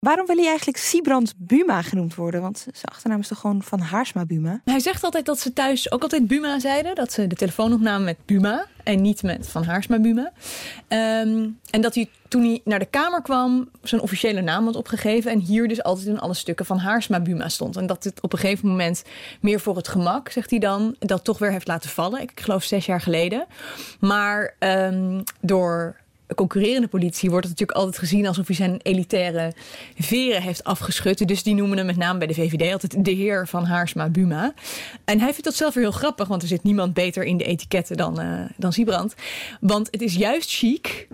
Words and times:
Waarom 0.00 0.26
wil 0.26 0.36
hij 0.36 0.46
eigenlijk 0.46 0.78
Siebrand 0.78 1.34
Buma 1.36 1.82
genoemd 1.82 2.14
worden? 2.14 2.40
Want 2.40 2.58
zijn 2.58 2.92
achternaam 2.92 3.20
is 3.20 3.28
toch 3.28 3.38
gewoon 3.38 3.62
van 3.62 3.80
Haarsma 3.80 4.26
Buma? 4.26 4.60
Hij 4.64 4.80
zegt 4.80 5.04
altijd 5.04 5.26
dat 5.26 5.40
ze 5.40 5.52
thuis 5.52 5.90
ook 5.92 6.02
altijd 6.02 6.26
Buma 6.26 6.58
zeiden. 6.58 6.94
Dat 6.94 7.12
ze 7.12 7.26
de 7.26 7.34
telefoon 7.34 7.72
opnamen 7.72 8.04
met 8.04 8.16
Buma 8.24 8.66
en 8.84 9.02
niet 9.02 9.22
met 9.22 9.48
Van 9.48 9.64
Haarsma 9.64 9.98
Buma. 9.98 10.32
Ehm, 10.88 11.48
en 11.70 11.80
dat 11.80 11.94
hij 11.94 12.10
toen 12.28 12.42
hij 12.42 12.60
naar 12.64 12.78
de 12.78 12.86
Kamer 12.86 13.22
kwam 13.22 13.68
zijn 13.82 14.00
officiële 14.00 14.40
naam 14.40 14.64
had 14.64 14.76
opgegeven. 14.76 15.30
En 15.30 15.38
hier 15.38 15.68
dus 15.68 15.82
altijd 15.82 16.06
in 16.06 16.20
alle 16.20 16.34
stukken 16.34 16.66
van 16.66 16.78
Haarsma 16.78 17.20
Buma 17.20 17.48
stond. 17.48 17.76
En 17.76 17.86
dat 17.86 18.04
het 18.04 18.20
op 18.20 18.32
een 18.32 18.38
gegeven 18.38 18.68
moment 18.68 19.02
meer 19.40 19.60
voor 19.60 19.76
het 19.76 19.88
gemak, 19.88 20.30
zegt 20.30 20.50
hij 20.50 20.58
dan, 20.58 20.96
dat 20.98 21.24
toch 21.24 21.38
weer 21.38 21.52
heeft 21.52 21.68
laten 21.68 21.90
vallen. 21.90 22.20
Ik 22.20 22.40
geloof 22.40 22.64
zes 22.64 22.86
jaar 22.86 23.00
geleden. 23.00 23.46
Maar 24.00 24.54
ehm, 24.58 25.22
door 25.40 25.96
concurrerende 26.34 26.88
politie 26.88 27.30
wordt 27.30 27.46
het 27.46 27.58
natuurlijk 27.58 27.78
altijd 27.78 27.98
gezien 27.98 28.26
alsof 28.26 28.46
hij 28.46 28.56
zijn 28.56 28.80
elitaire 28.82 29.52
veren 29.98 30.42
heeft 30.42 30.64
afgeschud. 30.64 31.28
Dus 31.28 31.42
die 31.42 31.54
noemen 31.54 31.76
hem 31.76 31.86
met 31.86 31.96
name 31.96 32.18
bij 32.18 32.26
de 32.26 32.34
VVD 32.34 32.72
altijd 32.72 33.04
de 33.04 33.10
heer 33.10 33.48
van 33.48 33.64
Haarsma 33.64 34.08
Buma. 34.08 34.54
En 35.04 35.18
hij 35.18 35.28
vindt 35.28 35.44
dat 35.44 35.54
zelf 35.54 35.74
weer 35.74 35.82
heel 35.82 35.92
grappig, 35.92 36.28
want 36.28 36.42
er 36.42 36.48
zit 36.48 36.62
niemand 36.62 36.94
beter 36.94 37.24
in 37.24 37.36
de 37.36 37.44
etiketten 37.44 37.96
dan, 37.96 38.20
uh, 38.20 38.40
dan 38.56 38.72
Siebrand. 38.72 39.14
Want 39.60 39.88
het 39.90 40.02
is 40.02 40.14
juist 40.14 40.50
chic 40.50 41.08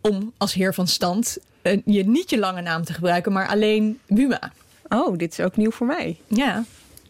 om 0.00 0.32
als 0.36 0.54
heer 0.54 0.74
van 0.74 0.86
stand 0.86 1.38
uh, 1.62 1.80
je 1.84 2.04
niet 2.08 2.30
je 2.30 2.38
lange 2.38 2.60
naam 2.60 2.84
te 2.84 2.92
gebruiken, 2.92 3.32
maar 3.32 3.48
alleen 3.48 3.98
Buma. 4.06 4.52
Oh, 4.88 5.16
dit 5.16 5.32
is 5.32 5.40
ook 5.40 5.56
nieuw 5.56 5.70
voor 5.70 5.86
mij. 5.86 6.16
Ja. 6.26 6.64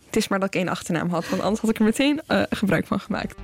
Het 0.07 0.17
is 0.17 0.29
maar 0.29 0.39
dat 0.39 0.55
ik 0.55 0.61
één 0.61 0.69
achternaam 0.69 1.11
had, 1.11 1.29
want 1.29 1.43
anders 1.43 1.61
had 1.61 1.71
ik 1.71 1.79
er 1.79 1.85
meteen 1.85 2.21
uh, 2.29 2.43
gebruik 2.51 2.87
van 2.87 3.01
gemaakt. 3.01 3.35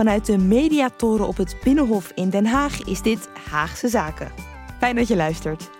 Vanuit 0.00 0.26
de 0.26 0.38
mediatoren 0.38 1.26
op 1.26 1.36
het 1.36 1.56
Binnenhof 1.64 2.12
in 2.14 2.30
Den 2.30 2.46
Haag 2.46 2.82
is 2.82 3.02
dit 3.02 3.28
Haagse 3.50 3.88
Zaken. 3.88 4.32
Fijn 4.78 4.96
dat 4.96 5.08
je 5.08 5.16
luistert. 5.16 5.70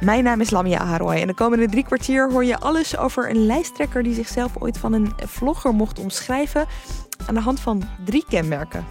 Mijn 0.00 0.24
naam 0.24 0.40
is 0.40 0.50
Lamia 0.50 0.78
Aharoy 0.78 1.14
en 1.14 1.26
de 1.26 1.34
komende 1.34 1.68
drie 1.68 1.84
kwartier 1.84 2.30
hoor 2.30 2.44
je 2.44 2.58
alles 2.58 2.96
over 2.96 3.30
een 3.30 3.46
lijsttrekker 3.46 4.02
die 4.02 4.14
zichzelf 4.14 4.56
ooit 4.58 4.78
van 4.78 4.92
een 4.92 5.12
vlogger 5.16 5.74
mocht 5.74 5.98
omschrijven 5.98 6.66
aan 7.26 7.34
de 7.34 7.40
hand 7.40 7.60
van 7.60 7.82
drie 8.04 8.24
kenmerken. 8.28 8.86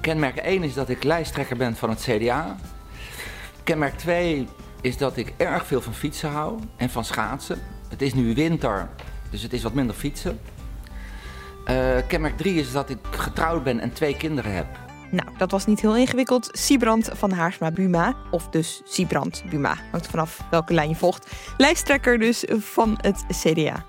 Kenmerk 0.00 0.36
1 0.36 0.62
is 0.62 0.74
dat 0.74 0.88
ik 0.88 1.04
lijsttrekker 1.04 1.56
ben 1.56 1.76
van 1.76 1.90
het 1.90 2.00
CDA. 2.00 2.56
Kenmerk 3.62 3.98
2 3.98 4.48
is 4.80 4.96
dat 4.96 5.16
ik 5.16 5.34
erg 5.36 5.66
veel 5.66 5.80
van 5.80 5.94
fietsen 5.94 6.30
hou 6.30 6.58
en 6.76 6.90
van 6.90 7.04
schaatsen. 7.04 7.58
Het 7.88 8.02
is 8.02 8.14
nu 8.14 8.34
winter, 8.34 8.88
dus 9.30 9.42
het 9.42 9.52
is 9.52 9.62
wat 9.62 9.74
minder 9.74 9.94
fietsen. 9.94 10.40
Uh, 11.70 11.96
kenmerk 12.08 12.36
3 12.36 12.60
is 12.60 12.72
dat 12.72 12.90
ik 12.90 12.98
getrouwd 13.10 13.62
ben 13.64 13.80
en 13.80 13.92
twee 13.92 14.16
kinderen 14.16 14.54
heb. 14.54 14.66
Nou, 15.10 15.28
dat 15.36 15.50
was 15.50 15.66
niet 15.66 15.80
heel 15.80 15.96
ingewikkeld. 15.96 16.48
Siebrand 16.52 17.10
van 17.12 17.32
Haarsma 17.32 17.70
Buma, 17.70 18.14
of 18.30 18.48
dus 18.48 18.80
Siebrand 18.84 19.42
Buma, 19.50 19.76
hangt 19.90 20.06
vanaf 20.06 20.40
welke 20.50 20.74
lijn 20.74 20.88
je 20.88 20.94
volgt. 20.94 21.30
Lijsttrekker 21.56 22.18
dus 22.18 22.44
van 22.48 22.98
het 23.00 23.24
CDA. 23.28 23.84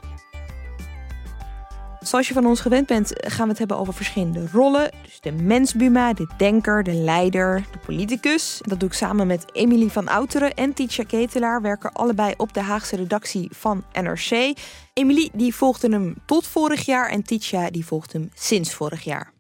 Zoals 2.04 2.28
je 2.28 2.34
van 2.34 2.46
ons 2.46 2.60
gewend 2.60 2.88
bent, 2.88 3.12
gaan 3.16 3.44
we 3.44 3.50
het 3.50 3.58
hebben 3.58 3.78
over 3.78 3.94
verschillende 3.94 4.48
rollen. 4.52 4.92
Dus 5.04 5.20
de 5.20 5.32
mens 5.32 5.74
Buma, 5.74 6.14
de 6.14 6.28
denker, 6.38 6.84
de 6.84 6.94
leider, 6.94 7.66
de 7.72 7.78
politicus. 7.78 8.60
Dat 8.62 8.80
doe 8.80 8.90
ik 8.90 8.96
samen 8.96 9.28
met 9.28 9.46
Emilie 9.54 9.92
van 9.92 10.08
Outeren 10.08 10.54
en 10.54 10.74
Titia 10.74 11.04
Ketelaar. 11.04 11.62
Werken 11.62 11.94
allebei 11.94 12.34
op 12.38 12.54
de 12.54 12.60
Haagse 12.60 12.96
redactie 12.96 13.50
van 13.52 13.84
NRC. 13.94 14.58
Emilie 14.94 15.32
die 15.34 15.56
volgde 15.56 15.90
hem 15.90 16.16
tot 16.26 16.48
vorig 16.48 16.86
jaar 16.86 17.10
en 17.10 17.24
Titia 17.24 17.70
die 17.70 17.86
volgde 17.86 18.18
hem 18.18 18.30
sinds 18.34 18.74
vorig 18.74 19.04
jaar. 19.04 19.34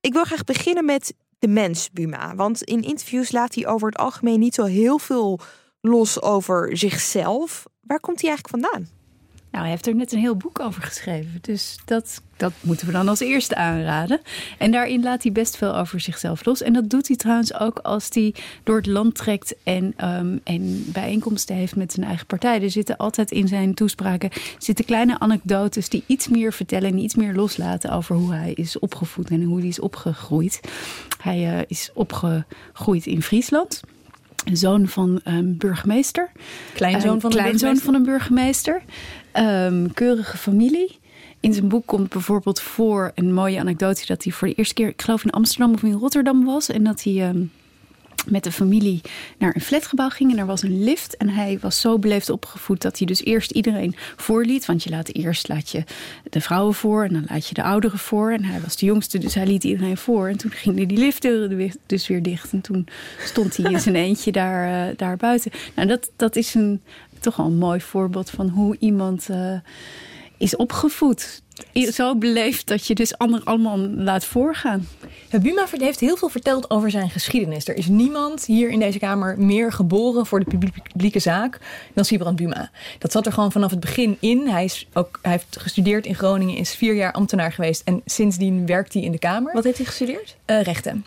Ik 0.00 0.12
wil 0.12 0.24
graag 0.24 0.44
beginnen 0.44 0.84
met 0.84 1.14
de 1.38 1.48
mens 1.48 1.90
Buma. 1.92 2.34
Want 2.34 2.62
in 2.62 2.82
interviews 2.82 3.32
laat 3.32 3.54
hij 3.54 3.66
over 3.66 3.88
het 3.88 3.98
algemeen 3.98 4.38
niet 4.38 4.54
zo 4.54 4.64
heel 4.64 4.98
veel 4.98 5.40
los 5.80 6.22
over 6.22 6.76
zichzelf. 6.76 7.64
Waar 7.80 8.00
komt 8.00 8.20
hij 8.20 8.30
eigenlijk 8.30 8.64
vandaan? 8.64 8.98
Nou, 9.50 9.62
hij 9.62 9.72
heeft 9.72 9.86
er 9.86 9.94
net 9.94 10.12
een 10.12 10.18
heel 10.18 10.36
boek 10.36 10.60
over 10.60 10.82
geschreven. 10.82 11.38
Dus 11.40 11.78
dat, 11.84 12.22
dat 12.36 12.52
moeten 12.60 12.86
we 12.86 12.92
dan 12.92 13.08
als 13.08 13.20
eerste 13.20 13.54
aanraden. 13.54 14.20
En 14.58 14.70
daarin 14.70 15.02
laat 15.02 15.22
hij 15.22 15.32
best 15.32 15.56
veel 15.56 15.76
over 15.76 16.00
zichzelf 16.00 16.44
los. 16.44 16.62
En 16.62 16.72
dat 16.72 16.90
doet 16.90 17.08
hij 17.08 17.16
trouwens 17.16 17.54
ook 17.58 17.78
als 17.78 18.08
hij 18.12 18.34
door 18.64 18.76
het 18.76 18.86
land 18.86 19.14
trekt 19.14 19.54
en, 19.62 19.94
um, 20.04 20.40
en 20.44 20.84
bijeenkomsten 20.92 21.56
heeft 21.56 21.76
met 21.76 21.92
zijn 21.92 22.06
eigen 22.06 22.26
partij. 22.26 22.62
Er 22.62 22.70
zitten 22.70 22.96
altijd 22.96 23.30
in 23.30 23.48
zijn 23.48 23.74
toespraken 23.74 24.30
zitten 24.58 24.84
kleine 24.84 25.18
anekdotes 25.18 25.88
die 25.88 26.04
iets 26.06 26.28
meer 26.28 26.52
vertellen 26.52 26.90
en 26.90 26.98
iets 26.98 27.14
meer 27.14 27.34
loslaten 27.34 27.90
over 27.90 28.16
hoe 28.16 28.32
hij 28.32 28.52
is 28.52 28.78
opgevoed 28.78 29.30
en 29.30 29.42
hoe 29.42 29.58
hij 29.58 29.68
is 29.68 29.80
opgegroeid. 29.80 30.60
Hij 31.20 31.52
uh, 31.52 31.58
is 31.66 31.90
opgegroeid 31.94 33.06
in 33.06 33.22
Friesland 33.22 33.80
zoon 34.44 34.88
van 34.88 35.20
een 35.24 35.56
burgemeester. 35.56 36.30
Kleinzoon 36.74 37.20
van, 37.20 37.30
kleinzoon 37.30 37.76
van 37.76 37.94
een 37.94 38.02
burgemeester. 38.02 38.82
Um, 39.38 39.92
keurige 39.92 40.36
familie. 40.36 40.98
In 41.40 41.52
zijn 41.52 41.68
boek 41.68 41.86
komt 41.86 42.08
bijvoorbeeld 42.08 42.60
voor 42.60 43.12
een 43.14 43.34
mooie 43.34 43.58
anekdote 43.58 44.06
dat 44.06 44.24
hij 44.24 44.32
voor 44.32 44.48
de 44.48 44.54
eerste 44.54 44.74
keer, 44.74 44.88
ik 44.88 45.02
geloof 45.02 45.24
in 45.24 45.30
Amsterdam 45.30 45.74
of 45.74 45.82
in 45.82 45.92
Rotterdam 45.92 46.44
was. 46.44 46.68
En 46.68 46.84
dat 46.84 47.02
hij 47.02 47.28
um, 47.28 47.50
met 48.26 48.44
de 48.44 48.52
familie 48.52 49.00
naar 49.38 49.54
een 49.54 49.60
flatgebouw 49.60 50.08
ging 50.08 50.32
en 50.32 50.38
er 50.38 50.46
was 50.46 50.62
een 50.62 50.84
lift. 50.84 51.16
En 51.16 51.28
hij 51.28 51.58
was 51.60 51.80
zo 51.80 51.98
beleefd 51.98 52.30
opgevoed 52.30 52.82
dat 52.82 52.98
hij 52.98 53.06
dus 53.06 53.24
eerst 53.24 53.50
iedereen 53.50 53.94
voorliet. 54.16 54.66
Want 54.66 54.82
je 54.82 54.90
laat 54.90 55.14
eerst 55.14 55.48
laat 55.48 55.70
je 55.70 55.84
de 56.30 56.40
vrouwen 56.40 56.74
voor 56.74 57.04
en 57.04 57.12
dan 57.12 57.24
laat 57.28 57.46
je 57.46 57.54
de 57.54 57.62
ouderen 57.62 57.98
voor. 57.98 58.32
En 58.32 58.44
hij 58.44 58.60
was 58.60 58.76
de 58.76 58.86
jongste, 58.86 59.18
dus 59.18 59.34
hij 59.34 59.46
liet 59.46 59.64
iedereen 59.64 59.96
voor. 59.96 60.28
En 60.28 60.36
toen 60.36 60.50
gingen 60.50 60.88
die 60.88 60.98
liftdeuren 60.98 61.72
dus 61.86 62.08
weer 62.08 62.22
dicht. 62.22 62.52
En 62.52 62.60
toen 62.60 62.86
stond 63.18 63.56
hij 63.56 63.72
in 63.72 63.80
zijn 63.80 63.96
eentje 63.96 64.32
daar, 64.32 64.88
uh, 64.88 64.96
daar 64.96 65.16
buiten. 65.16 65.50
Nou, 65.74 65.88
dat, 65.88 66.10
dat 66.16 66.36
is 66.36 66.54
een, 66.54 66.82
toch 67.22 67.36
wel 67.36 67.46
een 67.46 67.58
mooi 67.58 67.80
voorbeeld 67.80 68.30
van 68.30 68.48
hoe 68.48 68.76
iemand 68.78 69.28
uh, 69.30 69.58
is 70.36 70.56
opgevoed. 70.56 71.42
Zo 71.72 72.16
beleefd 72.16 72.66
dat 72.68 72.86
je 72.86 72.94
dus 72.94 73.18
anderen 73.18 73.46
allemaal 73.46 73.78
laat 73.78 74.24
voorgaan. 74.24 74.86
Buma 75.42 75.66
heeft 75.70 76.00
heel 76.00 76.16
veel 76.16 76.28
verteld 76.28 76.70
over 76.70 76.90
zijn 76.90 77.10
geschiedenis. 77.10 77.68
Er 77.68 77.76
is 77.76 77.86
niemand 77.86 78.44
hier 78.44 78.70
in 78.70 78.78
deze 78.78 78.98
Kamer 78.98 79.38
meer 79.38 79.72
geboren 79.72 80.26
voor 80.26 80.44
de 80.44 80.58
publieke 80.82 81.18
zaak 81.18 81.58
dan 81.94 82.04
Sibrand 82.04 82.36
Buma. 82.36 82.70
Dat 82.98 83.12
zat 83.12 83.26
er 83.26 83.32
gewoon 83.32 83.52
vanaf 83.52 83.70
het 83.70 83.80
begin 83.80 84.16
in. 84.20 84.48
Hij, 84.48 84.64
is 84.64 84.86
ook, 84.92 85.18
hij 85.22 85.32
heeft 85.32 85.56
gestudeerd 85.60 86.06
in 86.06 86.14
Groningen, 86.14 86.56
is 86.56 86.74
vier 86.74 86.94
jaar 86.94 87.12
ambtenaar 87.12 87.52
geweest 87.52 87.82
en 87.84 88.02
sindsdien 88.04 88.66
werkt 88.66 88.92
hij 88.92 89.02
in 89.02 89.12
de 89.12 89.18
Kamer. 89.18 89.52
Wat 89.52 89.64
heeft 89.64 89.76
hij 89.76 89.86
gestudeerd? 89.86 90.36
Uh, 90.46 90.62
rechten. 90.62 91.04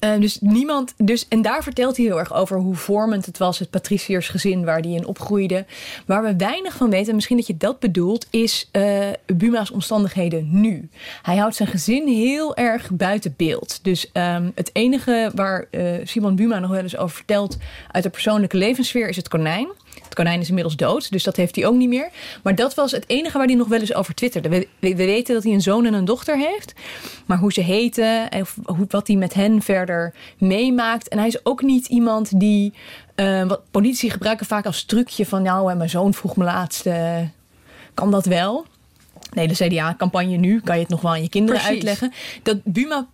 Uh, 0.00 0.20
dus 0.20 0.38
niemand, 0.40 0.94
dus, 0.96 1.28
en 1.28 1.42
daar 1.42 1.62
vertelt 1.62 1.96
hij 1.96 2.06
heel 2.06 2.18
erg 2.18 2.34
over 2.34 2.58
hoe 2.58 2.74
vormend 2.74 3.26
het 3.26 3.38
was, 3.38 3.58
het 3.58 3.70
patriciërsgezin 3.70 4.64
waar 4.64 4.80
hij 4.80 4.90
in 4.90 5.06
opgroeide. 5.06 5.64
Waar 6.06 6.22
we 6.22 6.36
weinig 6.36 6.76
van 6.76 6.90
weten, 6.90 7.14
misschien 7.14 7.36
dat 7.36 7.46
je 7.46 7.56
dat 7.56 7.78
bedoelt, 7.78 8.26
is 8.30 8.68
uh, 8.72 9.06
Buma's 9.26 9.70
omstandigheden 9.70 10.48
nu. 10.50 10.88
Hij 11.22 11.36
houdt 11.36 11.56
zijn 11.56 11.68
gezin 11.68 12.08
heel 12.08 12.56
erg 12.56 12.90
buiten 12.90 13.34
beeld. 13.36 13.78
Dus 13.82 14.10
um, 14.12 14.52
het 14.54 14.70
enige 14.72 15.30
waar 15.34 15.66
uh, 15.70 15.92
Simon 16.04 16.36
Buma 16.36 16.58
nog 16.58 16.70
wel 16.70 16.82
eens 16.82 16.96
over 16.96 17.16
vertelt 17.16 17.56
uit 17.90 18.02
de 18.02 18.10
persoonlijke 18.10 18.56
levenssfeer 18.56 19.08
is 19.08 19.16
het 19.16 19.28
konijn. 19.28 19.68
Het 19.94 20.14
konijn 20.14 20.40
is 20.40 20.48
inmiddels 20.48 20.76
dood, 20.76 21.10
dus 21.10 21.22
dat 21.22 21.36
heeft 21.36 21.56
hij 21.56 21.66
ook 21.66 21.74
niet 21.74 21.88
meer. 21.88 22.10
Maar 22.42 22.54
dat 22.54 22.74
was 22.74 22.92
het 22.92 23.04
enige 23.06 23.38
waar 23.38 23.46
hij 23.46 23.56
nog 23.56 23.68
wel 23.68 23.80
eens 23.80 23.94
over 23.94 24.14
twitterde. 24.14 24.48
We, 24.48 24.68
we, 24.78 24.94
weten 24.94 25.34
dat 25.34 25.42
hij 25.42 25.52
een 25.52 25.60
zoon 25.60 25.86
en 25.86 25.94
een 25.94 26.04
dochter 26.04 26.38
heeft. 26.38 26.72
Maar 27.26 27.38
hoe 27.38 27.52
ze 27.52 27.60
heten 27.60 28.30
en 28.30 28.46
hoe, 28.64 28.86
wat 28.88 29.06
hij 29.06 29.16
met 29.16 29.34
hen 29.34 29.62
verder 29.62 30.14
meemaakt. 30.38 31.08
En 31.08 31.18
hij 31.18 31.26
is 31.26 31.44
ook 31.44 31.62
niet 31.62 31.86
iemand 31.86 32.40
die... 32.40 32.72
Uh, 33.16 33.46
wat 33.46 33.60
politici 33.70 34.10
gebruiken 34.10 34.46
vaak 34.46 34.66
als 34.66 34.84
trucje 34.84 35.26
van... 35.26 35.42
nou, 35.42 35.70
en 35.70 35.76
mijn 35.76 35.90
zoon 35.90 36.14
vroeg 36.14 36.36
me 36.36 36.44
laatst... 36.44 36.86
Uh, 36.86 37.18
kan 37.94 38.10
dat 38.10 38.26
wel? 38.26 38.66
Nee, 39.32 39.48
de 39.48 39.54
CDA-campagne 39.54 40.36
nu 40.36 40.60
kan 40.60 40.74
je 40.74 40.80
het 40.80 40.90
nog 40.90 41.00
wel 41.00 41.10
aan 41.10 41.22
je 41.22 41.28
kinderen 41.28 41.60
Precies. 41.60 41.76
uitleggen. 41.76 42.12
Dat 42.42 42.58
Buma 42.64 43.06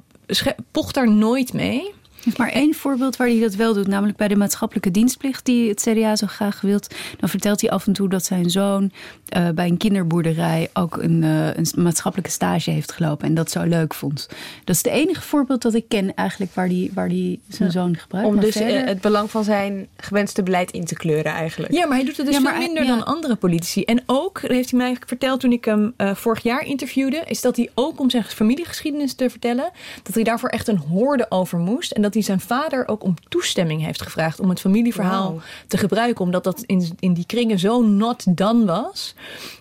pocht 0.70 0.94
daar 0.94 1.10
nooit 1.10 1.52
mee. 1.52 1.94
Is 2.26 2.36
maar 2.36 2.50
één 2.50 2.74
voorbeeld 2.74 3.16
waar 3.16 3.28
hij 3.28 3.40
dat 3.40 3.54
wel 3.54 3.74
doet, 3.74 3.86
namelijk 3.86 4.18
bij 4.18 4.28
de 4.28 4.36
maatschappelijke 4.36 4.90
dienstplicht 4.90 5.44
die 5.44 5.68
het 5.68 5.80
CDA 5.80 6.16
zo 6.16 6.26
graag 6.26 6.60
wilt. 6.60 6.94
Dan 7.18 7.28
vertelt 7.28 7.60
hij 7.60 7.70
af 7.70 7.86
en 7.86 7.92
toe 7.92 8.08
dat 8.08 8.24
zijn 8.24 8.50
zoon 8.50 8.92
uh, 9.36 9.48
bij 9.48 9.66
een 9.66 9.76
kinderboerderij 9.76 10.70
ook 10.72 10.96
een, 10.96 11.22
uh, 11.22 11.54
een, 11.54 11.66
maatschappelijke 11.76 12.30
stage 12.30 12.70
heeft 12.70 12.92
gelopen 12.92 13.26
en 13.26 13.34
dat 13.34 13.50
zo 13.50 13.62
leuk 13.62 13.94
vond. 13.94 14.28
Dat 14.64 14.74
is 14.76 14.82
het 14.82 14.92
enige 14.92 15.22
voorbeeld 15.22 15.62
dat 15.62 15.74
ik 15.74 15.88
ken 15.88 16.14
eigenlijk 16.14 16.54
waar 16.54 16.66
hij 16.66 16.90
waar 16.94 17.08
die 17.08 17.40
zijn 17.48 17.68
ja. 17.68 17.74
zoon 17.80 17.96
gebruikt. 17.96 18.28
Om 18.28 18.34
maar 18.34 18.44
dus 18.44 18.56
verder... 18.56 18.86
het 18.86 19.00
belang 19.00 19.30
van 19.30 19.44
zijn 19.44 19.88
gewenste 19.96 20.42
beleid 20.42 20.70
in 20.70 20.84
te 20.84 20.94
kleuren 20.94 21.32
eigenlijk. 21.32 21.72
Ja, 21.72 21.86
maar 21.86 21.96
hij 21.96 22.06
doet 22.06 22.16
het 22.16 22.26
dus 22.26 22.36
ja, 22.36 22.42
veel 22.42 22.58
minder 22.58 22.84
ja. 22.84 22.88
dan 22.88 23.04
andere 23.04 23.34
politici. 23.34 23.82
En 23.82 24.02
ook, 24.06 24.40
heeft 24.40 24.70
hij 24.70 24.78
mij 24.78 24.96
verteld 25.06 25.40
toen 25.40 25.52
ik 25.52 25.64
hem 25.64 25.94
uh, 25.96 26.14
vorig 26.14 26.42
jaar 26.42 26.64
interviewde, 26.66 27.22
is 27.26 27.40
dat 27.40 27.56
hij 27.56 27.70
ook 27.74 28.00
om 28.00 28.10
zijn 28.10 28.24
familiegeschiedenis 28.24 29.14
te 29.14 29.30
vertellen, 29.30 29.70
dat 30.02 30.14
hij 30.14 30.24
daarvoor 30.24 30.48
echt 30.48 30.68
een 30.68 30.78
hoorde 30.78 31.26
over 31.28 31.58
moest 31.58 31.92
en 31.92 32.02
dat 32.02 32.14
hij 32.16 32.24
zijn 32.24 32.40
vader 32.40 32.88
ook 32.88 33.04
om 33.04 33.14
toestemming 33.28 33.84
heeft 33.84 34.02
gevraagd 34.02 34.40
om 34.40 34.48
het 34.48 34.60
familieverhaal 34.60 35.30
wow. 35.30 35.40
te 35.66 35.76
gebruiken, 35.76 36.24
omdat 36.24 36.44
dat 36.44 36.62
in, 36.62 36.96
in 36.98 37.14
die 37.14 37.26
kringen 37.26 37.58
zo 37.58 37.82
not 37.82 38.36
done 38.36 38.64
was. 38.64 39.14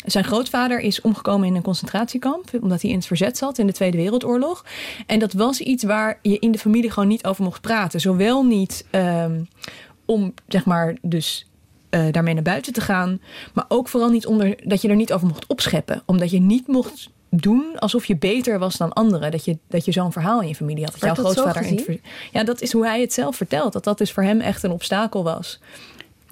Zijn 0.06 0.24
grootvader 0.24 0.80
is 0.80 1.02
omgekomen 1.02 1.48
in 1.48 1.56
een 1.56 1.62
concentratiekamp, 1.62 2.50
omdat 2.62 2.81
hij 2.81 2.90
in 2.92 2.98
het 2.98 3.06
verzet 3.06 3.38
zat 3.38 3.57
in 3.57 3.68
de 3.68 3.74
Tweede 3.74 3.98
Wereldoorlog. 3.98 4.66
En 5.06 5.19
dat 5.19 5.34
was 5.34 5.60
iets 5.60 5.84
waar 5.84 6.19
je 6.22 6.40
in 6.40 6.52
de 6.52 6.60
familie 6.60 6.92
gewoon 6.92 7.10
niet 7.10 7.25
over 7.25 7.44
mocht 7.44 7.62
praten. 7.62 8.00
Zowel 8.00 8.44
niet 8.44 8.86
um, 8.92 9.48
om, 10.06 10.34
zeg 10.48 10.66
maar, 10.66 10.98
dus 11.02 11.48
uh, 11.90 12.12
daarmee 12.12 12.34
naar 12.34 12.44
buiten 12.44 12.74
te 12.74 12.81
gaan, 12.81 13.19
maar 13.54 13.66
ook 13.68 13.88
vooral 13.88 14.10
niet 14.10 14.25
onder 14.25 14.57
dat 14.63 14.81
je 14.81 14.88
er 14.88 14.96
niet 14.96 15.13
over 15.13 15.28
mocht 15.28 15.48
opscheppen, 15.48 16.04
omdat 16.06 16.31
je 16.31 16.40
niet 16.40 16.68
mocht 16.68 17.10
doen 17.35 17.79
alsof 17.79 18.05
je 18.05 18.15
beter 18.15 18.59
was 18.59 18.77
dan 18.77 18.93
anderen. 18.93 19.31
Dat 19.31 19.45
je, 19.45 19.57
dat 19.67 19.85
je 19.85 19.91
zo'n 19.91 20.11
verhaal 20.11 20.41
in 20.41 20.47
je 20.47 20.55
familie 20.55 20.83
had. 20.83 20.91
Dat 20.91 21.01
jouw 21.01 21.13
dat 21.13 21.31
grootvader 21.31 21.65
in 21.65 22.01
Ja, 22.31 22.43
dat 22.43 22.61
is 22.61 22.71
hoe 22.71 22.85
hij 22.85 23.01
het 23.01 23.13
zelf 23.13 23.35
vertelt. 23.35 23.73
Dat 23.73 23.83
dat 23.83 23.97
dus 23.97 24.11
voor 24.11 24.23
hem 24.23 24.41
echt 24.41 24.63
een 24.63 24.71
obstakel 24.71 25.23
was. 25.23 25.59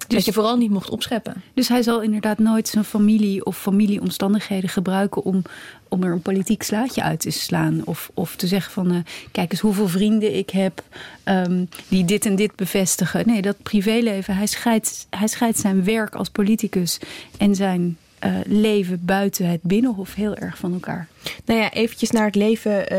Dus, 0.06 0.16
dat 0.16 0.24
je 0.24 0.32
vooral 0.32 0.56
niet 0.56 0.70
mocht 0.70 0.90
opscheppen. 0.90 1.42
Dus 1.54 1.68
hij 1.68 1.82
zal 1.82 2.02
inderdaad 2.02 2.38
nooit 2.38 2.68
zijn 2.68 2.84
familie 2.84 3.44
of 3.44 3.58
familieomstandigheden 3.58 4.68
gebruiken 4.68 5.24
om, 5.24 5.42
om 5.88 6.02
er 6.02 6.12
een 6.12 6.22
politiek 6.22 6.62
slaatje 6.62 7.02
uit 7.02 7.20
te 7.20 7.30
slaan. 7.30 7.82
Of, 7.84 8.10
of 8.14 8.36
te 8.36 8.46
zeggen 8.46 8.72
van 8.72 8.92
uh, 8.92 8.98
kijk 9.32 9.52
eens 9.52 9.60
hoeveel 9.60 9.88
vrienden 9.88 10.36
ik 10.36 10.50
heb 10.50 10.82
um, 11.24 11.68
die 11.88 12.04
dit 12.04 12.26
en 12.26 12.36
dit 12.36 12.56
bevestigen. 12.56 13.26
Nee, 13.26 13.42
dat 13.42 13.62
privéleven. 13.62 14.36
Hij 14.36 14.46
scheidt, 14.46 15.06
hij 15.10 15.28
scheidt 15.28 15.58
zijn 15.58 15.84
werk 15.84 16.14
als 16.14 16.28
politicus 16.28 16.98
en 17.38 17.54
zijn 17.54 17.96
uh, 18.24 18.36
leven 18.44 19.04
buiten 19.04 19.46
het 19.46 19.62
binnenhof 19.62 20.14
heel 20.14 20.34
erg 20.34 20.58
van 20.58 20.72
elkaar. 20.72 21.08
Nou 21.44 21.60
ja, 21.60 21.72
eventjes 21.72 22.10
naar 22.10 22.26
het 22.26 22.34
leven 22.34 22.92
uh, 22.92 22.98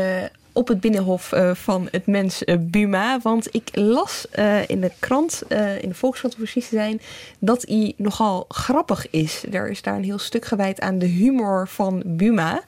op 0.52 0.68
het 0.68 0.80
binnenhof 0.80 1.32
uh, 1.32 1.54
van 1.54 1.88
het 1.90 2.06
mens 2.06 2.42
Buma. 2.60 3.20
Want 3.22 3.54
ik 3.54 3.68
las 3.72 4.26
in 4.66 4.80
de 4.80 4.90
krant, 4.98 5.42
in 5.80 5.88
de 5.88 5.94
Volkskrant 5.94 6.34
om 6.34 6.40
precies 6.40 6.68
te 6.68 6.74
zijn, 6.74 7.00
dat 7.38 7.62
hij 7.62 7.94
nogal 7.96 8.44
grappig 8.48 9.10
is. 9.10 9.44
Er 9.50 9.70
is 9.70 9.82
daar 9.82 9.96
een 9.96 10.04
heel 10.04 10.18
stuk 10.18 10.44
gewijd 10.44 10.80
aan 10.80 10.98
de 10.98 11.06
humor 11.06 11.68
van 11.68 12.02
Buma. 12.04 12.62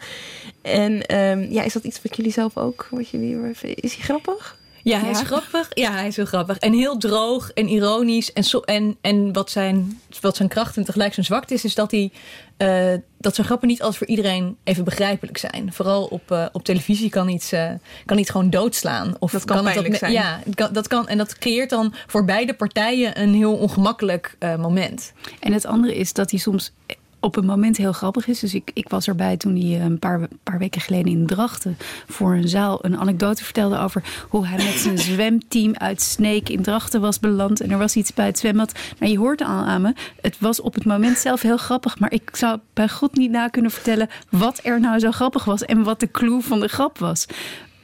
En 0.63 1.17
um, 1.17 1.43
ja, 1.51 1.63
is 1.63 1.73
dat 1.73 1.85
iets 1.85 2.03
wat 2.03 2.17
jullie 2.17 2.33
zelf 2.33 2.57
ook, 2.57 2.89
wat 2.91 3.09
jullie, 3.09 3.51
is 3.61 3.95
hij 3.95 4.05
grappig? 4.05 4.58
Ja, 4.89 5.01
hij 5.01 5.11
is 5.11 5.21
grappig. 5.21 5.69
Ja, 5.71 5.93
hij 5.93 6.07
is 6.07 6.17
heel 6.17 6.25
grappig. 6.25 6.59
En 6.59 6.73
heel 6.73 6.97
droog 6.97 7.51
en 7.51 7.69
ironisch. 7.69 8.33
En, 8.33 8.45
so, 8.45 8.61
en, 8.61 8.97
en 9.01 9.33
wat, 9.33 9.51
zijn, 9.51 10.01
wat 10.21 10.37
zijn 10.37 10.49
kracht 10.49 10.77
en 10.77 10.85
tegelijk 10.85 11.15
zijn 11.15 11.27
zwakte 11.27 11.55
is, 11.55 11.65
is 11.65 11.75
dat 11.75 11.91
hij 11.91 12.13
uh, 12.59 13.01
dat 13.19 13.35
zijn 13.35 13.47
grappen 13.47 13.69
niet 13.69 13.81
altijd 13.81 13.99
voor 13.99 14.07
iedereen 14.07 14.57
even 14.65 14.85
begrijpelijk 14.85 15.39
zijn. 15.39 15.73
Vooral 15.73 16.05
op, 16.05 16.31
uh, 16.31 16.47
op 16.53 16.65
televisie 16.65 17.11
kan 17.11 17.29
iets, 17.29 17.53
uh, 17.53 17.71
kan 18.05 18.19
iets 18.19 18.31
gewoon 18.31 18.51
doodslaan. 18.51 19.17
Of 19.19 19.31
dat 19.31 19.45
kan, 19.45 19.65
kan 19.65 19.85
dat, 19.85 20.11
Ja, 20.11 20.41
dat 20.73 20.87
kan, 20.87 21.09
en 21.09 21.19
dat 21.19 21.39
creëert 21.39 21.71
dan 21.71 21.95
voor 22.07 22.25
beide 22.25 22.55
partijen 22.55 23.21
een 23.21 23.35
heel 23.35 23.55
ongemakkelijk 23.55 24.37
moment. 24.59 25.13
En 25.41 25.53
het 25.53 25.67
andere 25.67 25.97
is 25.97 26.13
dat 26.13 26.31
hij 26.31 26.41
soms 26.41 26.73
op 27.21 27.37
een 27.37 27.45
moment 27.45 27.77
heel 27.77 27.93
grappig 27.93 28.27
is. 28.27 28.41
Dus 28.41 28.55
ik, 28.55 28.71
ik 28.75 28.89
was 28.89 29.09
erbij 29.09 29.37
toen 29.37 29.57
hij 29.57 29.81
een 29.81 29.99
paar, 29.99 30.29
paar 30.43 30.59
weken 30.59 30.81
geleden 30.81 31.13
in 31.13 31.27
Drachten 31.27 31.77
voor 32.09 32.35
een 32.35 32.49
zaal 32.49 32.85
een 32.85 32.99
anekdote 32.99 33.45
vertelde 33.45 33.79
over 33.79 34.03
hoe 34.29 34.47
hij 34.47 34.65
met 34.65 34.75
zijn 34.75 34.99
zwemteam 35.13 35.75
uit 35.75 36.03
Sneek 36.03 36.49
in 36.49 36.63
Drachten 36.63 37.01
was 37.01 37.21
beland. 37.21 37.61
En 37.61 37.71
er 37.71 37.79
was 37.79 37.97
iets 37.97 38.15
bij 38.15 38.27
het 38.27 38.39
zwembad. 38.39 38.79
Nou, 38.99 39.13
je 39.13 39.19
hoort 39.19 39.41
al 39.41 39.49
aan 39.49 39.83
me, 39.83 39.95
het 40.21 40.37
was 40.41 40.61
op 40.61 40.75
het 40.75 40.85
moment 40.85 41.19
zelf 41.19 41.43
heel 41.43 41.57
grappig. 41.57 41.99
Maar 41.99 42.13
ik 42.13 42.31
zou 42.33 42.59
bij 42.73 42.89
God 42.89 43.17
niet 43.17 43.31
na 43.31 43.49
kunnen 43.49 43.71
vertellen 43.71 44.09
wat 44.31 44.61
er 44.63 44.81
nou 44.81 44.99
zo 44.99 45.11
grappig 45.11 45.45
was 45.45 45.65
en 45.65 45.83
wat 45.83 46.01
de 46.01 46.11
clue 46.11 46.41
van 46.41 46.61
de 46.61 46.69
grap 46.69 46.99
was. 46.99 47.27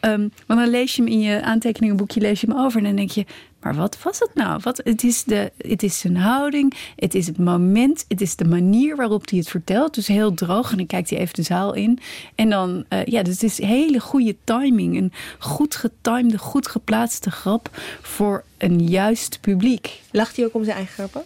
Um, 0.00 0.32
want 0.46 0.60
dan 0.60 0.68
lees 0.68 0.96
je 0.96 1.02
hem 1.02 1.10
in 1.10 1.20
je 1.20 1.42
aantekeningenboekje 1.42 2.20
lees 2.20 2.40
je 2.40 2.46
hem 2.46 2.58
over 2.58 2.78
en 2.78 2.84
dan 2.84 2.96
denk 2.96 3.10
je, 3.10 3.24
maar 3.64 3.74
wat 3.74 3.98
was 4.02 4.18
het 4.18 4.34
nou? 4.34 4.60
Wat, 4.62 4.80
het, 4.84 5.04
is 5.04 5.24
de, 5.24 5.52
het 5.58 5.82
is 5.82 5.98
zijn 5.98 6.16
houding, 6.16 6.74
het 6.96 7.14
is 7.14 7.26
het 7.26 7.38
moment, 7.38 8.04
het 8.08 8.20
is 8.20 8.36
de 8.36 8.44
manier 8.44 8.96
waarop 8.96 9.28
hij 9.28 9.38
het 9.38 9.48
vertelt. 9.48 9.94
Dus 9.94 10.06
heel 10.06 10.34
droog 10.34 10.70
en 10.70 10.76
dan 10.76 10.86
kijkt 10.86 11.10
hij 11.10 11.18
even 11.18 11.34
de 11.34 11.42
zaal 11.42 11.74
in. 11.74 11.98
En 12.34 12.50
dan, 12.50 12.84
uh, 12.88 13.04
ja, 13.04 13.22
dus 13.22 13.32
het 13.32 13.42
is 13.42 13.58
hele 13.58 14.00
goede 14.00 14.36
timing. 14.44 14.96
Een 14.96 15.12
goed 15.38 15.76
getimede, 15.76 16.38
goed 16.38 16.68
geplaatste 16.68 17.30
grap 17.30 17.68
voor 18.02 18.44
een 18.58 18.86
juist 18.86 19.38
publiek. 19.40 20.00
Lacht 20.10 20.36
hij 20.36 20.44
ook 20.44 20.54
om 20.54 20.64
zijn 20.64 20.76
eigen 20.76 20.94
grappen? 20.94 21.24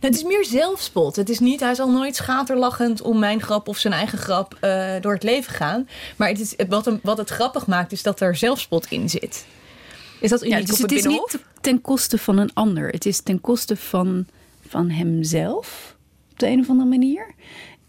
Nou, 0.00 0.12
het 0.12 0.14
is 0.14 0.22
meer 0.22 0.44
zelfspot. 0.44 1.16
Het 1.16 1.28
is 1.28 1.38
niet, 1.38 1.60
hij 1.60 1.74
zal 1.74 1.90
nooit 1.90 2.16
schaterlachend 2.16 3.00
om 3.02 3.18
mijn 3.18 3.42
grap 3.42 3.68
of 3.68 3.78
zijn 3.78 3.94
eigen 3.94 4.18
grap 4.18 4.54
uh, 4.60 4.92
door 5.00 5.12
het 5.12 5.22
leven 5.22 5.52
gaan. 5.52 5.88
Maar 6.16 6.28
het 6.28 6.40
is, 6.40 6.54
wat, 6.68 6.84
hem, 6.84 7.00
wat 7.02 7.18
het 7.18 7.30
grappig 7.30 7.66
maakt, 7.66 7.92
is 7.92 8.02
dat 8.02 8.20
er 8.20 8.36
zelfspot 8.36 8.86
in 8.90 9.08
zit. 9.08 9.44
Is 10.20 10.30
dat 10.30 10.42
uniek 10.42 10.58
ja, 10.58 10.60
dus 10.60 10.70
op 10.70 10.78
het, 10.78 10.90
het 10.90 10.98
is 10.98 11.06
niet 11.06 11.38
ten 11.60 11.80
koste 11.80 12.18
van 12.18 12.38
een 12.38 12.50
ander. 12.54 12.88
Het 12.88 13.06
is 13.06 13.20
ten 13.20 13.40
koste 13.40 13.76
van, 13.76 14.26
van 14.68 14.90
hemzelf, 14.90 15.96
op 16.32 16.38
de 16.38 16.46
een 16.46 16.60
of 16.60 16.68
andere 16.68 16.88
manier. 16.88 17.34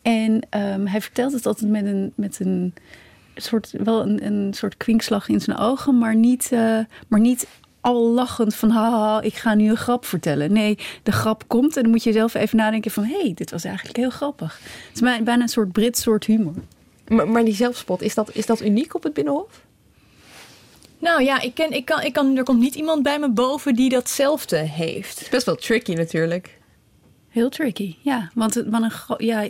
En 0.01 0.31
um, 0.33 0.87
hij 0.87 1.01
vertelt 1.01 1.33
het 1.33 1.45
altijd 1.45 1.71
met 1.71 1.85
een, 1.85 2.13
met 2.15 2.39
een 2.39 2.73
soort, 3.35 3.73
wel 3.83 4.01
een, 4.01 4.25
een 4.25 4.53
soort 4.53 4.77
kwinkslag 4.77 5.29
in 5.29 5.41
zijn 5.41 5.57
ogen, 5.57 5.97
maar 5.97 6.15
niet, 6.15 6.49
uh, 6.53 6.79
maar 7.07 7.19
niet 7.19 7.47
al 7.81 8.07
lachend 8.07 8.55
van 8.55 8.69
haha, 8.69 9.21
ik 9.21 9.33
ga 9.33 9.53
nu 9.53 9.69
een 9.69 9.77
grap 9.77 10.05
vertellen. 10.05 10.53
Nee, 10.53 10.77
de 11.03 11.11
grap 11.11 11.43
komt 11.47 11.75
en 11.75 11.81
dan 11.81 11.91
moet 11.91 12.03
je 12.03 12.11
zelf 12.11 12.33
even 12.33 12.57
nadenken 12.57 12.91
van... 12.91 13.03
hé, 13.03 13.21
hey, 13.21 13.33
dit 13.35 13.51
was 13.51 13.63
eigenlijk 13.63 13.97
heel 13.97 14.09
grappig. 14.09 14.59
Het 14.87 14.93
is 14.93 15.23
bijna 15.23 15.41
een 15.41 15.47
soort 15.47 15.71
Brits 15.71 16.01
soort 16.01 16.25
humor. 16.25 16.53
Maar, 17.07 17.27
maar 17.27 17.45
die 17.45 17.55
zelfspot, 17.55 18.01
is 18.01 18.15
dat, 18.15 18.35
is 18.35 18.45
dat 18.45 18.61
uniek 18.61 18.95
op 18.95 19.03
het 19.03 19.13
Binnenhof? 19.13 19.61
Nou 21.01 21.23
ja, 21.23 21.41
ik 21.41 21.53
ken, 21.53 21.71
ik 21.71 21.85
kan, 21.85 22.01
ik 22.01 22.13
kan, 22.13 22.37
er 22.37 22.43
komt 22.43 22.59
niet 22.59 22.75
iemand 22.75 23.03
bij 23.03 23.19
me 23.19 23.29
boven 23.29 23.75
die 23.75 23.89
datzelfde 23.89 24.57
heeft. 24.57 25.27
Best 25.29 25.45
wel 25.45 25.55
tricky 25.55 25.93
natuurlijk. 25.93 26.59
Heel 27.29 27.49
tricky, 27.49 27.95
ja. 28.01 28.31
Want, 28.33 28.53
het, 28.53 28.69
want 28.69 28.83
een, 28.83 29.15
ja, 29.17 29.41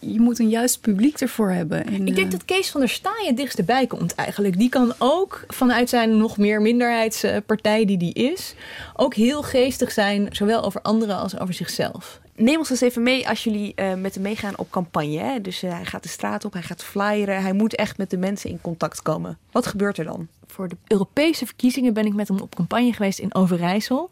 je 0.00 0.20
moet 0.20 0.38
een 0.38 0.48
juist 0.48 0.80
publiek 0.80 1.20
ervoor 1.20 1.50
hebben. 1.50 1.86
En, 1.86 2.06
ik 2.06 2.14
denk 2.14 2.30
dat 2.30 2.44
Kees 2.44 2.70
van 2.70 2.80
der 2.80 2.90
Staaij 2.90 3.26
het 3.26 3.36
dichtst 3.36 3.58
erbij 3.58 3.86
komt 3.86 4.14
eigenlijk. 4.14 4.58
Die 4.58 4.68
kan 4.68 4.94
ook 4.98 5.44
vanuit 5.48 5.88
zijn 5.88 6.16
nog 6.16 6.36
meer 6.36 6.62
minderheidspartij 6.62 7.84
die 7.84 7.98
die 7.98 8.14
is... 8.14 8.54
ook 8.94 9.14
heel 9.14 9.42
geestig 9.42 9.92
zijn, 9.92 10.28
zowel 10.30 10.62
over 10.62 10.82
anderen 10.82 11.16
als 11.16 11.38
over 11.38 11.54
zichzelf. 11.54 12.20
Neem 12.38 12.58
ons 12.58 12.70
eens 12.70 12.80
even 12.80 13.02
mee 13.02 13.28
als 13.28 13.44
jullie 13.44 13.72
uh, 13.76 13.94
met 13.94 14.14
hem 14.14 14.22
meegaan 14.22 14.58
op 14.58 14.70
campagne. 14.70 15.18
Hè? 15.18 15.40
Dus 15.40 15.62
uh, 15.62 15.72
hij 15.72 15.84
gaat 15.84 16.02
de 16.02 16.08
straat 16.08 16.44
op, 16.44 16.52
hij 16.52 16.62
gaat 16.62 16.84
flyeren. 16.84 17.42
Hij 17.42 17.52
moet 17.52 17.74
echt 17.74 17.98
met 17.98 18.10
de 18.10 18.16
mensen 18.16 18.50
in 18.50 18.60
contact 18.60 19.02
komen. 19.02 19.38
Wat 19.50 19.66
gebeurt 19.66 19.98
er 19.98 20.04
dan? 20.04 20.28
Voor 20.46 20.68
de 20.68 20.76
Europese 20.86 21.46
verkiezingen 21.46 21.92
ben 21.92 22.06
ik 22.06 22.14
met 22.14 22.28
hem 22.28 22.40
op 22.40 22.54
campagne 22.54 22.92
geweest 22.92 23.18
in 23.18 23.34
Overijssel. 23.34 24.10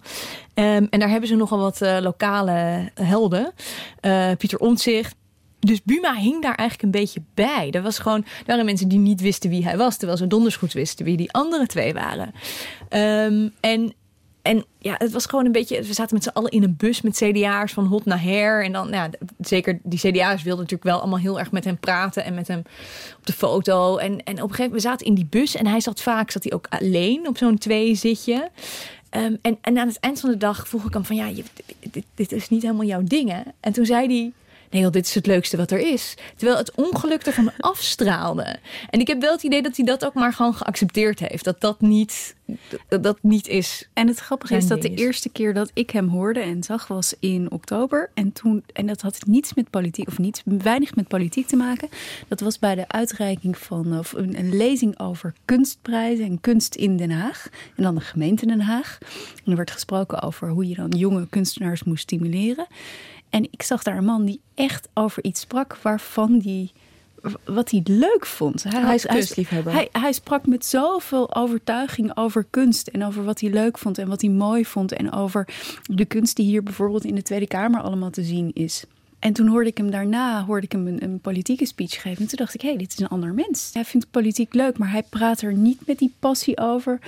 Um, 0.55 0.87
en 0.91 1.01
daar 1.01 1.09
hebben 1.09 1.29
ze 1.29 1.35
nogal 1.35 1.59
wat 1.59 1.83
uh, 1.83 1.99
lokale 2.01 2.91
helden. 2.95 3.53
Pieter 4.39 4.59
Omtzigt, 4.59 5.15
dus 5.59 5.83
Buma 5.83 6.15
hing 6.15 6.43
daar 6.43 6.55
eigenlijk 6.55 6.83
een 6.83 7.01
beetje 7.01 7.23
bij. 7.35 7.71
Er, 7.71 7.83
was 7.83 7.99
gewoon, 7.99 8.25
waren 8.47 8.65
mensen 8.65 8.89
die 8.89 8.99
niet 8.99 9.21
wisten 9.21 9.51
wie 9.51 9.65
hij 9.65 9.77
was, 9.77 9.97
terwijl 9.97 10.19
ze 10.19 10.27
donders 10.27 10.57
goed 10.57 10.73
wisten 10.73 11.05
wie 11.05 11.17
die 11.17 11.33
andere 11.33 11.67
twee 11.67 11.95
waren. 11.95 12.35
Um, 12.91 13.53
en, 13.61 13.95
en 14.47 14.65
ja, 14.79 14.95
het 14.99 15.13
was 15.13 15.27
gewoon 15.27 15.45
een 15.45 15.53
beetje. 15.53 15.83
We 15.83 15.93
zaten 15.93 16.15
met 16.15 16.23
z'n 16.23 16.29
allen 16.29 16.51
in 16.51 16.63
een 16.63 16.77
bus 16.77 17.01
met 17.01 17.17
CDA'ers 17.17 17.73
van 17.73 17.87
hot 17.87 18.05
naar 18.05 18.23
her. 18.23 18.65
En 18.65 18.73
dan, 18.73 18.89
ja, 18.89 19.11
zeker 19.39 19.79
die 19.83 19.99
CDA'ers 19.99 20.43
wilden 20.43 20.63
natuurlijk 20.63 20.91
wel 20.91 21.01
allemaal 21.01 21.19
heel 21.19 21.39
erg 21.39 21.51
met 21.51 21.65
hem 21.65 21.79
praten 21.79 22.25
en 22.25 22.35
met 22.35 22.49
hem 22.49 22.63
op 23.19 23.27
de 23.27 23.33
foto. 23.33 23.97
En, 23.97 24.11
en 24.11 24.17
op 24.19 24.27
een 24.27 24.37
gegeven 24.37 24.63
moment, 24.63 24.73
we 24.73 24.89
zaten 24.89 25.07
in 25.07 25.15
die 25.15 25.27
bus 25.31 25.55
en 25.55 25.67
hij 25.67 25.81
zat 25.81 26.03
vaak, 26.03 26.31
zat 26.31 26.43
hij 26.43 26.53
ook 26.53 26.67
alleen 26.69 27.29
op 27.29 27.39
zo'n 27.39 27.59
twee 27.59 27.95
zitje. 27.95 28.51
Ehm, 29.11 29.35
en, 29.43 29.59
en 29.61 29.79
aan 29.79 29.89
het 29.89 30.01
eind 30.01 30.21
van 30.21 30.31
de 30.31 30.37
dag 30.37 30.69
vroeg 30.69 30.85
ik 30.87 30.93
hem 30.93 31.05
van 31.05 31.17
ja, 31.17 31.43
dit, 31.91 32.05
dit 32.15 32.33
is 32.33 32.49
niet 32.49 32.63
helemaal 32.63 32.87
jouw 32.87 33.03
ding. 33.05 33.31
Hè? 33.31 33.41
En 33.61 33.73
toen 33.73 33.87
zei 33.87 34.07
hij. 34.07 34.33
Nee, 34.71 34.83
joh, 34.83 34.91
dit 34.91 35.07
is 35.07 35.15
het 35.15 35.27
leukste 35.27 35.57
wat 35.57 35.71
er 35.71 35.79
is. 35.79 36.15
Terwijl 36.37 36.59
het 36.59 36.75
ongeluk 36.75 37.23
ervan 37.23 37.53
afstraalde. 37.59 38.57
En 38.91 39.01
ik 39.01 39.07
heb 39.07 39.21
wel 39.21 39.33
het 39.33 39.43
idee 39.43 39.63
dat 39.63 39.77
hij 39.77 39.85
dat 39.85 40.05
ook 40.05 40.15
maar 40.15 40.33
gewoon 40.33 40.55
geaccepteerd 40.55 41.19
heeft. 41.19 41.45
Dat 41.45 41.61
dat 41.61 41.81
niet, 41.81 42.35
dat, 42.89 43.03
dat 43.03 43.19
niet 43.23 43.49
is. 43.49 43.89
En 43.93 44.09
het 44.09 44.19
grappige 44.19 44.57
is 44.57 44.67
dat 44.67 44.83
de 44.83 44.95
eerste 44.95 45.29
keer 45.29 45.55
dat 45.55 45.71
ik 45.75 45.91
hem 45.91 46.09
hoorde 46.09 46.41
en 46.41 46.63
zag 46.63 46.87
was 46.87 47.15
in 47.21 47.51
oktober. 47.51 48.11
En, 48.15 48.33
toen, 48.33 48.65
en 48.73 48.87
dat 48.87 49.01
had 49.01 49.27
niets 49.27 49.55
met 49.55 49.71
politiek, 49.71 50.09
of 50.09 50.19
niets, 50.19 50.43
weinig 50.45 50.95
met 50.95 51.09
politiek 51.09 51.47
te 51.47 51.57
maken. 51.57 51.89
Dat 52.29 52.41
was 52.41 52.59
bij 52.59 52.75
de 52.75 52.89
uitreiking 52.89 53.59
van 53.59 53.99
of 53.99 54.13
een, 54.13 54.39
een 54.39 54.57
lezing 54.57 54.99
over 54.99 55.35
kunstprijzen 55.45 56.25
en 56.25 56.41
kunst 56.41 56.75
in 56.75 56.97
Den 56.97 57.11
Haag. 57.11 57.49
En 57.77 57.83
dan 57.83 57.95
de 57.95 58.01
gemeente 58.01 58.47
Den 58.47 58.61
Haag. 58.61 58.99
En 59.45 59.51
er 59.51 59.57
werd 59.57 59.71
gesproken 59.71 60.23
over 60.23 60.49
hoe 60.49 60.69
je 60.69 60.75
dan 60.75 60.91
jonge 60.91 61.27
kunstenaars 61.29 61.85
moest 61.85 62.03
stimuleren. 62.03 62.67
En 63.37 63.49
ik 63.51 63.63
zag 63.63 63.83
daar 63.83 63.97
een 63.97 64.05
man 64.05 64.25
die 64.25 64.41
echt 64.55 64.89
over 64.95 65.25
iets 65.25 65.41
sprak 65.41 65.77
waarvan 65.83 66.39
die 66.39 66.73
wat 67.45 67.71
hij 67.71 67.81
leuk 67.85 68.27
vond. 68.27 68.63
Hij, 68.63 68.81
Hij 68.81 68.95
is 68.95 69.07
kunstliefhebber. 69.07 69.73
Hij, 69.73 69.89
hij 69.93 70.13
sprak 70.13 70.47
met 70.47 70.65
zoveel 70.65 71.35
overtuiging 71.35 72.17
over 72.17 72.47
kunst 72.51 72.87
en 72.87 73.05
over 73.05 73.25
wat 73.25 73.41
hij 73.41 73.51
leuk 73.51 73.79
vond 73.79 73.99
en 73.99 74.09
wat 74.09 74.21
hij 74.21 74.31
mooi 74.31 74.65
vond 74.65 74.93
en 74.93 75.13
over 75.13 75.49
de 75.83 76.05
kunst 76.05 76.37
die 76.37 76.47
hier 76.47 76.63
bijvoorbeeld 76.63 77.05
in 77.05 77.15
de 77.15 77.23
Tweede 77.23 77.47
Kamer 77.47 77.81
allemaal 77.81 78.11
te 78.11 78.23
zien 78.23 78.51
is. 78.55 78.85
En 79.19 79.33
toen 79.33 79.47
hoorde 79.47 79.69
ik 79.69 79.77
hem 79.77 79.91
daarna 79.91 80.45
hoorde 80.45 80.67
ik 80.67 80.73
hem 80.73 80.87
een, 80.87 81.03
een 81.03 81.21
politieke 81.21 81.67
speech 81.67 82.03
geven. 82.03 82.23
En 82.23 82.29
toen 82.29 82.39
dacht 82.39 82.55
ik, 82.55 82.61
hé, 82.61 82.69
hey, 82.69 82.79
dit 82.79 82.93
is 82.93 82.99
een 82.99 83.09
ander 83.09 83.35
mens. 83.35 83.71
Hij 83.73 83.85
vindt 83.85 84.11
politiek 84.11 84.55
leuk, 84.55 84.79
maar 84.79 84.91
hij 84.91 85.03
praat 85.03 85.41
er 85.41 85.53
niet 85.53 85.87
met 85.87 85.99
die 85.99 86.15
passie 86.19 86.59
over 86.59 86.99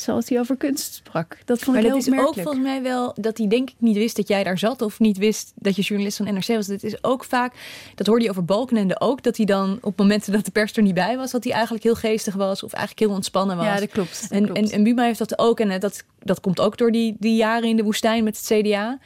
zoals 0.00 0.28
hij 0.28 0.38
over 0.38 0.56
kunst 0.56 0.94
sprak. 0.94 1.38
Dat 1.44 1.58
vond 1.58 1.76
Maar 1.76 1.84
ik 1.84 1.92
dat 1.92 2.04
heel 2.04 2.14
is 2.14 2.26
ook 2.26 2.34
volgens 2.34 2.64
mij 2.64 2.82
wel 2.82 3.14
dat 3.20 3.38
hij 3.38 3.46
denk 3.46 3.70
ik 3.70 3.74
niet 3.78 3.96
wist 3.96 4.16
dat 4.16 4.28
jij 4.28 4.44
daar 4.44 4.58
zat 4.58 4.82
of 4.82 4.98
niet 4.98 5.18
wist 5.18 5.52
dat 5.54 5.76
je 5.76 5.82
journalist 5.82 6.16
van 6.16 6.34
NRC 6.34 6.46
was. 6.46 6.66
Dit 6.66 6.84
is 6.84 7.04
ook 7.04 7.24
vaak, 7.24 7.54
dat 7.94 8.06
hoorde 8.06 8.24
je 8.24 8.30
over 8.30 8.44
Balkenende 8.44 9.00
ook, 9.00 9.22
dat 9.22 9.36
hij 9.36 9.46
dan 9.46 9.78
op 9.80 9.98
momenten 9.98 10.32
dat 10.32 10.44
de 10.44 10.50
pers 10.50 10.72
er 10.72 10.82
niet 10.82 10.94
bij 10.94 11.16
was, 11.16 11.30
dat 11.30 11.44
hij 11.44 11.52
eigenlijk 11.52 11.84
heel 11.84 11.94
geestig 11.94 12.34
was 12.34 12.62
of 12.62 12.72
eigenlijk 12.72 13.06
heel 13.06 13.16
ontspannen 13.16 13.56
was. 13.56 13.66
Ja, 13.66 13.80
dat 13.80 13.90
klopt. 13.90 14.20
dat 14.20 14.30
En, 14.30 14.44
klopt. 14.44 14.58
en, 14.58 14.70
en 14.70 14.82
Buma 14.82 15.02
heeft 15.02 15.18
dat 15.18 15.38
ook. 15.38 15.60
En 15.60 15.80
dat, 15.80 16.04
dat 16.18 16.40
komt 16.40 16.60
ook 16.60 16.76
door 16.76 16.92
die, 16.92 17.16
die 17.18 17.36
jaren 17.36 17.68
in 17.68 17.76
de 17.76 17.82
woestijn 17.82 18.24
met 18.24 18.36
het 18.36 18.46
CDA. 18.46 18.98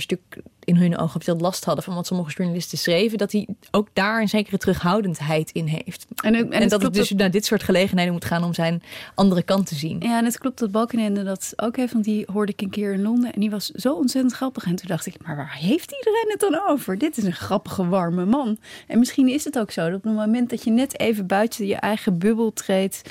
Ze 0.00 0.06
natuurlijk 0.08 0.42
in 0.66 0.76
hun 0.76 0.98
ogen 0.98 1.20
veel 1.20 1.36
last 1.36 1.64
hadden 1.64 1.84
van 1.84 1.94
wat 1.94 2.06
sommige 2.06 2.32
journalisten 2.32 2.78
schreven. 2.78 3.18
Dat 3.18 3.32
hij 3.32 3.48
ook 3.70 3.88
daar 3.92 4.20
een 4.20 4.28
zekere 4.28 4.58
terughoudendheid 4.58 5.50
in 5.50 5.66
heeft. 5.66 6.06
en, 6.24 6.34
en, 6.34 6.52
En, 6.52 6.60
het 6.60 6.70
dat 6.70 6.82
het 6.82 6.94
dus 6.94 7.10
naar 7.10 7.30
dit 7.30 7.44
soort 7.44 7.62
gelegenheden 7.62 8.12
moet 8.12 8.24
gaan 8.24 8.44
om 8.44 8.54
zijn 8.54 8.82
andere 9.14 9.42
kant 9.42 9.66
te 9.66 9.74
zien. 9.74 10.00
Ja, 10.00 10.18
en 10.18 10.24
het 10.24 10.38
klopt 10.38 10.58
dat 10.58 10.70
Balkenende 10.70 11.22
dat 11.22 11.52
ook 11.56 11.76
heeft, 11.76 11.92
want 11.92 12.04
die 12.04 12.26
hoorde 12.32 12.52
ik 12.52 12.60
een 12.60 12.70
keer 12.70 12.92
in 12.92 13.02
Londen 13.02 13.32
en 13.32 13.40
die 13.40 13.50
was 13.50 13.66
zo 13.66 13.94
ontzettend 13.94 14.34
grappig. 14.34 14.64
En 14.64 14.76
toen 14.76 14.88
dacht 14.88 15.06
ik, 15.06 15.14
maar 15.26 15.36
waar 15.36 15.56
heeft 15.56 15.92
iedereen 15.92 16.26
het 16.28 16.40
dan 16.40 16.68
over? 16.68 16.98
Dit 16.98 17.16
is 17.16 17.24
een 17.24 17.32
grappige, 17.32 17.88
warme 17.88 18.24
man. 18.24 18.58
En 18.86 18.98
misschien 18.98 19.28
is 19.28 19.44
het 19.44 19.58
ook 19.58 19.70
zo 19.70 19.84
dat 19.84 19.96
op 19.96 20.04
het 20.04 20.14
moment 20.14 20.50
dat 20.50 20.64
je 20.64 20.70
net 20.70 20.98
even 20.98 21.26
buiten 21.26 21.66
je 21.66 21.74
eigen 21.74 22.18
bubbel 22.18 22.52
treedt, 22.52 23.02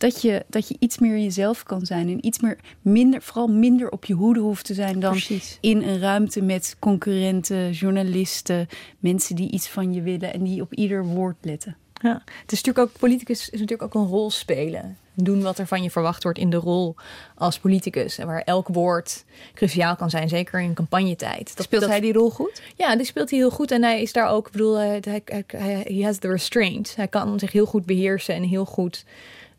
dat 0.00 0.22
je, 0.22 0.44
dat 0.48 0.68
je 0.68 0.76
iets 0.78 0.98
meer 0.98 1.18
jezelf 1.18 1.62
kan 1.62 1.86
zijn 1.86 2.08
en 2.08 2.26
iets 2.26 2.40
meer, 2.40 2.58
minder, 2.82 3.22
vooral 3.22 3.46
minder 3.48 3.90
op 3.90 4.04
je 4.04 4.14
hoede 4.14 4.40
hoeft 4.40 4.64
te 4.64 4.74
zijn 4.74 5.00
dan 5.00 5.10
Precies. 5.10 5.58
in 5.60 5.82
een 5.82 5.98
ruimte 6.00 6.42
met 6.42 6.76
concurrenten, 6.78 7.70
journalisten, 7.70 8.68
mensen 8.98 9.36
die 9.36 9.50
iets 9.50 9.68
van 9.68 9.92
je 9.92 10.02
willen 10.02 10.32
en 10.32 10.42
die 10.42 10.60
op 10.60 10.74
ieder 10.74 11.04
woord 11.04 11.36
letten. 11.40 11.76
Ja, 12.02 12.22
het 12.42 12.52
is 12.52 12.62
natuurlijk 12.62 12.78
ook, 12.78 12.98
politicus 13.00 13.50
is 13.50 13.60
natuurlijk 13.60 13.82
ook 13.82 14.02
een 14.02 14.08
rol 14.10 14.30
spelen. 14.30 14.96
Doen 15.14 15.42
wat 15.42 15.58
er 15.58 15.66
van 15.66 15.82
je 15.82 15.90
verwacht 15.90 16.22
wordt 16.22 16.38
in 16.38 16.50
de 16.50 16.56
rol 16.56 16.94
als 17.34 17.58
politicus. 17.58 18.18
En 18.18 18.26
waar 18.26 18.42
elk 18.42 18.68
woord 18.68 19.24
cruciaal 19.54 19.96
kan 19.96 20.10
zijn, 20.10 20.28
zeker 20.28 20.60
in 20.60 20.74
campagnetijd. 20.74 21.56
Dat, 21.56 21.66
Speelt 21.66 21.80
dat- 21.80 21.90
hij 21.90 22.00
die 22.00 22.12
rol 22.12 22.30
goed? 22.30 22.62
Ja, 22.76 22.96
die 22.96 23.06
speelt 23.06 23.30
hij 23.30 23.38
heel 23.38 23.50
goed. 23.50 23.70
En 23.70 23.82
hij 23.82 24.02
is 24.02 24.12
daar 24.12 24.28
ook, 24.28 24.46
ik 24.46 24.52
bedoel, 24.52 24.74
hij, 24.74 25.02
hij, 25.04 25.44
hij, 25.56 26.00
has 26.02 26.18
the 26.18 26.28
restraint. 26.28 26.96
Hij 26.96 27.08
kan 27.08 27.38
zich 27.38 27.52
heel 27.52 27.66
goed 27.66 27.86
beheersen 27.86 28.34
en 28.34 28.42
heel 28.42 28.64
goed 28.64 29.04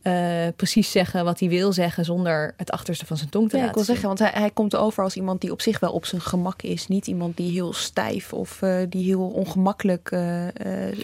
eh, 0.02 0.48
precies 0.56 0.92
zeggen 0.92 1.24
wat 1.24 1.40
hij 1.40 1.50
wil 1.50 1.74
zeggen 1.74 2.06
zonder 2.06 2.54
het 2.58 2.72
achterste 2.72 3.06
van 3.06 3.18
zijn 3.18 3.30
tong 3.30 3.50
te 3.50 3.58
Ja, 3.58 3.62
ik 3.62 3.68
laten 3.68 3.86
wil 3.86 3.96
zien. 3.96 4.02
zeggen, 4.02 4.18
want 4.18 4.32
hij, 4.32 4.42
hij 4.42 4.52
komt 4.52 4.76
over 4.76 5.04
als 5.04 5.16
iemand 5.16 5.42
die 5.42 5.52
op 5.52 5.62
zich 5.62 5.80
wel 5.80 5.92
op 5.92 6.06
zijn 6.06 6.22
gemak 6.22 6.62
is. 6.62 6.88
Niet 6.88 7.08
iemand 7.08 7.38
die 7.38 7.52
heel 7.52 7.74
stijf 7.74 8.34
of 8.34 8.62
eh, 8.62 8.78
die 8.90 9.06
heel 9.06 9.28
ongemakkelijk 9.28 10.12
eh, 10.12 10.20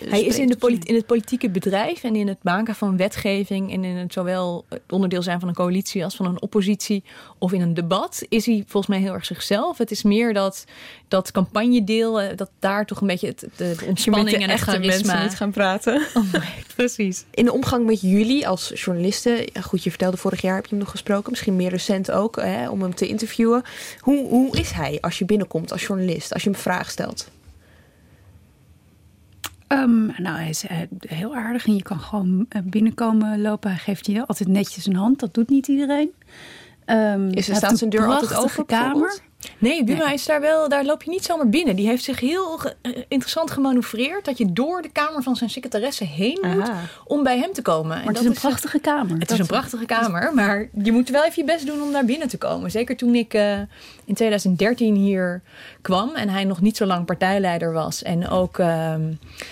Hij 0.10 0.24
is 0.26 0.40
in, 0.40 0.48
de 0.48 0.78
in 0.84 0.96
het 0.96 1.06
politieke 1.06 1.50
bedrijf 1.50 2.04
en 2.04 2.16
in 2.16 2.28
het 2.28 2.38
maken 2.42 2.76
van 2.76 2.98
wetgeving 2.98 3.74
en 3.74 3.84
in 3.84 3.96
het 3.96 4.14
zowel 4.14 4.66
onderdeel 4.90 5.22
zijn 5.22 5.40
van 5.40 5.50
een 5.50 5.56
coalitie 5.56 6.04
als 6.04 6.16
van 6.16 6.26
een 6.26 6.42
oppositie 6.42 7.04
of 7.38 7.54
in 7.54 7.62
een 7.62 7.74
debat, 7.74 8.26
is 8.30 8.46
hij 8.46 8.64
volgens 8.68 8.88
mij 8.88 9.00
heel 9.06 9.14
erg 9.14 9.26
zichzelf. 9.26 9.78
Het 9.78 9.92
is 9.92 10.04
meer 10.04 10.34
dat, 10.34 10.66
dat 11.08 11.32
campagnedeel, 11.32 12.36
dat 12.36 12.50
daar 12.60 12.86
toch 12.86 13.02
een 13.02 13.08
beetje 13.08 13.28
het, 13.28 13.40
de, 13.40 13.76
de 13.80 13.86
ontspanning 13.86 14.38
en 14.44 14.50
het 14.50 14.60
charisma. 14.60 15.30
gaan 15.30 15.52
praten. 15.52 16.02
Oh 16.18 16.34
my, 16.34 16.64
precies. 16.76 17.26
In 17.32 17.46
de 17.46 17.54
omgang 17.54 17.86
met 17.86 18.02
jullie 18.02 18.48
als 18.48 18.72
journalisten, 18.88 19.46
goed, 19.62 19.84
je 19.84 19.90
vertelde 19.90 20.18
vorig 20.18 20.42
jaar 20.42 20.56
heb 20.56 20.64
je 20.64 20.70
hem 20.70 20.80
nog 20.80 20.92
gesproken, 20.92 21.30
misschien 21.30 21.56
meer 21.56 21.70
recent 21.70 22.12
ook, 22.12 22.36
hè, 22.36 22.70
om 22.70 22.82
hem 22.82 22.96
te 22.96 23.08
interviewen. 23.08 23.64
Hoe, 24.00 24.28
hoe 24.28 24.58
is 24.58 24.72
hij 24.72 24.98
als 25.02 25.20
je 25.20 25.26
binnenkomt 25.26 25.72
als 25.72 25.86
journalist, 25.86 26.34
als 26.34 26.44
je 26.44 26.50
hem 26.50 26.60
vraag 26.60 26.90
stelt? 26.90 27.32
Ehm, 29.68 30.06
nou, 30.06 30.38
hij 30.38 30.50
is 30.50 30.66
eh, 30.66 30.78
heel 31.00 31.36
aardig 31.36 31.66
en 31.68 31.76
je 31.76 31.84
kan 31.84 32.00
gewoon 32.00 32.46
eh, 32.50 32.62
binnenkomen 32.64 33.42
lopen. 33.42 33.70
Hij 33.70 33.80
geeft 33.80 34.06
je 34.06 34.26
altijd 34.28 34.50
netjes 34.50 34.86
een 34.86 34.96
hand. 34.96 35.20
Dat 35.20 35.34
doet 35.34 35.50
niet 35.50 35.68
iedereen. 35.68 36.14
Ehm, 36.86 37.30
Is 37.30 37.50
er 37.50 37.56
staat 37.56 37.78
zijn 37.78 37.90
deur 37.90 38.08
altijd 38.08 38.36
open? 38.36 38.66
kamer. 38.66 39.20
Nee, 39.58 39.84
Buma 39.84 40.06
Nee. 40.06 40.14
is 40.14 40.26
daar 40.26 40.42
wel, 40.42 40.70
daar 40.70 40.86
loop 40.86 41.04
je 41.04 41.10
niet 41.10 41.26
zomaar 41.26 41.50
binnen. 41.50 41.76
Die 41.76 41.88
heeft 41.88 42.04
zich 42.04 42.20
heel 42.20 42.60
interessant 43.08 43.52
gemanoeuvreerd 43.52 44.26
dat 44.26 44.38
je 44.38 44.54
door 44.54 44.82
de 44.82 44.90
kamer 44.90 45.24
van 45.24 45.36
zijn 45.36 45.50
secretaresse 45.50 46.04
heen 46.04 46.38
moet 46.42 46.70
om 47.06 47.24
bij 47.24 47.38
hem 47.38 47.54
te 47.54 47.62
komen. 47.62 47.92
En 47.92 47.98
Maar 48.06 48.14
het 48.14 48.16
dat 48.16 48.24
is 48.24 48.30
een 48.30 48.50
prachtige 48.50 48.80
kamer. 48.80 49.18
Het 49.20 49.32
is 49.32 49.40
een 49.40 49.46
prachtige 49.46 49.86
kamer, 49.86 50.34
maar 50.34 50.70
je 50.84 50.92
moet 50.92 51.10
wel 51.10 51.24
even 51.24 51.46
je 51.46 51.52
best 51.52 51.66
doen 51.66 51.82
om 51.82 51.92
daar 51.92 52.06
binnen 52.06 52.28
te 52.28 52.38
komen. 52.38 52.72
Zeker 52.72 52.98
toen 52.98 53.16
ik 53.16 53.34
eh, 53.34 53.60
in 54.06 54.14
2013 54.14 54.96
hier 54.96 55.42
kwam 55.82 56.16
en 56.16 56.30
hij 56.30 56.44
nog 56.44 56.62
niet 56.62 56.78
zo 56.78 56.86
lang 56.86 57.06
partijleider 57.06 57.74
was. 57.74 58.04
En 58.04 58.30
ook, 58.30 58.60
ehm, 58.60 59.08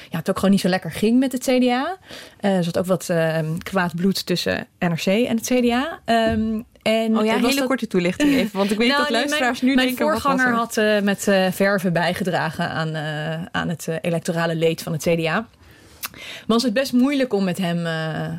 ja, 0.09 0.17
het 0.17 0.29
ook 0.29 0.35
gewoon 0.35 0.51
niet 0.51 0.61
zo 0.61 0.69
lekker 0.69 0.91
ging 0.91 1.19
met 1.19 1.31
het 1.31 1.43
CDA. 1.43 1.97
Eh, 2.39 2.57
er 2.57 2.63
zat 2.63 2.77
ook 2.77 2.85
wat 2.85 3.09
ehm, 3.09 3.57
kwaad 3.57 3.95
bloed 3.95 4.25
tussen 4.25 4.67
NRC 4.79 5.05
en 5.05 5.35
het 5.37 5.45
CDA. 5.45 5.99
Ehm, 6.05 6.59
en 6.85 7.17
Oh 7.17 7.25
ja, 7.25 7.35
hele 7.35 7.55
dat- 7.55 7.65
korte 7.65 7.87
toelichting 7.87 8.33
even, 8.33 8.57
want 8.57 8.71
ik 8.71 8.77
weet 8.77 8.87
nou, 8.87 9.01
dat 9.01 9.09
luisteraars 9.09 9.61
mijn, 9.61 9.69
nu 9.71 9.75
mijn 9.75 9.87
denken, 9.87 10.05
was 10.05 10.21
voorganger 10.21 10.47
er? 10.47 10.53
had 10.53 10.77
eh, 10.77 11.01
met 11.01 11.27
eh, 11.27 11.51
verven 11.51 11.93
bijgedragen 11.93 12.69
aan, 12.69 12.95
eh, 12.95 13.45
aan 13.51 13.69
het 13.69 13.87
electorale 14.01 14.55
leed 14.55 14.81
van 14.81 14.91
het 14.91 15.01
CDA. 15.01 15.47
Was 16.47 16.63
het 16.63 16.73
best 16.73 16.93
moeilijk 16.93 17.33
om 17.33 17.43
met 17.43 17.57
hem 17.57 17.87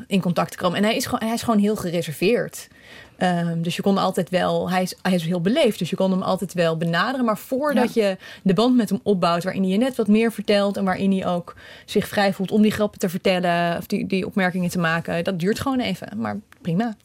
in 0.06 0.20
contact 0.20 0.50
te 0.50 0.56
komen. 0.56 0.78
En 0.78 0.84
hij 0.84 0.96
is 0.96 1.04
gewoon, 1.04 1.20
hij 1.24 1.34
is 1.34 1.42
gewoon 1.42 1.60
heel 1.60 1.76
gereserveerd. 1.76 2.68
Ehm, 3.16 3.62
dus 3.62 3.76
je 3.76 3.82
kon 3.82 3.98
altijd 3.98 4.30
wel, 4.30 4.70
hij 4.70 4.82
is, 4.82 4.94
hij 5.02 5.14
is 5.14 5.24
heel 5.24 5.40
beleefd, 5.40 5.78
dus 5.78 5.90
je 5.90 5.96
kon 5.96 6.10
hem 6.10 6.22
altijd 6.22 6.52
wel 6.54 6.76
benaderen. 6.76 7.24
Maar 7.26 7.38
voordat 7.38 7.94
je 7.94 8.16
de 8.42 8.54
band 8.54 8.76
met 8.76 8.88
hem 8.88 9.00
opbouwt, 9.02 9.44
waarin 9.44 9.62
hij 9.62 9.70
je 9.70 9.78
net 9.78 9.96
wat 9.96 10.08
meer 10.08 10.32
vertelt 10.32 10.76
en 10.76 10.84
waarin 10.84 11.12
hij 11.12 11.26
ook 11.26 11.54
zich 11.84 12.08
vrij 12.08 12.32
voelt 12.32 12.50
om 12.50 12.62
die 12.62 12.70
grappen 12.70 12.98
te 12.98 13.08
vertellen 13.08 13.76
of 13.78 13.86
die, 13.86 14.06
die 14.06 14.26
opmerkingen 14.26 14.70
te 14.70 14.78
maken, 14.78 15.24
dat 15.24 15.38
duurt 15.38 15.60
gewoon 15.60 15.80
even. 15.80 16.08
Maar 16.16 16.36
prima. 16.62 16.96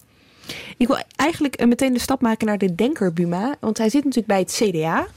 Ik 0.77 0.87
wil 0.87 0.97
eigenlijk 1.15 1.55
eh, 1.55 1.67
meteen 1.67 1.93
de 1.93 1.99
stap 1.99 2.21
maken 2.21 2.47
naar 2.47 2.57
de 2.57 2.75
denker 2.75 3.13
Buma. 3.13 3.55
Want 3.59 3.77
hij 3.77 3.89
zit 3.89 4.03
natuurlijk 4.03 4.27
bij 4.27 4.39
het 4.39 4.61
CDA. 4.63 5.07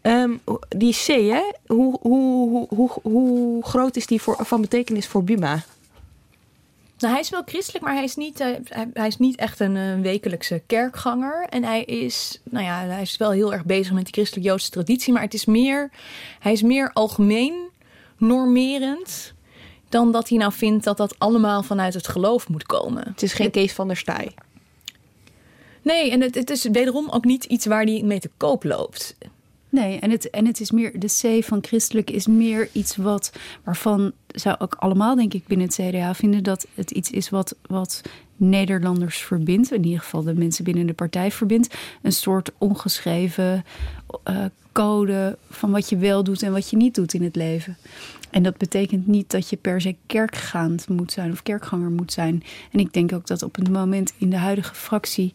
Ehm, 0.00 0.36
die 0.68 0.94
C, 0.94 1.06
hè? 1.06 1.42
Hoe, 1.66 1.98
hoe, 2.00 2.66
hoe, 2.68 2.90
hoe, 3.02 3.64
groot 3.64 3.96
is 3.96 4.06
die 4.06 4.22
voor, 4.22 4.36
van 4.38 4.60
betekenis 4.60 5.06
voor 5.06 5.24
Buma? 5.24 5.62
Nou, 6.98 7.12
hij 7.12 7.22
is 7.22 7.30
wel 7.30 7.42
christelijk, 7.44 7.84
maar 7.84 7.94
hij 7.94 8.04
is 8.04 8.16
niet, 8.16 8.40
eh, 8.40 8.48
hij, 8.64 8.90
hij 8.92 9.06
is 9.06 9.16
niet 9.16 9.36
echt 9.36 9.60
een 9.60 9.76
eh, 9.76 10.00
wekelijkse 10.00 10.62
kerkganger. 10.66 11.46
En 11.48 11.64
hij 11.64 11.84
is, 11.84 12.40
nou 12.44 12.64
ja, 12.64 12.86
hij 12.86 13.02
is 13.02 13.16
wel 13.16 13.30
heel 13.30 13.52
erg 13.52 13.64
bezig 13.64 13.92
met 13.92 14.04
die 14.04 14.12
christelijk-joodse 14.12 14.70
traditie. 14.70 15.12
Maar 15.12 15.22
het 15.22 15.34
is 15.34 15.44
meer, 15.44 15.90
hij 16.38 16.52
is 16.52 16.62
meer 16.62 16.90
algemeen 16.92 17.68
normerend 18.16 19.34
dan 19.88 20.12
dat 20.12 20.28
hij 20.28 20.38
nou 20.38 20.52
vindt 20.52 20.84
dat 20.84 20.96
dat 20.96 21.18
allemaal 21.18 21.62
vanuit 21.62 21.94
het 21.94 22.08
geloof 22.08 22.48
moet 22.48 22.66
komen. 22.66 23.08
Het 23.08 23.22
is 23.22 23.32
geen 23.32 23.50
Kees 23.50 23.72
van 23.72 23.86
der 23.86 23.96
Staaij. 23.96 24.34
Nee, 25.82 26.10
en 26.10 26.20
het, 26.20 26.34
het 26.34 26.50
is 26.50 26.68
wederom 26.72 27.08
ook 27.10 27.24
niet 27.24 27.44
iets 27.44 27.66
waar 27.66 27.82
hij 27.82 28.02
mee 28.04 28.20
te 28.20 28.30
koop 28.36 28.64
loopt. 28.64 29.16
Nee, 29.68 29.98
en 29.98 30.10
het, 30.10 30.30
en 30.30 30.46
het 30.46 30.60
is 30.60 30.70
meer, 30.70 31.00
de 31.00 31.38
C 31.40 31.44
van 31.44 31.58
christelijk 31.62 32.10
is 32.10 32.26
meer 32.26 32.68
iets 32.72 32.96
wat, 32.96 33.32
waarvan 33.64 34.12
zou 34.26 34.56
ook 34.58 34.74
allemaal, 34.74 35.14
denk 35.14 35.34
ik, 35.34 35.46
binnen 35.46 35.66
het 35.66 35.76
CDA 35.76 36.14
vinden 36.14 36.42
dat 36.42 36.66
het 36.74 36.90
iets 36.90 37.10
is 37.10 37.30
wat, 37.30 37.56
wat 37.66 38.02
Nederlanders 38.36 39.18
verbindt. 39.18 39.72
In 39.72 39.84
ieder 39.84 40.00
geval 40.00 40.22
de 40.22 40.34
mensen 40.34 40.64
binnen 40.64 40.86
de 40.86 40.92
partij 40.92 41.30
verbindt. 41.30 41.74
Een 42.02 42.12
soort 42.12 42.50
ongeschreven 42.58 43.64
eh, 44.24 44.44
code 44.72 45.38
van 45.50 45.70
wat 45.70 45.88
je 45.88 45.96
wel 45.96 46.24
doet 46.24 46.42
en 46.42 46.52
wat 46.52 46.70
je 46.70 46.76
niet 46.76 46.94
doet 46.94 47.14
in 47.14 47.22
het 47.22 47.36
leven. 47.36 47.76
En 48.30 48.42
dat 48.42 48.56
betekent 48.56 49.06
niet 49.06 49.30
dat 49.30 49.48
je 49.48 49.56
per 49.56 49.80
se 49.80 49.96
kerkgaand 50.06 50.88
moet 50.88 51.12
zijn 51.12 51.32
of 51.32 51.42
kerkganger 51.42 51.90
moet 51.90 52.12
zijn. 52.12 52.42
En 52.72 52.78
ik 52.78 52.92
denk 52.92 53.12
ook 53.12 53.26
dat 53.26 53.42
op 53.42 53.56
het 53.56 53.70
moment 53.70 54.12
in 54.18 54.30
de 54.30 54.36
huidige 54.36 54.74
fractie 54.74 55.32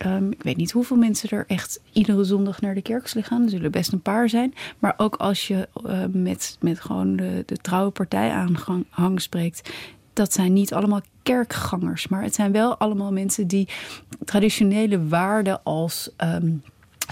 Ehm, 0.00 0.30
ik 0.30 0.42
weet 0.42 0.56
niet 0.56 0.70
hoeveel 0.70 0.96
mensen 0.96 1.30
er 1.30 1.44
echt 1.46 1.80
iedere 1.92 2.24
zondag 2.24 2.60
naar 2.60 2.74
de 2.74 2.82
kerk 2.82 3.08
gaan. 3.08 3.42
Er 3.42 3.50
zullen 3.50 3.70
best 3.70 3.92
een 3.92 4.02
paar 4.02 4.28
zijn. 4.28 4.54
Maar 4.78 4.94
ook 4.96 5.16
als 5.16 5.48
je 5.48 5.68
uh, 5.86 6.04
met, 6.12 6.56
met 6.60 6.80
gewoon 6.80 7.16
de, 7.16 7.42
de 7.46 7.56
trouwe 7.56 7.90
partij 7.90 8.30
aanhang 8.30 9.20
spreekt. 9.20 9.70
Dat 10.12 10.32
zijn 10.32 10.52
niet 10.52 10.74
allemaal 10.74 11.00
kerkgangers. 11.22 12.08
Maar 12.08 12.22
het 12.22 12.34
zijn 12.34 12.52
wel 12.52 12.76
allemaal 12.76 13.12
mensen 13.12 13.46
die 13.46 13.68
traditionele 14.24 15.08
waarden 15.08 15.62
als. 15.62 16.10
Um, 16.24 16.62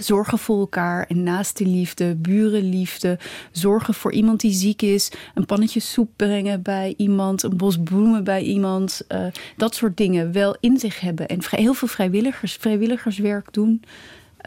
zorgen 0.01 0.39
voor 0.39 0.59
elkaar 0.59 1.07
en 1.07 1.23
naast 1.23 1.59
de 1.59 1.67
liefde, 1.67 2.15
burenliefde, 2.15 3.19
zorgen 3.53 3.95
voor 3.95 4.13
iemand 4.13 4.41
die 4.41 4.53
ziek 4.53 4.83
is, 4.83 5.11
een 5.35 5.47
pannetje 5.47 5.81
soep 5.81 6.11
brengen 6.17 6.63
bij 6.63 6.95
iemand, 6.97 7.43
een 7.43 7.57
bos 7.57 7.79
bloemen 7.85 8.25
bij 8.25 8.43
iemand, 8.43 9.03
uh, 9.09 9.27
dat 9.57 9.75
soort 9.75 9.97
dingen 9.97 10.33
wel 10.33 10.57
in 10.61 10.79
zich 10.79 11.01
hebben 11.01 11.29
en 11.29 11.41
heel 11.51 11.75
veel 11.75 11.89
vrijwilligers, 11.89 12.55
vrijwilligerswerk 12.55 13.53
doen 13.53 13.83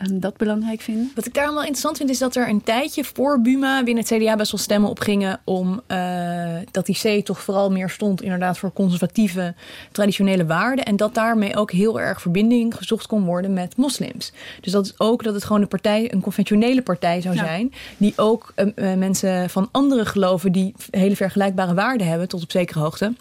um, 0.09 0.19
dat 0.19 0.37
belangrijk 0.37 0.81
vinden. 0.81 1.11
Wat 1.15 1.25
ik 1.25 1.33
daar 1.33 1.47
wel 1.47 1.59
interessant 1.59 1.97
vind, 1.97 2.09
is 2.09 2.17
dat 2.17 2.35
er 2.35 2.49
een 2.49 2.63
tijdje 2.63 3.03
voor 3.03 3.41
Buma 3.41 3.83
binnen 3.83 4.03
het 4.03 4.13
CDA 4.13 4.35
best 4.35 4.51
wel 4.51 4.61
stemmen 4.61 4.89
op 4.89 4.99
gingen 4.99 5.39
om 5.43 5.81
uh, 5.87 6.55
dat 6.71 6.85
die 6.85 7.21
C 7.21 7.25
toch 7.25 7.41
vooral 7.41 7.71
meer 7.71 7.89
stond 7.89 8.21
inderdaad 8.21 8.57
voor 8.57 8.73
conservatieve 8.73 9.53
traditionele 9.91 10.45
waarden. 10.45 10.85
En 10.85 10.95
dat 10.95 11.13
daarmee 11.13 11.55
ook 11.55 11.71
heel 11.71 11.99
erg 11.99 12.21
verbinding 12.21 12.75
gezocht 12.75 13.07
kon 13.07 13.23
worden 13.23 13.53
met 13.53 13.77
moslims. 13.77 14.31
Dus 14.61 14.71
dat 14.71 14.85
is 14.85 14.93
ook 14.97 15.23
dat 15.23 15.33
het 15.33 15.43
gewoon 15.43 15.61
een 15.61 15.67
partij, 15.67 16.13
een 16.13 16.21
conventionele 16.21 16.81
partij 16.81 17.21
zou 17.21 17.35
zijn, 17.35 17.73
die 17.97 18.13
ook 18.15 18.53
uh, 18.55 18.93
mensen 18.93 19.49
van 19.49 19.69
andere 19.71 20.05
geloven 20.05 20.51
die 20.51 20.73
hele 20.89 21.15
vergelijkbare 21.15 21.73
waarden 21.73 22.07
hebben 22.07 22.27
tot 22.27 22.43
op 22.43 22.51
zekere 22.51 22.79
hoogte 22.79 23.13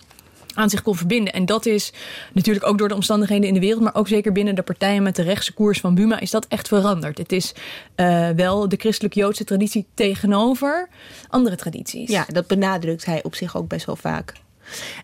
aan 0.54 0.70
zich 0.70 0.82
kon 0.82 0.96
verbinden. 0.96 1.32
En 1.32 1.46
dat 1.46 1.66
is 1.66 1.92
natuurlijk 2.32 2.66
ook 2.66 2.78
door 2.78 2.88
de 2.88 2.94
omstandigheden 2.94 3.48
in 3.48 3.54
de 3.54 3.60
wereld, 3.60 3.82
maar 3.82 3.94
ook 3.94 4.08
zeker 4.08 4.32
binnen 4.32 4.54
de 4.54 4.62
partijen 4.62 5.02
met 5.02 5.16
de 5.16 5.22
rechtse 5.22 5.52
koers 5.52 5.80
van 5.80 5.94
Buma 5.94 6.20
is 6.20 6.30
dat 6.30 6.46
echt 6.48 6.68
veranderd. 6.68 7.18
Het 7.18 7.32
is 7.32 7.54
uh, 7.96 8.28
wel 8.28 8.68
de 8.68 8.76
christelijk-joodse 8.76 9.44
traditie 9.44 9.86
tegenover 9.94 10.88
andere 11.28 11.56
tradities. 11.56 12.10
Ja, 12.10 12.26
dat 12.28 12.46
benadrukt 12.46 13.04
hij 13.04 13.22
op 13.22 13.34
zich 13.34 13.56
ook 13.56 13.68
best 13.68 13.86
wel 13.86 13.96
vaak. 13.96 14.32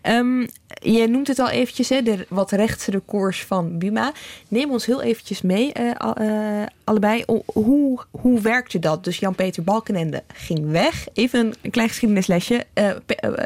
Um, 0.03 0.47
je 0.79 1.07
noemt 1.07 1.27
het 1.27 1.39
al 1.39 1.49
eventjes, 1.49 1.89
hè, 1.89 2.01
de 2.01 2.25
wat 2.29 2.51
rechtse 2.51 3.01
koers 3.05 3.43
van 3.43 3.77
Buma. 3.77 4.11
Neem 4.47 4.71
ons 4.71 4.85
heel 4.85 5.01
eventjes 5.01 5.41
mee, 5.41 5.71
uh, 5.79 6.11
uh, 6.21 6.63
allebei. 6.83 7.23
Hoe, 7.45 7.99
hoe 8.11 8.41
werkte 8.41 8.79
dat? 8.79 9.03
Dus 9.03 9.17
Jan-Peter 9.17 9.63
Balkenende 9.63 10.23
ging 10.33 10.71
weg. 10.71 11.07
Even 11.13 11.53
een 11.61 11.71
klein 11.71 11.87
geschiedenislesje. 11.87 12.65
Uh, 12.73 12.91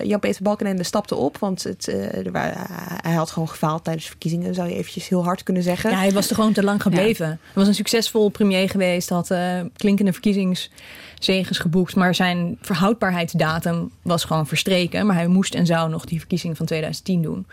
Jan-Peter 0.03 0.43
Balkenende 0.43 0.83
stapte 0.83 1.15
op, 1.15 1.38
want 1.38 1.63
het, 1.63 1.85
hij 3.01 3.13
had 3.13 3.31
gewoon 3.31 3.50
gefaald 3.50 3.83
tijdens 3.83 4.05
de 4.05 4.11
verkiezingen. 4.11 4.53
Zou 4.53 4.69
je 4.69 4.75
eventjes 4.75 5.07
heel 5.07 5.23
hard 5.23 5.43
kunnen 5.43 5.63
zeggen. 5.63 5.89
Ja, 5.89 5.97
hij 5.97 6.11
was 6.11 6.29
er 6.29 6.35
gewoon 6.35 6.53
te 6.53 6.63
lang 6.63 6.81
gebleven. 6.81 7.25
Ja. 7.25 7.31
Hij 7.31 7.53
was 7.53 7.67
een 7.67 7.75
succesvol 7.75 8.29
premier 8.29 8.69
geweest, 8.69 9.09
had 9.09 9.33
klinkende 9.75 10.13
verkiezings 10.13 10.69
zegens 11.23 11.57
geboekt. 11.57 11.95
Maar 11.95 12.15
zijn 12.15 12.57
verhoudbaarheidsdatum 12.61 13.91
was 14.01 14.23
gewoon 14.23 14.47
verstreken. 14.47 15.05
Maar 15.05 15.15
hij 15.15 15.27
moest 15.27 15.55
en 15.55 15.65
zou 15.65 15.89
nog 15.89 16.05
die 16.05 16.19
verkiezing 16.19 16.57
van 16.57 16.65
2010 16.65 17.20
doen. 17.21 17.45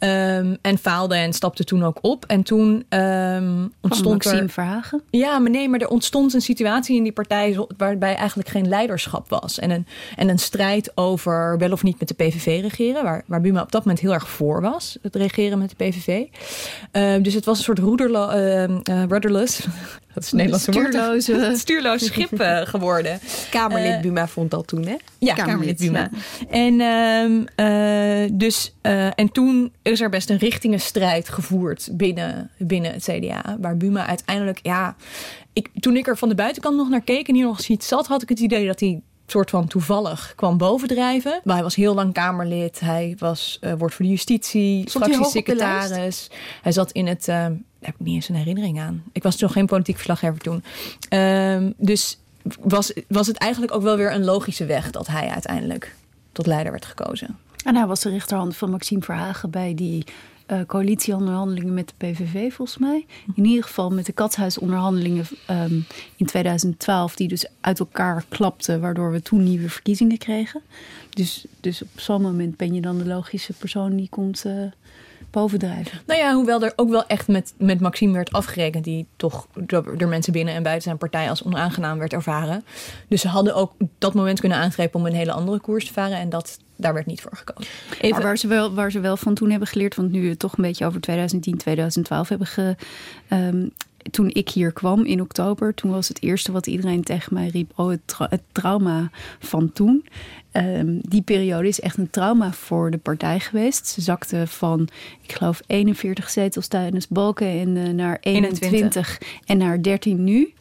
Um, 0.00 0.56
en 0.62 0.78
faalde 0.78 1.14
en 1.14 1.32
stapte 1.32 1.64
toen 1.64 1.84
ook 1.84 1.98
op. 2.00 2.24
En 2.24 2.42
toen 2.42 2.84
um, 2.88 3.72
ontstond 3.80 4.24
Maxime 4.24 4.42
er... 4.42 4.48
Verhagen? 4.48 5.02
Ja, 5.10 5.38
maar 5.38 5.50
nee, 5.50 5.68
maar 5.68 5.80
er 5.80 5.88
ontstond 5.88 6.34
een 6.34 6.40
situatie 6.40 6.96
in 6.96 7.02
die 7.02 7.12
partij... 7.12 7.66
waarbij 7.76 8.14
eigenlijk 8.14 8.48
geen 8.48 8.68
leiderschap 8.68 9.28
was. 9.28 9.58
En 9.58 9.70
een, 9.70 9.86
en 10.16 10.28
een 10.28 10.38
strijd 10.38 10.92
over 10.94 11.58
wel 11.58 11.72
of 11.72 11.82
niet 11.82 11.98
met 11.98 12.08
de 12.08 12.14
PVV 12.14 12.60
regeren... 12.62 13.02
waar, 13.02 13.24
waar 13.26 13.40
Buma 13.40 13.62
op 13.62 13.72
dat 13.72 13.84
moment 13.84 14.00
heel 14.00 14.12
erg 14.12 14.28
voor 14.28 14.60
was. 14.60 14.98
Het 15.02 15.16
regeren 15.16 15.58
met 15.58 15.70
de 15.76 15.84
PVV. 15.84 16.08
Uh, 16.08 16.26
ehm, 17.14 17.22
dus 17.22 17.34
het 17.34 17.44
was 17.44 17.58
een 17.58 17.64
soort 17.64 17.78
roederlo, 17.78 18.30
uh, 18.30 18.62
uh, 18.62 18.78
rudderless... 19.08 19.66
Dat 20.16 20.24
is 20.24 20.32
Nederlandse 20.32 20.72
stuurloze, 20.72 21.32
woord. 21.40 21.58
Stuurloos 21.58 22.04
schip 22.04 22.40
uh, 22.40 22.60
geworden. 22.60 23.20
Kamerlid 23.50 23.94
uh, 23.94 24.00
Buma 24.00 24.28
vond 24.28 24.50
dat 24.50 24.66
toen, 24.66 24.86
hè? 24.86 24.96
Ja, 25.18 25.34
Kamerlid, 25.34 25.78
Kamerlid 25.78 25.78
Buma. 25.78 26.10
Ja. 26.40 26.48
En, 26.50 27.50
uh, 27.56 28.38
dus, 28.38 28.74
en 29.14 29.32
toen 29.32 29.72
is 29.82 30.00
er 30.00 30.08
best 30.08 30.30
een 30.30 30.38
richtingenstrijd 30.38 31.28
gevoerd 31.28 31.88
binnen, 31.92 32.50
binnen 32.58 32.92
het 32.92 33.02
CDA. 33.02 33.56
Waar 33.60 33.76
Buma 33.76 34.06
uiteindelijk, 34.06 34.58
ja... 34.62 34.96
Ik, 35.52 35.68
toen 35.80 35.96
ik 35.96 36.06
er 36.06 36.16
van 36.16 36.28
de 36.28 36.34
buitenkant 36.34 36.76
nog 36.76 36.88
naar 36.88 37.00
keek 37.00 37.28
en 37.28 37.34
hier 37.34 37.44
nog 37.44 37.56
eens 37.56 37.68
iets 37.68 37.88
zat... 37.88 38.06
had 38.06 38.22
ik 38.22 38.28
het 38.28 38.40
idee 38.40 38.66
dat 38.66 38.80
hij 38.80 39.00
soort 39.26 39.50
van 39.50 39.66
toevallig 39.66 40.32
kwam 40.36 40.56
bovendrijven. 40.58 41.40
Maar 41.44 41.54
hij 41.54 41.62
was 41.62 41.74
heel 41.74 41.94
lang 41.94 42.12
Kamerlid. 42.12 42.80
Hij 42.80 43.14
was 43.18 43.58
uh, 43.60 43.72
woord 43.78 43.94
voor 43.94 44.04
de 44.04 44.10
justitie, 44.10 44.90
fractiesecretaris. 44.90 46.30
Hij 46.62 46.72
zat 46.72 46.92
in 46.92 47.06
het... 47.06 47.20
Uh, 47.20 47.34
daar 47.36 47.50
heb 47.80 47.94
ik 47.94 48.06
niet 48.06 48.14
eens 48.14 48.28
een 48.28 48.34
herinnering 48.34 48.80
aan. 48.80 49.02
Ik 49.12 49.22
was 49.22 49.36
nog 49.36 49.52
geen 49.52 49.66
politiek 49.66 49.94
verslaggever 49.94 50.38
toen. 50.38 50.64
Uh, 51.10 51.66
dus 51.76 52.18
was, 52.60 52.92
was 53.08 53.26
het 53.26 53.36
eigenlijk 53.36 53.74
ook 53.74 53.82
wel 53.82 53.96
weer 53.96 54.12
een 54.12 54.24
logische 54.24 54.66
weg... 54.66 54.90
dat 54.90 55.06
hij 55.06 55.28
uiteindelijk 55.28 55.94
tot 56.32 56.46
leider 56.46 56.72
werd 56.72 56.84
gekozen. 56.84 57.38
En 57.64 57.76
hij 57.76 57.86
was 57.86 58.00
de 58.00 58.10
rechterhand 58.10 58.56
van 58.56 58.70
Maxime 58.70 59.02
Verhagen 59.02 59.50
bij 59.50 59.74
die 59.74 60.04
uh, 60.46 60.60
coalitieonderhandelingen 60.66 61.74
met 61.74 61.88
de 61.88 62.06
PVV, 62.06 62.52
volgens 62.52 62.78
mij. 62.78 63.06
In 63.34 63.44
ieder 63.44 63.64
geval 63.64 63.90
met 63.90 64.06
de 64.06 64.12
katshuisonderhandelingen 64.12 65.24
um, 65.50 65.86
in 66.16 66.26
2012, 66.26 67.16
die 67.16 67.28
dus 67.28 67.46
uit 67.60 67.78
elkaar 67.78 68.24
klapten, 68.28 68.80
waardoor 68.80 69.12
we 69.12 69.22
toen 69.22 69.44
nieuwe 69.44 69.70
verkiezingen 69.70 70.18
kregen. 70.18 70.62
Dus, 71.10 71.44
dus 71.60 71.82
op 71.82 71.88
zo'n 71.94 72.22
moment 72.22 72.56
ben 72.56 72.74
je 72.74 72.80
dan 72.80 72.98
de 72.98 73.06
logische 73.06 73.52
persoon 73.52 73.96
die 73.96 74.08
komt 74.08 74.44
uh, 74.46 74.52
bovendrijven. 75.40 76.00
Nou 76.06 76.20
ja, 76.20 76.34
hoewel 76.34 76.62
er 76.62 76.72
ook 76.76 76.88
wel 76.88 77.06
echt 77.06 77.28
met, 77.28 77.54
met 77.58 77.80
Maxime 77.80 78.12
werd 78.12 78.32
afgerekend, 78.32 78.84
die 78.84 79.06
toch 79.16 79.46
door, 79.54 79.98
door 79.98 80.08
mensen 80.08 80.32
binnen 80.32 80.54
en 80.54 80.62
buiten 80.62 80.82
zijn 80.82 80.96
partij 80.96 81.28
als 81.28 81.42
onaangenaam 81.42 81.98
werd 81.98 82.12
ervaren. 82.12 82.64
Dus 83.08 83.20
ze 83.20 83.28
hadden 83.28 83.54
ook 83.54 83.72
dat 83.98 84.14
moment 84.14 84.40
kunnen 84.40 84.58
aangrijpen 84.58 85.00
om 85.00 85.06
een 85.06 85.14
hele 85.14 85.32
andere 85.32 85.60
koers 85.60 85.86
te 85.86 85.92
varen. 85.92 86.18
En 86.18 86.28
dat, 86.28 86.58
daar 86.76 86.94
werd 86.94 87.06
niet 87.06 87.20
voor 87.20 87.36
gekozen. 87.36 87.72
Even... 88.00 88.10
Maar 88.10 88.22
waar 88.22 88.36
ze, 88.36 88.46
wel, 88.46 88.74
waar 88.74 88.90
ze 88.90 89.00
wel 89.00 89.16
van 89.16 89.34
toen 89.34 89.50
hebben 89.50 89.68
geleerd, 89.68 89.94
want 89.94 90.10
nu 90.10 90.22
we 90.22 90.28
het 90.28 90.38
toch 90.38 90.56
een 90.56 90.64
beetje 90.64 90.86
over 90.86 91.00
2010, 91.00 91.56
2012 91.56 92.28
hebben 92.28 92.46
ge. 92.46 92.76
Um, 93.30 93.72
toen 94.10 94.30
ik 94.32 94.48
hier 94.48 94.72
kwam 94.72 95.04
in 95.04 95.20
oktober, 95.20 95.74
toen 95.74 95.90
was 95.90 96.08
het 96.08 96.22
eerste 96.22 96.52
wat 96.52 96.66
iedereen 96.66 97.02
tegen 97.02 97.34
mij 97.34 97.48
riep: 97.48 97.72
Oh, 97.74 97.88
het, 97.88 98.00
tra 98.04 98.26
het 98.30 98.42
trauma 98.52 99.10
van 99.38 99.72
toen. 99.72 100.04
Um, 100.52 101.00
die 101.02 101.22
periode 101.22 101.68
is 101.68 101.80
echt 101.80 101.98
een 101.98 102.10
trauma 102.10 102.52
voor 102.52 102.90
de 102.90 102.98
partij 102.98 103.40
geweest. 103.40 103.86
Ze 103.86 104.00
zakte 104.00 104.46
van, 104.46 104.88
ik 105.22 105.32
geloof, 105.32 105.60
41 105.66 106.30
zetels 106.30 106.66
tijdens 106.66 107.08
Balken 107.08 107.46
en 107.46 107.76
uh, 107.76 107.88
naar 107.88 108.18
21, 108.20 108.70
21 108.70 109.20
en 109.44 109.58
naar 109.58 109.82
13 109.82 110.24
nu. 110.24 110.52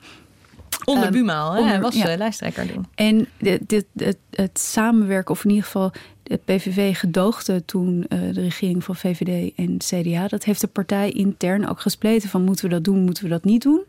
Onder 0.86 1.06
um, 1.06 1.12
Buma, 1.12 1.54
hè? 1.54 1.64
hij 1.64 1.82
was 1.82 1.96
ja. 1.96 2.18
lijsttrekker 2.18 2.74
toen. 2.74 2.86
En 2.96 3.28
dit, 3.38 3.70
dit, 3.70 3.86
het, 3.96 4.18
het 4.30 4.60
samenwerken, 4.60 5.32
of 5.32 5.44
in 5.44 5.50
ieder 5.50 5.66
geval 5.66 5.92
de 6.24 6.40
PVV 6.46 6.98
gedoogde 6.98 7.66
toen 7.66 8.06
uh, 8.10 8.34
de 8.34 8.42
regering 8.42 8.84
van 8.84 8.96
VVD 8.96 9.52
en 9.56 9.78
CDA. 9.78 10.28
Dat 10.28 10.44
heeft 10.44 10.62
de 10.62 10.68
partij 10.68 11.12
intern 11.12 11.68
ook 11.68 11.80
gespleten 11.80 12.30
van 12.30 12.44
moeten 12.44 12.66
we 12.66 12.72
dat 12.72 12.84
doen, 12.84 13.04
moeten 13.04 13.24
we 13.24 13.30
dat 13.30 13.44
niet 13.44 13.62
doen. 13.62 13.84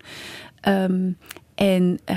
Um, 0.68 1.16
en 1.56 1.98
uh, 2.10 2.16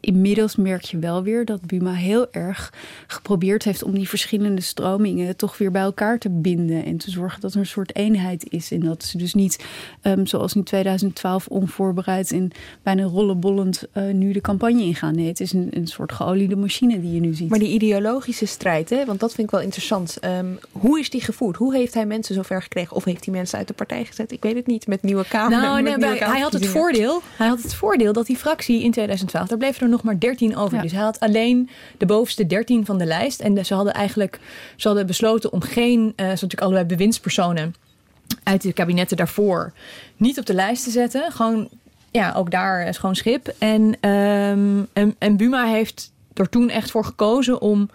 inmiddels 0.00 0.56
merk 0.56 0.82
je 0.82 0.98
wel 0.98 1.22
weer 1.22 1.44
dat 1.44 1.66
Buma 1.66 1.92
heel 1.92 2.32
erg 2.32 2.72
geprobeerd 3.06 3.64
heeft 3.64 3.82
om 3.82 3.94
die 3.94 4.08
verschillende 4.08 4.60
stromingen 4.60 5.36
toch 5.36 5.58
weer 5.58 5.70
bij 5.70 5.82
elkaar 5.82 6.18
te 6.18 6.30
binden. 6.30 6.84
En 6.84 6.96
te 6.96 7.10
zorgen 7.10 7.40
dat 7.40 7.52
er 7.52 7.58
een 7.58 7.66
soort 7.66 7.96
eenheid 7.96 8.46
is. 8.50 8.70
En 8.70 8.80
dat 8.80 9.04
ze 9.04 9.18
dus 9.18 9.34
niet 9.34 9.64
um, 10.02 10.26
zoals 10.26 10.54
in 10.54 10.62
2012 10.62 11.46
onvoorbereid 11.46 12.32
en 12.32 12.50
bijna 12.82 13.02
rollenbollend 13.02 13.84
uh, 13.94 14.12
nu 14.12 14.32
de 14.32 14.40
campagne 14.40 14.82
ingaan. 14.82 15.14
Nee, 15.14 15.26
het 15.26 15.40
is 15.40 15.52
een, 15.52 15.68
een 15.70 15.86
soort 15.86 16.12
geoliede 16.12 16.56
machine 16.56 17.00
die 17.00 17.12
je 17.12 17.20
nu 17.20 17.34
ziet. 17.34 17.50
Maar 17.50 17.58
die 17.58 17.72
ideologische 17.72 18.46
strijd, 18.46 18.90
hè, 18.90 19.04
want 19.04 19.20
dat 19.20 19.34
vind 19.34 19.46
ik 19.46 19.52
wel 19.52 19.62
interessant. 19.62 20.18
Um, 20.24 20.58
hoe 20.72 20.98
is 20.98 21.10
die 21.10 21.20
gevoerd? 21.20 21.56
Hoe 21.56 21.74
heeft 21.74 21.94
hij 21.94 22.06
mensen 22.06 22.34
zover 22.34 22.62
gekregen? 22.62 22.96
Of 22.96 23.04
heeft 23.04 23.24
hij 23.24 23.34
mensen 23.34 23.58
uit 23.58 23.68
de 23.68 23.74
partij 23.74 24.04
gezet? 24.04 24.32
Ik 24.32 24.42
weet 24.42 24.54
het 24.54 24.66
niet. 24.66 24.86
Met 24.86 25.02
nieuwe 25.02 25.24
Kamer. 25.28 25.60
Nou, 25.60 25.82
nee, 25.82 26.24
hij 26.24 26.40
had 26.40 26.52
het 26.52 26.66
voordeel. 26.66 27.22
Hij 27.36 27.48
had 27.48 27.62
het 27.62 27.74
voordeel 27.74 28.12
dat 28.12 28.26
die 28.26 28.36
fractie 28.36 28.73
in 28.82 28.90
2012. 28.90 29.48
Daar 29.48 29.58
bleven 29.58 29.82
er 29.82 29.88
nog 29.88 30.02
maar 30.02 30.18
13 30.18 30.56
over. 30.56 30.76
Ja. 30.76 30.82
Dus 30.82 30.92
hij 30.92 31.02
had 31.02 31.20
alleen 31.20 31.70
de 31.98 32.06
bovenste 32.06 32.46
13 32.46 32.84
van 32.84 32.98
de 32.98 33.04
lijst. 33.04 33.40
En 33.40 33.64
ze 33.64 33.74
hadden 33.74 33.94
eigenlijk 33.94 34.40
ze 34.76 34.86
hadden 34.86 35.06
besloten 35.06 35.52
om 35.52 35.60
geen, 35.60 36.00
uh, 36.00 36.12
ze 36.16 36.24
natuurlijk 36.24 36.60
allebei 36.60 36.84
bewindspersonen 36.84 37.74
uit 38.42 38.62
de 38.62 38.72
kabinetten 38.72 39.16
daarvoor 39.16 39.72
niet 40.16 40.38
op 40.38 40.46
de 40.46 40.54
lijst 40.54 40.84
te 40.84 40.90
zetten. 40.90 41.32
Gewoon, 41.32 41.68
ja, 42.10 42.32
ook 42.32 42.50
daar 42.50 42.88
is 42.88 42.98
gewoon 42.98 43.16
schip. 43.16 43.54
En, 43.58 43.82
um, 44.10 44.88
en, 44.92 45.14
en 45.18 45.36
Buma 45.36 45.66
heeft 45.66 46.12
er 46.34 46.48
toen 46.48 46.70
echt 46.70 46.90
voor 46.90 47.04
gekozen 47.04 47.60
om 47.60 47.90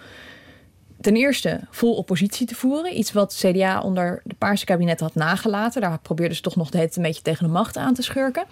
ten 1.01 1.15
eerste 1.15 1.59
vol 1.71 1.93
oppositie 1.93 2.47
te 2.47 2.55
voeren. 2.55 2.97
Iets 2.97 3.11
wat 3.11 3.35
CDA 3.45 3.81
onder 3.81 4.21
de 4.23 4.35
Paarse 4.37 4.65
kabinet 4.65 4.99
had 4.99 5.15
nagelaten. 5.15 5.81
Daar 5.81 5.99
probeerden 5.99 6.35
ze 6.35 6.41
toch 6.41 6.55
nog 6.55 6.69
de 6.69 6.77
hele 6.77 6.89
een 6.95 7.01
beetje 7.01 7.21
tegen 7.21 7.45
de 7.45 7.51
macht 7.51 7.77
aan 7.77 7.93
te 7.93 8.01
schurken. 8.01 8.43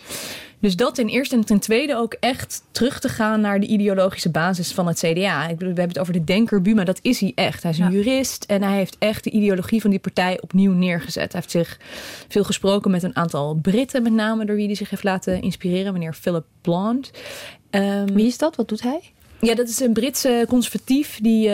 Dus 0.60 0.76
dat 0.76 0.96
ten 0.96 1.08
eerste. 1.08 1.36
En 1.36 1.46
ten 1.46 1.60
tweede 1.60 1.96
ook 1.96 2.14
echt 2.20 2.64
terug 2.72 3.00
te 3.00 3.10
gaan 3.10 3.42
naar 3.42 3.60
de 3.60 3.66
ideologische 3.66 4.30
basis 4.30 4.74
van 4.74 4.88
het 4.88 4.98
CDA. 4.98 5.48
Ik 5.48 5.58
bedoel, 5.58 5.74
we 5.74 5.80
hebben 5.80 5.88
het 5.88 6.00
over 6.00 6.14
de 6.14 6.24
denker 6.24 6.62
Buma. 6.62 6.84
Dat 6.84 7.00
is 7.02 7.20
hij 7.20 7.32
echt. 7.36 7.64
Hij 7.64 7.72
is 7.72 7.80
een 7.80 7.92
jurist 7.92 8.44
en 8.44 8.64
hij 8.64 8.78
heeft 8.78 8.96
echt 9.00 9.24
de 9.24 9.30
ideologie 9.30 9.82
van 9.82 9.90
die 9.90 10.00
partij 10.00 10.42
opnieuw 10.42 10.74
neergezet. 10.74 11.32
Hij 11.32 11.42
heeft 11.42 11.52
zich 11.52 11.80
veel 12.28 12.44
gesproken 12.44 12.92
met 12.92 13.04
een 13.04 13.16
aantal 13.16 13.56
Britten, 13.56 14.04
met 14.04 14.14
name 14.14 14.46
door 14.46 14.56
wie 14.56 14.66
hij 14.66 14.76
zich 14.76 14.90
heeft 14.90 15.04
laten 15.04 15.42
inspireren. 15.42 15.94
Meneer 15.94 16.14
Philip 16.14 16.46
Blond. 16.62 17.12
Um, 17.72 18.14
wie 18.14 18.26
is 18.26 18.38
dat? 18.38 18.56
Wat 18.56 18.68
doet 18.68 18.82
hij? 18.82 19.14
Ja, 19.42 19.56
dat 19.56 19.68
is 19.68 19.80
een 19.80 19.94
Britse 19.94 20.46
conservatief 20.48 21.20
die 21.22 21.48
uh, 21.48 21.52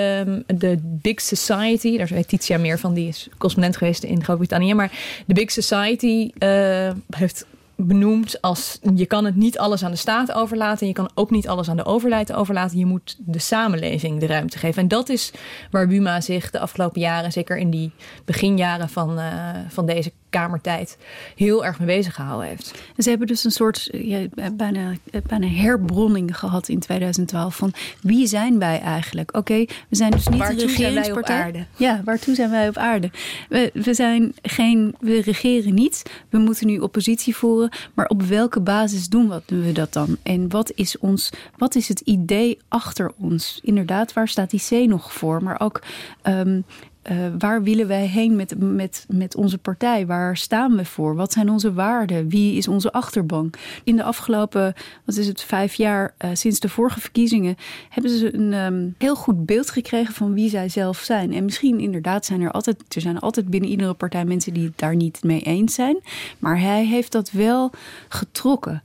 de 0.48 0.78
Big 0.82 1.22
Society, 1.22 1.98
daar 1.98 2.08
weet 2.08 2.28
Titia 2.28 2.58
meer 2.58 2.80
van, 2.80 2.94
die 2.94 3.08
is 3.08 3.28
correspondent 3.32 3.78
geweest 3.78 4.04
in 4.04 4.24
Groot-Brittannië, 4.24 4.74
maar 4.74 4.92
de 5.26 5.34
Big 5.34 5.52
Society 5.52 6.32
uh, 6.40 6.92
heeft 7.10 7.46
benoemd 7.76 8.42
als 8.42 8.80
je 8.96 9.06
kan 9.06 9.26
het 9.26 9.36
niet 9.36 9.58
alles 9.58 9.84
aan 9.84 9.92
de 9.92 9.98
staat 9.98 10.32
overlaten 10.32 10.82
en 10.82 10.88
je 10.88 10.94
kan 10.94 11.12
ook 11.14 11.32
niet 11.32 11.48
alles 11.48 11.70
aan 11.70 11.78
de 11.78 11.86
overheid 11.86 12.34
overlaten. 12.34 12.78
Je 12.78 12.86
moet 12.86 13.18
de 13.20 13.40
samenleving 13.40 14.20
de 14.20 14.26
ruimte 14.26 14.58
geven. 14.58 14.82
En 14.82 14.88
dat 14.88 15.10
is 15.10 15.32
waar 15.72 15.88
Buma 15.88 16.22
zich 16.22 16.50
de 16.50 16.60
afgelopen 16.60 17.02
jaren, 17.02 17.32
zeker 17.32 17.58
in 17.58 17.70
die 17.70 17.92
beginjaren 18.26 18.90
van, 18.90 19.20
uh, 19.20 19.50
van 19.70 19.86
deze 19.86 20.12
kamertijd 20.34 20.98
heel 21.36 21.66
erg 21.66 21.80
mee 21.80 21.88
bezig 21.88 22.16
gehouden 22.16 22.48
heeft. 22.48 22.84
Ze 22.98 23.10
hebben 23.10 23.28
dus 23.28 23.44
een 23.44 23.52
soort 23.52 23.90
ja, 23.92 24.26
bijna, 24.54 24.94
bijna 25.28 25.48
herbronning 25.48 26.38
gehad 26.38 26.68
in 26.68 26.80
2012 26.80 27.56
van 27.56 27.74
wie 28.02 28.28
zijn 28.28 28.60
wij 28.60 28.82
eigenlijk? 28.82 29.38
Oké, 29.38 29.66
we 29.90 29.96
zijn 29.96 30.12
dus 30.12 30.28
niet 30.28 30.40
waartoe 30.40 30.58
de 30.58 30.66
regeringspartij. 30.66 31.36
Zijn 31.36 31.52
wij 31.52 31.62
op 31.62 31.68
aarde? 31.78 31.84
Ja, 31.84 32.02
waartoe 32.06 32.36
zijn 32.36 32.50
wij 32.50 32.68
op 32.68 32.78
aarde? 32.78 33.12
We, 33.50 33.72
we 33.74 33.94
zijn 33.94 34.34
geen, 34.42 34.96
we 35.00 35.22
regeren 35.22 35.74
niet. 35.74 36.04
We 36.30 36.38
moeten 36.38 36.68
nu 36.68 36.80
oppositie 36.80 37.36
voeren, 37.36 37.72
maar 37.94 38.08
op 38.08 38.22
welke 38.22 38.60
basis 38.60 39.10
doen 39.10 39.42
we 39.46 39.72
dat 39.72 39.94
dan? 39.94 40.18
En 40.24 40.50
wat 40.50 40.72
is 40.76 40.98
ons, 40.98 41.30
wat 41.58 41.76
is 41.76 41.88
het 41.88 42.00
idee 42.00 42.58
achter 42.68 43.12
ons? 43.18 43.60
Inderdaad, 43.64 44.14
waar 44.14 44.28
staat 44.28 44.50
die 44.50 44.64
C 44.70 44.88
nog 44.90 45.14
voor? 45.14 45.44
Maar 45.44 45.60
ook 45.60 45.82
um, 46.24 46.66
uh, 47.12 47.18
waar 47.40 47.64
willen 47.64 47.88
wij 47.88 48.06
heen 48.06 48.36
met, 48.36 48.60
met, 48.60 49.06
met 49.10 49.36
onze 49.36 49.58
partij? 49.58 50.06
Waar 50.06 50.38
staan 50.38 50.76
we 50.76 50.86
voor? 50.86 51.16
Wat 51.16 51.34
zijn 51.34 51.50
onze 51.50 51.74
waarden? 51.74 52.30
Wie 52.30 52.58
is 52.58 52.68
onze 52.68 52.92
achterban? 52.92 53.50
In 53.84 53.96
de 53.96 54.04
afgelopen, 54.04 54.74
wat 55.06 55.18
is 55.18 55.28
het, 55.28 55.42
vijf 55.42 55.74
jaar 55.74 56.14
uh, 56.26 56.30
sinds 56.34 56.60
de 56.60 56.70
vorige 56.70 57.00
verkiezingen, 57.00 57.56
hebben 57.90 58.12
ze 58.12 58.36
een 58.36 58.54
um, 58.54 58.96
heel 58.98 59.16
goed 59.16 59.46
beeld 59.46 59.70
gekregen 59.70 60.14
van 60.14 60.34
wie 60.34 60.50
zij 60.50 60.70
zelf 60.70 60.98
zijn. 60.98 61.34
En 61.34 61.46
misschien 61.46 61.80
inderdaad 61.80 62.26
zijn 62.26 62.42
er 62.42 62.52
altijd, 62.52 62.96
er 62.96 63.02
zijn 63.02 63.20
altijd 63.20 63.48
binnen 63.48 63.70
iedere 63.70 63.94
partij 63.94 64.26
mensen 64.26 64.54
die 64.54 64.66
het 64.66 64.78
daar 64.78 64.96
niet 64.96 65.24
mee 65.24 65.42
eens 65.42 65.74
zijn. 65.74 65.98
Maar 66.40 66.60
hij 66.60 66.86
heeft 66.86 67.12
dat 67.12 67.32
wel 67.32 67.72
getrokken. 68.10 68.84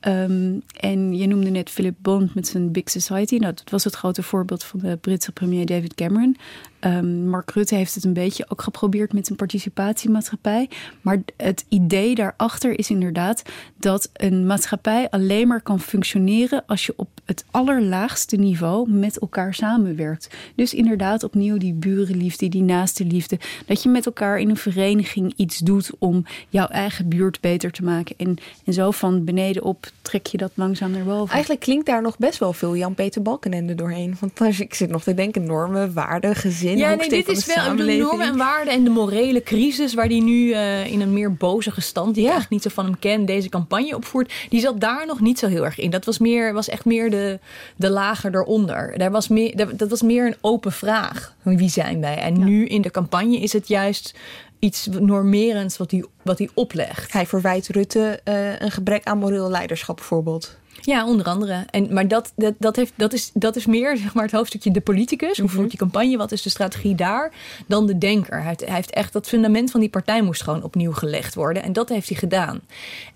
Um, 0.00 0.62
en 0.80 1.16
je 1.16 1.26
noemde 1.26 1.50
net 1.50 1.70
Philip 1.70 1.94
Bond 1.98 2.34
met 2.34 2.46
zijn 2.46 2.72
Big 2.72 2.90
Society. 2.90 3.36
Nou, 3.36 3.54
dat 3.54 3.70
was 3.70 3.84
het 3.84 3.94
grote 3.94 4.22
voorbeeld 4.22 4.64
van 4.64 4.80
de 4.80 4.96
Britse 4.96 5.32
premier 5.32 5.66
David 5.66 5.94
Cameron. 5.94 6.36
Um, 6.86 7.28
Mark 7.28 7.50
Rutte 7.50 7.74
heeft 7.74 7.94
het 7.94 8.04
een 8.04 8.12
beetje 8.12 8.44
ook 8.48 8.62
geprobeerd 8.62 9.12
met 9.12 9.30
een 9.30 9.36
participatiemaatschappij. 9.36 10.68
Maar 11.00 11.22
het 11.36 11.64
idee 11.68 12.14
daarachter 12.14 12.78
is 12.78 12.90
inderdaad 12.90 13.42
dat 13.78 14.10
een 14.12 14.46
maatschappij 14.46 15.10
alleen 15.10 15.48
maar 15.48 15.60
kan 15.60 15.80
functioneren 15.80 16.62
als 16.66 16.86
je 16.86 16.92
op 16.96 17.08
het 17.24 17.44
allerlaagste 17.50 18.36
niveau 18.36 18.90
met 18.90 19.18
elkaar 19.18 19.54
samenwerkt. 19.54 20.30
Dus 20.54 20.74
inderdaad 20.74 21.22
opnieuw 21.22 21.58
die 21.58 21.72
burenliefde, 21.74 22.48
die 22.48 22.62
naaste 22.62 23.04
liefde. 23.04 23.38
Dat 23.66 23.82
je 23.82 23.88
met 23.88 24.06
elkaar 24.06 24.38
in 24.38 24.50
een 24.50 24.56
vereniging 24.56 25.32
iets 25.36 25.58
doet 25.58 25.90
om 25.98 26.24
jouw 26.48 26.66
eigen 26.66 27.08
buurt 27.08 27.40
beter 27.40 27.70
te 27.70 27.84
maken. 27.84 28.14
En, 28.18 28.36
en 28.64 28.72
zo 28.72 28.90
van 28.90 29.24
beneden 29.24 29.62
op 29.62 29.86
trek 30.02 30.26
je 30.26 30.36
dat 30.36 30.50
langzaam 30.54 30.90
naar 30.90 31.04
boven. 31.04 31.32
Eigenlijk 31.32 31.60
klinkt 31.60 31.86
daar 31.86 32.02
nog 32.02 32.18
best 32.18 32.38
wel 32.38 32.52
veel 32.52 32.76
Jan-Peter 32.76 33.22
Balkenende 33.22 33.74
doorheen. 33.74 34.16
Want 34.20 34.40
als 34.40 34.60
ik 34.60 34.74
zit 34.74 34.90
nog 34.90 35.02
te 35.02 35.14
denken, 35.14 35.44
normen, 35.44 35.92
waarden, 35.92 36.34
gezin. 36.34 36.75
Ja, 36.76 36.94
nee, 36.94 37.08
dit 37.08 37.28
is 37.28 37.46
wel 37.46 37.76
de 37.76 37.84
normen 37.84 38.26
en 38.26 38.36
waarden 38.36 38.74
en 38.74 38.84
de 38.84 38.90
morele 38.90 39.42
crisis 39.42 39.94
waar 39.94 40.08
die 40.08 40.22
nu 40.22 40.48
uh, 40.48 40.86
in 40.86 41.00
een 41.00 41.12
meer 41.12 41.34
bozige 41.34 41.80
stand, 41.80 42.14
die 42.14 42.22
ja. 42.22 42.28
ik 42.28 42.34
eigenlijk 42.34 42.50
niet 42.50 42.72
zo 42.72 42.80
van 42.82 42.90
hem 42.90 42.98
ken, 42.98 43.26
deze 43.26 43.48
campagne 43.48 43.96
opvoert. 43.96 44.32
Die 44.48 44.60
zat 44.60 44.80
daar 44.80 45.06
nog 45.06 45.20
niet 45.20 45.38
zo 45.38 45.46
heel 45.46 45.64
erg 45.64 45.78
in. 45.78 45.90
Dat 45.90 46.04
was, 46.04 46.18
meer, 46.18 46.52
was 46.52 46.68
echt 46.68 46.84
meer 46.84 47.10
de, 47.10 47.38
de 47.76 47.90
lager 47.90 48.34
eronder. 48.34 48.98
Daar 48.98 49.10
was 49.10 49.28
meer, 49.28 49.76
dat 49.76 49.90
was 49.90 50.02
meer 50.02 50.26
een 50.26 50.36
open 50.40 50.72
vraag. 50.72 51.34
Wie 51.42 51.70
zijn 51.70 52.00
wij? 52.00 52.16
En 52.16 52.38
ja. 52.38 52.44
nu 52.44 52.66
in 52.66 52.82
de 52.82 52.90
campagne 52.90 53.38
is 53.38 53.52
het 53.52 53.68
juist 53.68 54.14
iets 54.58 54.88
normerends 55.00 55.76
wat 55.76 55.90
hij, 55.90 56.04
wat 56.22 56.38
hij 56.38 56.48
oplegt. 56.54 57.12
Hij 57.12 57.26
verwijt 57.26 57.68
Rutte 57.68 58.20
uh, 58.24 58.60
een 58.60 58.70
gebrek 58.70 59.04
aan 59.04 59.18
moreel 59.18 59.50
leiderschap 59.50 59.96
bijvoorbeeld. 59.96 60.56
Ja, 60.80 61.06
onder 61.06 61.26
andere. 61.26 61.64
En, 61.70 61.92
maar 61.92 62.08
dat, 62.08 62.32
dat, 62.36 62.54
dat, 62.58 62.76
heeft, 62.76 62.92
dat, 62.96 63.12
is, 63.12 63.30
dat 63.34 63.56
is 63.56 63.66
meer 63.66 63.96
zeg 63.96 64.14
maar, 64.14 64.24
het 64.24 64.32
hoofdstukje 64.32 64.70
de 64.70 64.80
politicus. 64.80 65.38
Hoe 65.38 65.48
voert 65.48 65.70
die 65.70 65.78
campagne? 65.78 66.16
Wat 66.16 66.32
is 66.32 66.42
de 66.42 66.50
strategie 66.50 66.94
daar? 66.94 67.32
Dan 67.66 67.86
de 67.86 67.98
denker. 67.98 68.36
Hij 68.38 68.48
heeft, 68.48 68.60
hij 68.60 68.74
heeft 68.74 68.90
echt 68.90 69.12
dat 69.12 69.28
fundament 69.28 69.70
van 69.70 69.80
die 69.80 69.88
partij 69.88 70.22
moest 70.22 70.42
gewoon 70.42 70.62
opnieuw 70.62 70.92
gelegd 70.92 71.34
worden. 71.34 71.62
En 71.62 71.72
dat 71.72 71.88
heeft 71.88 72.08
hij 72.08 72.18
gedaan. 72.18 72.60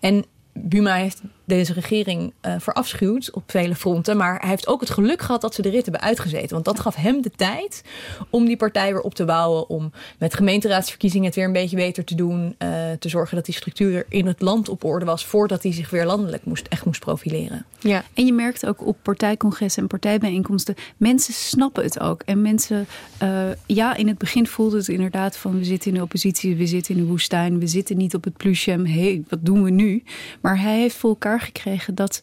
En 0.01 0.25
Buma 0.53 0.95
heeft 0.95 1.21
deze 1.51 1.73
regering 1.73 2.33
uh, 2.47 3.29
op 3.33 3.43
vele 3.47 3.75
fronten. 3.75 4.17
Maar 4.17 4.41
hij 4.41 4.49
heeft 4.49 4.67
ook 4.67 4.81
het 4.81 4.91
geluk 4.91 5.23
gehad 5.23 5.41
dat 5.41 5.55
ze 5.55 5.63
de 5.63 5.71
rit 5.71 5.83
hebben 5.83 6.03
uitgezeten. 6.03 6.51
Want 6.51 6.65
dat 6.65 6.81
gaf 6.81 6.95
hem 6.95 7.23
de 7.23 7.31
tijd 7.37 7.83
om 8.31 8.45
die 8.45 8.57
partij 8.57 8.93
weer 8.93 9.03
op 9.03 9.15
te 9.15 9.25
bouwen. 9.25 9.69
Om 9.69 9.93
met 10.19 10.35
gemeenteraadsverkiezingen 10.35 11.27
het 11.27 11.35
weer 11.35 11.45
een 11.45 11.53
beetje 11.53 11.77
beter 11.77 12.05
te 12.05 12.15
doen. 12.15 12.55
Uh, 12.59 12.69
te 12.99 13.09
zorgen 13.09 13.37
dat 13.37 13.45
die 13.45 13.55
structuur 13.55 14.05
in 14.09 14.27
het 14.27 14.41
land 14.41 14.69
op 14.69 14.85
orde 14.85 15.05
was. 15.05 15.27
Voordat 15.27 15.63
hij 15.63 15.73
zich 15.73 15.91
weer 15.91 16.07
landelijk 16.07 16.45
moest, 16.45 16.67
echt 16.69 16.85
moest 16.85 17.01
profileren. 17.01 17.65
Ja, 17.81 18.05
en 18.15 18.27
je 18.27 18.33
merkt 18.33 18.67
ook 18.67 18.87
op 18.87 18.97
partijcongressen 19.03 19.83
en 19.83 19.89
partijbijeenkomsten. 19.89 20.75
Mensen 20.97 21.35
snappen 21.35 21.85
het 21.85 22.01
ook. 22.01 22.23
En 22.25 22.43
mensen, 22.43 22.87
uh, 23.23 23.43
ja, 23.67 23.97
in 23.97 24.09
het 24.09 24.19
begin 24.19 24.47
voelde 24.47 24.77
het 24.77 24.89
inderdaad 24.89 25.37
van 25.37 25.59
we 25.59 25.65
zitten 25.65 25.91
in 25.91 25.97
de 25.97 26.03
oppositie. 26.03 26.57
We 26.57 26.67
zitten 26.67 26.95
in 26.95 27.01
de 27.01 27.09
woestijn. 27.09 27.59
We 27.59 27.67
zitten 27.67 27.97
niet 27.97 28.15
op 28.15 28.25
het 28.25 28.37
plusjem. 28.37 28.87
Hé, 28.87 29.01
hey, 29.01 29.23
wat 29.29 29.39
doen 29.43 29.63
we 29.63 29.71
nu? 29.71 30.03
Maar 30.41 30.61
hij 30.61 30.79
heeft 30.79 30.97
voor 30.97 31.11
elkaar 31.11 31.40
gekregen 31.41 31.95
dat, 31.95 32.21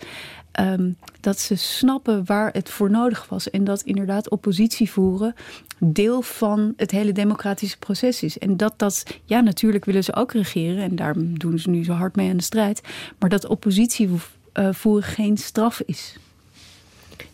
um, 0.59 0.97
dat 1.19 1.39
ze 1.39 1.55
snappen 1.55 2.25
waar 2.25 2.53
het 2.53 2.69
voor 2.69 2.89
nodig 2.89 3.27
was. 3.29 3.49
En 3.49 3.63
dat 3.63 3.81
inderdaad 3.81 4.29
oppositie 4.29 4.91
voeren 4.91 5.35
deel 5.79 6.21
van 6.21 6.73
het 6.77 6.91
hele 6.91 7.11
democratische 7.11 7.77
proces 7.77 8.23
is. 8.23 8.37
En 8.37 8.57
dat 8.57 8.73
dat, 8.77 9.03
ja, 9.25 9.39
natuurlijk 9.39 9.85
willen 9.85 10.03
ze 10.03 10.15
ook 10.15 10.31
regeren. 10.31 10.83
En 10.83 10.95
daar 10.95 11.13
doen 11.17 11.59
ze 11.59 11.69
nu 11.69 11.83
zo 11.83 11.93
hard 11.93 12.15
mee 12.15 12.29
aan 12.29 12.37
de 12.37 12.43
strijd. 12.43 12.81
Maar 13.19 13.29
dat 13.29 13.45
oppositie 13.45 14.09
uh, 14.53 14.69
voeren 14.71 15.03
geen 15.03 15.37
straf 15.37 15.81
is. 15.85 16.17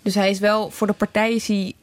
Dus 0.02 0.16
hij 0.16 0.30
is 0.30 0.40
wel 0.40 0.70
voor 0.70 0.88
de 0.88 0.94
partij 0.94 1.34
is 1.34 1.48
hij. 1.48 1.74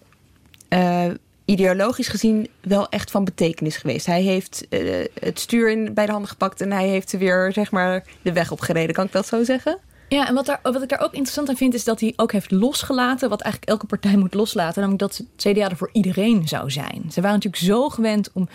Uh, 0.68 1.14
ideologisch 1.50 2.08
gezien 2.08 2.48
wel 2.60 2.88
echt 2.88 3.10
van 3.10 3.24
betekenis 3.24 3.76
geweest. 3.76 4.06
Hij 4.06 4.22
heeft 4.22 4.66
uh, 4.70 5.04
het 5.14 5.40
stuur 5.40 5.70
in, 5.70 5.94
bij 5.94 6.06
de 6.06 6.12
handen 6.12 6.30
gepakt 6.30 6.60
en 6.60 6.72
hij 6.72 6.88
heeft 6.88 7.12
weer 7.12 7.52
zeg 7.52 7.70
maar, 7.70 8.04
de 8.22 8.32
weg 8.32 8.52
opgereden. 8.52 8.94
Kan 8.94 9.04
ik 9.04 9.12
dat 9.12 9.26
zo 9.26 9.44
zeggen? 9.44 9.78
Ja, 10.10 10.28
en 10.28 10.34
wat, 10.34 10.46
daar, 10.46 10.60
wat 10.62 10.82
ik 10.82 10.88
daar 10.88 11.00
ook 11.00 11.12
interessant 11.12 11.48
aan 11.48 11.56
vind, 11.56 11.74
is 11.74 11.84
dat 11.84 12.00
hij 12.00 12.12
ook 12.16 12.32
heeft 12.32 12.50
losgelaten. 12.50 13.28
wat 13.28 13.40
eigenlijk 13.40 13.72
elke 13.72 13.86
partij 13.86 14.16
moet 14.16 14.34
loslaten. 14.34 14.80
Namelijk 14.82 15.02
dat 15.02 15.16
het 15.16 15.26
CDA 15.36 15.68
er 15.68 15.76
voor 15.76 15.90
iedereen 15.92 16.48
zou 16.48 16.70
zijn. 16.70 17.04
Ze 17.12 17.20
waren 17.20 17.36
natuurlijk 17.36 17.62
zo 17.62 17.88
gewend 17.88 18.30
om, 18.32 18.48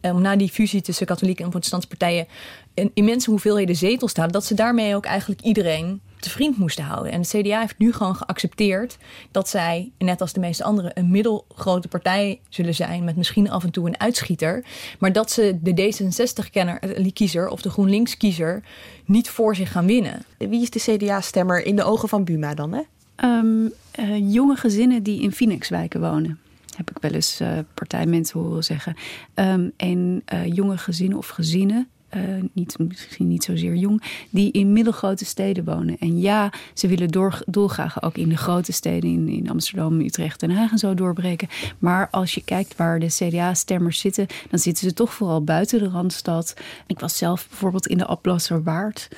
om 0.00 0.20
na 0.20 0.36
die 0.36 0.48
fusie 0.48 0.80
tussen 0.80 1.06
katholieke 1.06 1.42
en 1.42 1.50
protestantse 1.50 1.88
partijen. 1.88 2.26
een 2.74 2.90
immense 2.94 3.30
hoeveelheden 3.30 3.76
zetels 3.76 4.12
te 4.12 4.20
halen. 4.20 4.34
dat 4.34 4.44
ze 4.44 4.54
daarmee 4.54 4.94
ook 4.96 5.04
eigenlijk 5.04 5.40
iedereen 5.40 6.00
te 6.18 6.30
vriend 6.30 6.56
moesten 6.56 6.84
houden. 6.84 7.12
En 7.12 7.20
de 7.20 7.28
CDA 7.28 7.60
heeft 7.60 7.78
nu 7.78 7.92
gewoon 7.92 8.16
geaccepteerd 8.16 8.98
dat 9.30 9.48
zij, 9.48 9.90
net 9.98 10.20
als 10.20 10.32
de 10.32 10.40
meeste 10.40 10.64
anderen, 10.64 10.90
een 10.94 11.10
middelgrote 11.10 11.88
partij 11.88 12.40
zullen 12.48 12.74
zijn. 12.74 13.04
met 13.04 13.16
misschien 13.16 13.50
af 13.50 13.64
en 13.64 13.70
toe 13.70 13.86
een 13.86 14.00
uitschieter. 14.00 14.64
Maar 14.98 15.12
dat 15.12 15.30
ze 15.30 15.58
de 15.62 15.92
D66-kiezer 15.92 17.48
of 17.48 17.62
de 17.62 17.70
GroenLinks-kiezer 17.70 18.62
niet 19.04 19.28
voor 19.28 19.56
zich 19.56 19.72
gaan 19.72 19.86
winnen. 19.86 20.22
Wie 20.38 20.62
is 20.62 20.70
de 20.70 20.80
CDA-stemmer 20.80 21.64
in 21.64 21.76
de 21.76 21.84
ogen 21.84 22.08
van 22.08 22.24
Buma 22.24 22.54
dan? 22.54 22.72
Hè? 22.72 22.82
Um, 23.28 23.72
uh, 24.00 24.32
jonge 24.32 24.56
gezinnen 24.56 25.02
die 25.02 25.22
in 25.22 25.32
Phoenixwijken 25.32 26.00
wonen. 26.00 26.38
Heb 26.76 26.90
ik 26.90 26.98
wel 27.00 27.10
eens 27.10 27.40
uh, 27.40 27.48
partijmensen 27.74 28.40
horen 28.40 28.64
zeggen. 28.64 28.96
Um, 29.34 29.72
en 29.76 30.22
uh, 30.34 30.46
jonge 30.46 30.78
gezinnen 30.78 31.18
of 31.18 31.28
gezinnen 31.28 31.88
uh, 32.16 32.22
niet, 32.52 32.78
misschien 32.78 33.28
niet 33.28 33.44
zozeer 33.44 33.74
jong, 33.74 34.02
die 34.30 34.52
in 34.52 34.72
middelgrote 34.72 35.24
steden 35.24 35.64
wonen. 35.64 35.98
En 35.98 36.20
ja, 36.20 36.52
ze 36.74 36.88
willen 36.88 37.08
door, 37.08 37.42
dolgraag 37.46 38.02
ook 38.02 38.16
in 38.16 38.28
de 38.28 38.36
grote 38.36 38.72
steden, 38.72 39.10
in, 39.10 39.28
in 39.28 39.50
Amsterdam, 39.50 40.00
Utrecht, 40.00 40.40
Den 40.40 40.50
Haag 40.50 40.70
en 40.70 40.78
zo 40.78 40.94
doorbreken. 40.94 41.48
Maar 41.78 42.08
als 42.10 42.34
je 42.34 42.44
kijkt 42.44 42.76
waar 42.76 42.98
de 42.98 43.06
CDA-stemmers 43.06 43.98
zitten, 43.98 44.26
dan 44.50 44.58
zitten 44.58 44.88
ze 44.88 44.94
toch 44.94 45.14
vooral 45.14 45.44
buiten 45.44 45.78
de 45.78 45.88
Randstad. 45.88 46.54
Ik 46.86 47.00
was 47.00 47.16
zelf 47.16 47.48
bijvoorbeeld 47.48 47.86
in 47.86 47.98
de 47.98 48.06
Applasserwaard. 48.06 49.08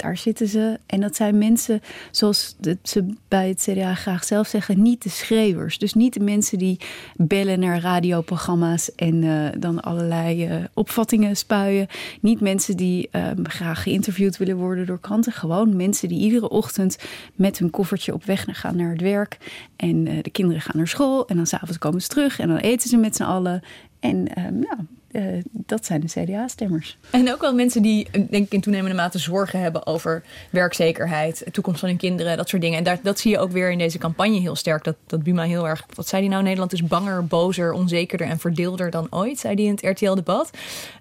Daar 0.00 0.16
zitten 0.16 0.48
ze. 0.48 0.78
En 0.86 1.00
dat 1.00 1.16
zijn 1.16 1.38
mensen, 1.38 1.80
zoals 2.10 2.56
ze 2.82 3.06
bij 3.28 3.48
het 3.48 3.68
CDA 3.70 3.94
graag 3.94 4.24
zelf 4.24 4.46
zeggen, 4.46 4.82
niet 4.82 5.02
de 5.02 5.08
schreeuwers. 5.08 5.78
Dus 5.78 5.94
niet 5.94 6.14
de 6.14 6.20
mensen 6.20 6.58
die 6.58 6.80
bellen 7.16 7.60
naar 7.60 7.80
radioprogramma's 7.80 8.94
en 8.94 9.22
uh, 9.22 9.48
dan 9.58 9.80
allerlei 9.80 10.48
uh, 10.48 10.64
opvattingen 10.74 11.36
spuien. 11.36 11.86
Niet 12.20 12.40
mensen 12.40 12.76
die 12.76 13.08
uh, 13.12 13.30
graag 13.42 13.82
geïnterviewd 13.82 14.36
willen 14.36 14.56
worden 14.56 14.86
door 14.86 15.00
kranten. 15.00 15.32
Gewoon 15.32 15.76
mensen 15.76 16.08
die 16.08 16.20
iedere 16.20 16.48
ochtend 16.48 16.98
met 17.34 17.58
hun 17.58 17.70
koffertje 17.70 18.14
op 18.14 18.24
weg 18.24 18.44
gaan 18.50 18.76
naar 18.76 18.90
het 18.90 19.00
werk. 19.00 19.38
En 19.76 20.04
de 20.04 20.30
kinderen 20.30 20.62
gaan 20.62 20.76
naar 20.76 20.88
school. 20.88 21.28
En 21.28 21.36
dan 21.36 21.46
s'avonds 21.46 21.78
komen 21.78 22.02
ze 22.02 22.08
terug 22.08 22.38
en 22.38 22.48
dan 22.48 22.56
eten 22.56 22.88
ze 22.88 22.96
met 22.96 23.16
z'n 23.16 23.22
allen. 23.22 23.62
En 24.00 24.28
ja, 24.60 24.78
uh, 25.12 25.42
dat 25.50 25.86
zijn 25.86 26.00
de 26.00 26.06
CDA-stemmers. 26.06 26.98
En 27.10 27.32
ook 27.32 27.40
wel 27.40 27.54
mensen 27.54 27.82
die, 27.82 28.08
denk 28.12 28.44
ik, 28.46 28.52
in 28.52 28.60
toenemende 28.60 28.96
mate 28.96 29.18
zorgen 29.18 29.60
hebben 29.60 29.86
over 29.86 30.22
werkzekerheid, 30.50 31.44
toekomst 31.50 31.80
van 31.80 31.88
hun 31.88 31.98
kinderen, 31.98 32.36
dat 32.36 32.48
soort 32.48 32.62
dingen. 32.62 32.78
En 32.78 32.84
daar, 32.84 32.98
dat 33.02 33.18
zie 33.18 33.30
je 33.30 33.38
ook 33.38 33.50
weer 33.50 33.70
in 33.70 33.78
deze 33.78 33.98
campagne 33.98 34.38
heel 34.38 34.56
sterk. 34.56 34.84
Dat, 34.84 34.96
dat 35.06 35.22
Buma 35.22 35.42
heel 35.42 35.68
erg, 35.68 35.86
wat 35.94 36.08
zei 36.08 36.22
hij 36.22 36.30
nou? 36.30 36.42
Nederland 36.42 36.72
is 36.72 36.82
banger, 36.82 37.26
bozer, 37.26 37.72
onzekerder 37.72 38.26
en 38.26 38.38
verdeelder 38.38 38.90
dan 38.90 39.06
ooit, 39.10 39.38
zei 39.38 39.54
hij 39.54 39.64
in 39.64 39.70
het 39.70 39.84
RTL-debat. 39.84 40.50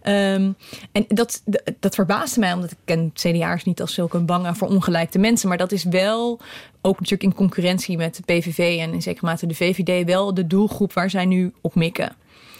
Um, 0.03 0.55
en 0.91 1.05
dat, 1.07 1.43
dat 1.79 1.95
verbaasde 1.95 2.39
mij, 2.39 2.53
omdat 2.53 2.71
ik 2.71 2.77
ken 2.85 3.11
CDA'ers 3.13 3.63
niet 3.63 3.81
als 3.81 3.93
zulke 3.93 4.19
bange, 4.19 4.55
verongelijkte 4.55 5.19
mensen. 5.19 5.49
Maar 5.49 5.57
dat 5.57 5.71
is 5.71 5.83
wel 5.83 6.39
ook 6.81 6.95
natuurlijk 6.95 7.23
in 7.23 7.35
concurrentie 7.35 7.97
met 7.97 8.15
de 8.15 8.33
PVV 8.33 8.79
en 8.79 8.93
in 8.93 9.01
zekere 9.01 9.25
mate 9.25 9.47
de 9.47 9.55
VVD 9.55 10.05
wel 10.05 10.33
de 10.33 10.47
doelgroep 10.47 10.93
waar 10.93 11.09
zij 11.09 11.25
nu 11.25 11.53
op 11.61 11.75
mikken 11.75 12.15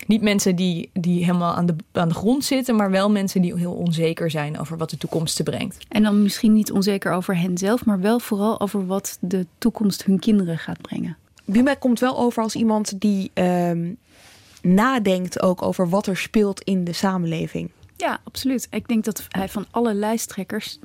niet 0.10 0.22
mensen 0.22 0.56
die, 0.56 0.90
die 0.94 1.26
helemaal 1.26 1.54
aan 1.54 1.66
de, 1.66 1.76
aan 1.92 2.08
de 2.08 2.14
grond 2.14 2.44
zitten, 2.44 2.76
maar 2.76 2.92
wel 2.92 3.12
mensen 3.12 3.42
die 3.42 3.56
heel 3.56 3.74
onzeker 3.74 4.32
zijn 4.32 4.60
over 4.60 4.78
wat 4.78 4.90
de 4.90 4.98
toekomst 4.98 5.36
te 5.36 5.44
brengt. 5.44 5.78
En 5.88 6.04
dan 6.04 6.24
misschien 6.24 6.54
niet 6.54 6.72
onzeker 6.72 7.12
over 7.12 7.38
hen 7.38 7.58
zelf, 7.58 7.86
maar 7.86 8.00
wel 8.00 8.20
vooral 8.20 8.60
over 8.60 8.86
wat 8.86 9.18
de 9.22 9.46
toekomst 9.58 10.04
hun 10.04 10.20
kinderen 10.20 10.58
gaat 10.58 10.82
brengen. 10.82 11.18
Buma 11.46 11.74
komt 11.74 12.00
wel 12.00 12.18
over 12.18 12.44
als 12.44 12.56
iemand 12.56 13.02
die 13.02 13.32
um, 13.34 13.98
nadenkt 14.62 15.42
ook 15.42 15.62
over 15.62 15.90
wat 15.90 16.08
er 16.08 16.18
speelt 16.18 16.62
in 16.62 16.84
de 16.84 16.94
samenleving. 16.94 17.70
Ja, 17.98 18.20
absoluut. 18.24 18.68
Ik 18.72 18.88
denk 18.88 19.04
dat 19.04 19.26
hij 19.30 19.50
van 19.50 19.66
alle 19.72 19.94
lijsttrekkers 19.94 20.80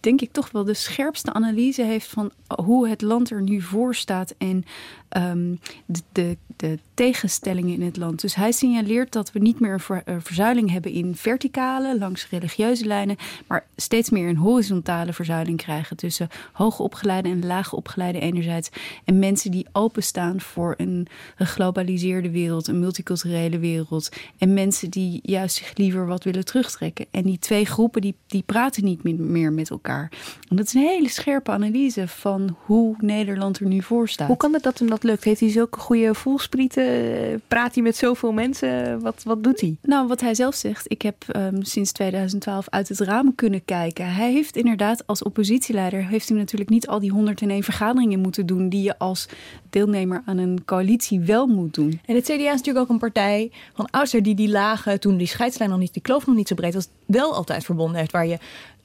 denk 0.00 0.20
ik 0.20 0.32
toch 0.32 0.50
wel 0.50 0.64
de 0.64 0.74
scherpste 0.74 1.32
analyse 1.32 1.82
heeft 1.82 2.06
van 2.06 2.30
hoe 2.64 2.88
het 2.88 3.02
land 3.02 3.30
er 3.30 3.42
nu 3.42 3.60
voor 3.60 3.94
staat 3.94 4.34
en 4.38 4.64
de, 5.10 6.00
de, 6.12 6.36
de, 6.56 6.78
tegenstellingen 6.94 7.74
in 7.74 7.82
het 7.82 7.96
land. 7.96 8.20
Dus 8.20 8.34
hij 8.34 8.52
signaleert 8.52 9.12
dat 9.12 9.32
we 9.32 9.38
niet 9.38 9.60
meer 9.60 10.02
een 10.04 10.22
verzuiling 10.22 10.70
hebben 10.70 10.92
in 10.92 11.16
verticale, 11.16 11.98
langs 11.98 12.28
religieuze 12.30 12.86
lijnen, 12.86 13.16
maar 13.46 13.66
steeds 13.76 14.10
meer 14.10 14.28
een 14.28 14.36
horizontale 14.36 15.12
verzuiling 15.12 15.58
krijgen 15.58 15.96
tussen 15.96 16.28
hoogopgeleide 16.52 17.28
en 17.28 17.46
laagopgeleide 17.46 18.20
enerzijds 18.20 18.68
en 19.04 19.18
mensen 19.18 19.50
die 19.50 19.66
openstaan 19.72 20.40
voor 20.40 20.74
een 20.76 21.06
geglobaliseerde 21.36 22.30
wereld, 22.30 22.66
een 22.66 22.80
multiculturele 22.80 23.58
wereld 23.58 24.08
en 24.38 24.54
mensen 24.54 24.90
die 24.90 25.20
juist 25.22 25.56
zich 25.56 25.76
liever 25.76 26.06
wat 26.06 26.24
willen 26.24 26.44
terugtrekken. 26.44 27.06
En 27.10 27.22
die 27.22 27.38
twee 27.38 27.64
groepen 27.64 28.00
die, 28.00 28.14
die 28.26 28.42
praten 28.46 28.84
niet 28.84 29.18
meer 29.18 29.52
met 29.52 29.70
elkaar. 29.70 30.12
En 30.48 30.56
dat 30.56 30.66
is 30.66 30.74
een 30.74 30.80
hele 30.80 31.08
scherpe 31.08 31.50
analyse 31.50 32.08
van 32.08 32.56
hoe 32.64 32.94
Nederland 32.98 33.58
er 33.58 33.66
nu 33.66 33.82
voor 33.82 34.08
staat. 34.08 34.28
Hoe 34.28 34.36
kan 34.36 34.52
het 34.52 34.62
dat 34.62 34.78
hem 34.78 34.88
dat 34.88 34.99
lukt? 35.02 35.24
Heeft 35.24 35.40
hij 35.40 35.50
zulke 35.50 35.78
goede 35.78 36.14
voelsprieten? 36.14 37.42
Praat 37.48 37.74
hij 37.74 37.82
met 37.82 37.96
zoveel 37.96 38.32
mensen? 38.32 39.00
Wat, 39.00 39.22
wat 39.22 39.44
doet 39.44 39.60
hij? 39.60 39.76
Nou, 39.82 40.08
wat 40.08 40.20
hij 40.20 40.34
zelf 40.34 40.54
zegt, 40.54 40.90
ik 40.90 41.02
heb 41.02 41.24
um, 41.36 41.62
sinds 41.62 41.92
2012 41.92 42.68
uit 42.68 42.88
het 42.88 43.00
raam 43.00 43.34
kunnen 43.34 43.64
kijken. 43.64 44.14
Hij 44.14 44.32
heeft 44.32 44.56
inderdaad 44.56 45.06
als 45.06 45.22
oppositieleider, 45.22 46.06
heeft 46.06 46.28
hij 46.28 46.38
natuurlijk 46.38 46.70
niet 46.70 46.86
al 46.86 46.98
die 46.98 47.10
101 47.10 47.62
vergaderingen 47.62 48.20
moeten 48.20 48.46
doen 48.46 48.68
die 48.68 48.82
je 48.82 48.98
als 48.98 49.28
deelnemer 49.70 50.22
aan 50.24 50.38
een 50.38 50.62
coalitie 50.64 51.20
wel 51.20 51.46
moet 51.46 51.74
doen. 51.74 52.00
En 52.04 52.14
het 52.14 52.24
CDA 52.24 52.34
is 52.34 52.44
natuurlijk 52.44 52.78
ook 52.78 52.88
een 52.88 52.98
partij 52.98 53.50
van 53.74 53.90
oudsher 53.90 54.22
die 54.22 54.34
die 54.34 54.48
lagen, 54.48 55.00
toen 55.00 55.16
die 55.16 55.26
scheidslijn 55.26 55.70
nog 55.70 55.78
niet, 55.78 55.92
die 55.92 56.02
kloof 56.02 56.26
nog 56.26 56.36
niet 56.36 56.48
zo 56.48 56.54
breed 56.54 56.74
was, 56.74 56.88
wel 57.06 57.34
altijd 57.34 57.64
verbonden 57.64 57.98
heeft. 57.98 58.12
Waar 58.12 58.26
je 58.26 58.38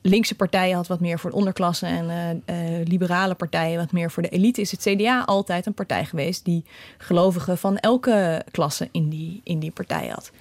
linkse 0.06 0.36
partijen 0.36 0.76
had 0.76 0.88
wat 0.88 1.00
meer 1.00 1.20
voor 1.20 1.30
de 1.30 1.36
onderklasse 1.36 1.86
en 1.86 2.06
uh, 2.48 2.80
uh, 2.80 2.86
liberale 2.86 3.36
partijen 3.36 3.80
wat 3.80 3.92
meer 3.92 4.12
voor 4.12 4.24
de 4.24 4.30
elite, 4.30 4.62
is 4.62 4.72
het 4.72 4.82
CDA 4.82 5.24
altijd 5.24 5.66
een 5.66 5.74
partij 5.74 6.06
geweest 6.06 6.46
die 6.46 6.64
gelovigen 6.98 7.58
van 7.58 7.78
elke 7.78 8.46
klasse 8.52 8.90
in 8.92 9.10
die, 9.10 9.42
in 9.44 9.60
die 9.60 9.72
partij 9.72 10.08
had. 10.08 10.32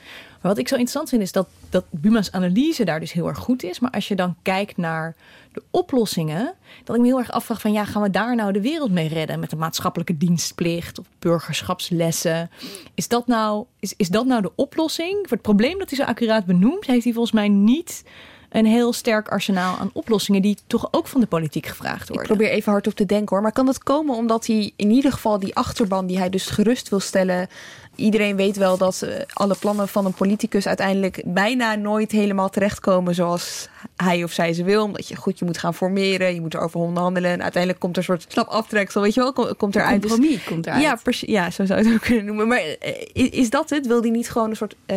Maar 0.40 0.52
wat 0.52 0.58
ik 0.62 0.68
zo 0.68 0.74
interessant 0.74 1.08
vind 1.08 1.22
is 1.22 1.32
dat, 1.32 1.48
dat 1.70 1.84
Buma's 1.90 2.30
analyse 2.30 2.84
daar 2.84 3.00
dus 3.00 3.12
heel 3.12 3.28
erg 3.28 3.38
goed 3.38 3.62
is. 3.62 3.80
Maar 3.80 3.90
als 3.90 4.08
je 4.08 4.14
dan 4.14 4.36
kijkt 4.42 4.76
naar 4.76 5.14
de 5.52 5.62
oplossingen, 5.70 6.54
dat 6.84 6.96
ik 6.96 7.02
me 7.02 7.08
heel 7.08 7.18
erg 7.18 7.30
afvraag 7.30 7.60
van 7.60 7.72
ja, 7.72 7.84
gaan 7.84 8.02
we 8.02 8.10
daar 8.10 8.34
nou 8.34 8.52
de 8.52 8.60
wereld 8.60 8.90
mee 8.90 9.08
redden 9.08 9.40
met 9.40 9.52
een 9.52 9.58
maatschappelijke 9.58 10.16
dienstplicht 10.16 10.98
of 10.98 11.06
burgerschapslessen? 11.18 12.50
Is 12.94 13.08
dat 13.08 13.26
nou, 13.26 13.64
is, 13.80 13.94
is 13.96 14.08
dat 14.08 14.26
nou 14.26 14.42
de 14.42 14.52
oplossing? 14.54 15.18
Voor 15.22 15.30
het 15.30 15.42
probleem 15.42 15.78
dat 15.78 15.90
hij 15.90 15.98
zo 15.98 16.04
accuraat 16.04 16.44
benoemt, 16.44 16.86
heeft 16.86 17.04
hij 17.04 17.12
volgens 17.12 17.34
mij 17.34 17.48
niet 17.48 18.04
een 18.54 18.66
heel 18.66 18.92
sterk 18.92 19.28
arsenaal 19.28 19.76
aan 19.76 19.90
oplossingen 19.92 20.42
die 20.42 20.58
toch 20.66 20.88
ook 20.90 21.06
van 21.06 21.20
de 21.20 21.26
politiek 21.26 21.66
gevraagd 21.66 22.08
worden. 22.08 22.30
Ik 22.30 22.36
probeer 22.36 22.50
even 22.50 22.72
hard 22.72 22.86
op 22.86 22.94
te 22.94 23.06
denken 23.06 23.28
hoor. 23.28 23.42
Maar 23.42 23.52
kan 23.52 23.66
dat 23.66 23.82
komen 23.82 24.16
omdat 24.16 24.46
hij 24.46 24.72
in 24.76 24.90
ieder 24.90 25.12
geval 25.12 25.38
die 25.38 25.54
achterban 25.54 26.06
die 26.06 26.18
hij 26.18 26.30
dus 26.30 26.46
gerust 26.46 26.88
wil 26.88 27.00
stellen. 27.00 27.48
Iedereen 27.96 28.36
weet 28.36 28.56
wel 28.56 28.78
dat 28.78 29.02
eh, 29.02 29.20
alle 29.32 29.54
plannen 29.58 29.88
van 29.88 30.04
een 30.04 30.12
politicus 30.12 30.66
uiteindelijk 30.66 31.22
bijna 31.24 31.74
nooit 31.74 32.10
helemaal 32.10 32.50
terechtkomen 32.50 33.14
zoals 33.14 33.68
hij 33.96 34.24
of 34.24 34.32
zij 34.32 34.52
ze 34.52 34.64
wil. 34.64 34.84
Omdat 34.84 35.08
je 35.08 35.16
goed, 35.16 35.38
je 35.38 35.44
moet 35.44 35.58
gaan 35.58 35.74
formeren, 35.74 36.34
je 36.34 36.40
moet 36.40 36.54
erover 36.54 36.80
onderhandelen. 36.80 37.30
En 37.30 37.42
uiteindelijk 37.42 37.80
komt 37.80 37.96
er 37.96 37.98
een 37.98 38.04
soort 38.04 38.32
slap 38.32 38.48
aftreksel, 38.48 39.02
weet 39.02 39.14
je 39.14 39.20
wel, 39.20 39.54
komt 39.56 39.76
eruit. 39.76 39.94
Een 39.94 40.08
compromis 40.08 40.34
dus, 40.34 40.44
komt 40.44 40.66
eruit. 40.66 40.82
Ja, 40.82 40.98
ja, 41.20 41.50
zo 41.50 41.64
zou 41.64 41.80
je 41.80 41.86
het 41.86 41.94
ook 41.94 42.00
kunnen 42.00 42.24
noemen. 42.24 42.48
Maar 42.48 42.58
eh, 42.58 43.32
is 43.32 43.50
dat 43.50 43.70
het? 43.70 43.86
Wil 43.86 44.00
hij 44.00 44.10
niet 44.10 44.30
gewoon 44.30 44.50
een 44.50 44.56
soort 44.56 44.74
uh, 44.86 44.96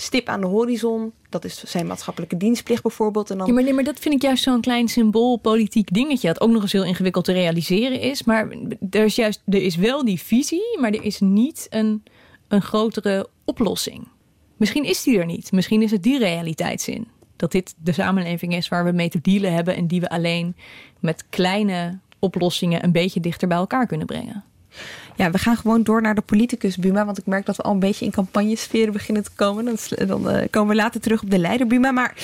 stip 0.00 0.28
aan 0.28 0.40
de 0.40 0.46
horizon? 0.46 1.12
Dat 1.28 1.44
is 1.44 1.64
zijn 1.64 1.86
maatschappelijke 1.86 2.36
dienstplicht 2.36 2.82
bijvoorbeeld. 2.82 3.30
En 3.30 3.38
dan... 3.38 3.46
ja, 3.46 3.52
maar, 3.52 3.62
nee, 3.62 3.72
maar 3.72 3.84
dat 3.84 3.98
vind 3.98 4.14
ik 4.14 4.22
juist 4.22 4.42
zo'n 4.42 4.60
klein 4.60 4.88
symboolpolitiek 4.88 5.94
dingetje. 5.94 6.28
Dat 6.28 6.40
ook 6.40 6.50
nog 6.50 6.62
eens 6.62 6.72
heel 6.72 6.84
ingewikkeld 6.84 7.24
te 7.24 7.32
realiseren 7.32 8.00
is. 8.00 8.22
Maar 8.22 8.48
er 8.90 9.04
is 9.04 9.14
juist, 9.14 9.42
er 9.46 9.62
is 9.62 9.76
wel 9.76 10.04
die 10.04 10.20
visie, 10.20 10.78
maar 10.80 10.92
er 10.92 11.04
is 11.04 11.20
niet 11.20 11.66
een, 11.70 12.02
een 12.48 12.62
grotere 12.62 13.28
oplossing. 13.44 14.08
Misschien 14.56 14.84
is 14.84 15.02
die 15.02 15.18
er 15.18 15.26
niet. 15.26 15.52
Misschien 15.52 15.82
is 15.82 15.90
het 15.90 16.02
die 16.02 16.18
realiteitszin 16.18 17.06
dat 17.36 17.52
dit 17.52 17.74
de 17.78 17.92
samenleving 17.92 18.54
is 18.54 18.68
waar 18.68 18.84
we 18.84 18.92
mee 18.92 19.08
te 19.08 19.20
dealen 19.20 19.52
hebben 19.52 19.76
en 19.76 19.86
die 19.86 20.00
we 20.00 20.08
alleen 20.08 20.56
met 21.00 21.24
kleine 21.28 21.98
oplossingen 22.18 22.84
een 22.84 22.92
beetje 22.92 23.20
dichter 23.20 23.48
bij 23.48 23.56
elkaar 23.56 23.86
kunnen 23.86 24.06
brengen. 24.06 24.44
Ja, 25.16 25.30
we 25.30 25.38
gaan 25.38 25.56
gewoon 25.56 25.82
door 25.82 26.02
naar 26.02 26.14
de 26.14 26.20
politicus 26.20 26.76
Buma. 26.76 27.04
Want 27.04 27.18
ik 27.18 27.26
merk 27.26 27.46
dat 27.46 27.56
we 27.56 27.62
al 27.62 27.72
een 27.72 27.78
beetje 27.78 28.04
in 28.04 28.10
campagnesferen 28.10 28.92
beginnen 28.92 29.22
te 29.22 29.30
komen. 29.34 29.64
Dan, 29.64 29.76
dan 30.06 30.36
uh, 30.36 30.42
komen 30.50 30.68
we 30.68 30.82
later 30.82 31.00
terug 31.00 31.22
op 31.22 31.30
de 31.30 31.38
leider 31.38 31.66
Buma. 31.66 31.90
Maar 31.90 32.14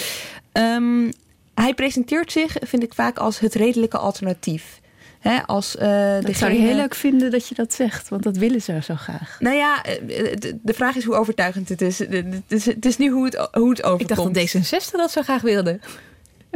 um, 0.52 1.12
hij 1.54 1.74
presenteert 1.74 2.32
zich, 2.32 2.56
vind 2.60 2.82
ik 2.82 2.94
vaak, 2.94 3.18
als 3.18 3.38
het 3.38 3.54
redelijke 3.54 3.98
alternatief. 3.98 4.80
Hè, 5.24 5.46
als, 5.46 5.76
uh, 5.76 6.20
dat 6.20 6.36
zou 6.36 6.52
je 6.52 6.58
heel 6.58 6.74
leuk 6.74 6.94
vinden 6.94 7.30
dat 7.30 7.48
je 7.48 7.54
dat 7.54 7.74
zegt, 7.74 8.08
want 8.08 8.22
dat 8.22 8.36
willen 8.36 8.62
ze 8.62 8.78
zo 8.82 8.94
graag. 8.94 9.36
Nou 9.40 9.56
ja, 9.56 9.84
eh, 9.84 9.96
de 10.62 10.74
vraag 10.74 10.96
is 10.96 11.04
hoe 11.04 11.14
overtuigend 11.14 11.68
het 11.68 11.80
is. 11.80 11.98
Het 11.98 12.42
is, 12.48 12.66
het 12.66 12.86
is 12.86 12.96
nu 12.96 13.10
hoe 13.10 13.24
het, 13.24 13.48
hoe 13.52 13.70
het 13.70 13.82
overkomt. 13.82 14.00
Ik 14.00 14.16
dacht 14.16 14.54
dat 14.54 14.88
D66 14.88 14.90
dat 14.90 15.10
zo 15.10 15.22
graag 15.22 15.42
wilde. 15.42 15.78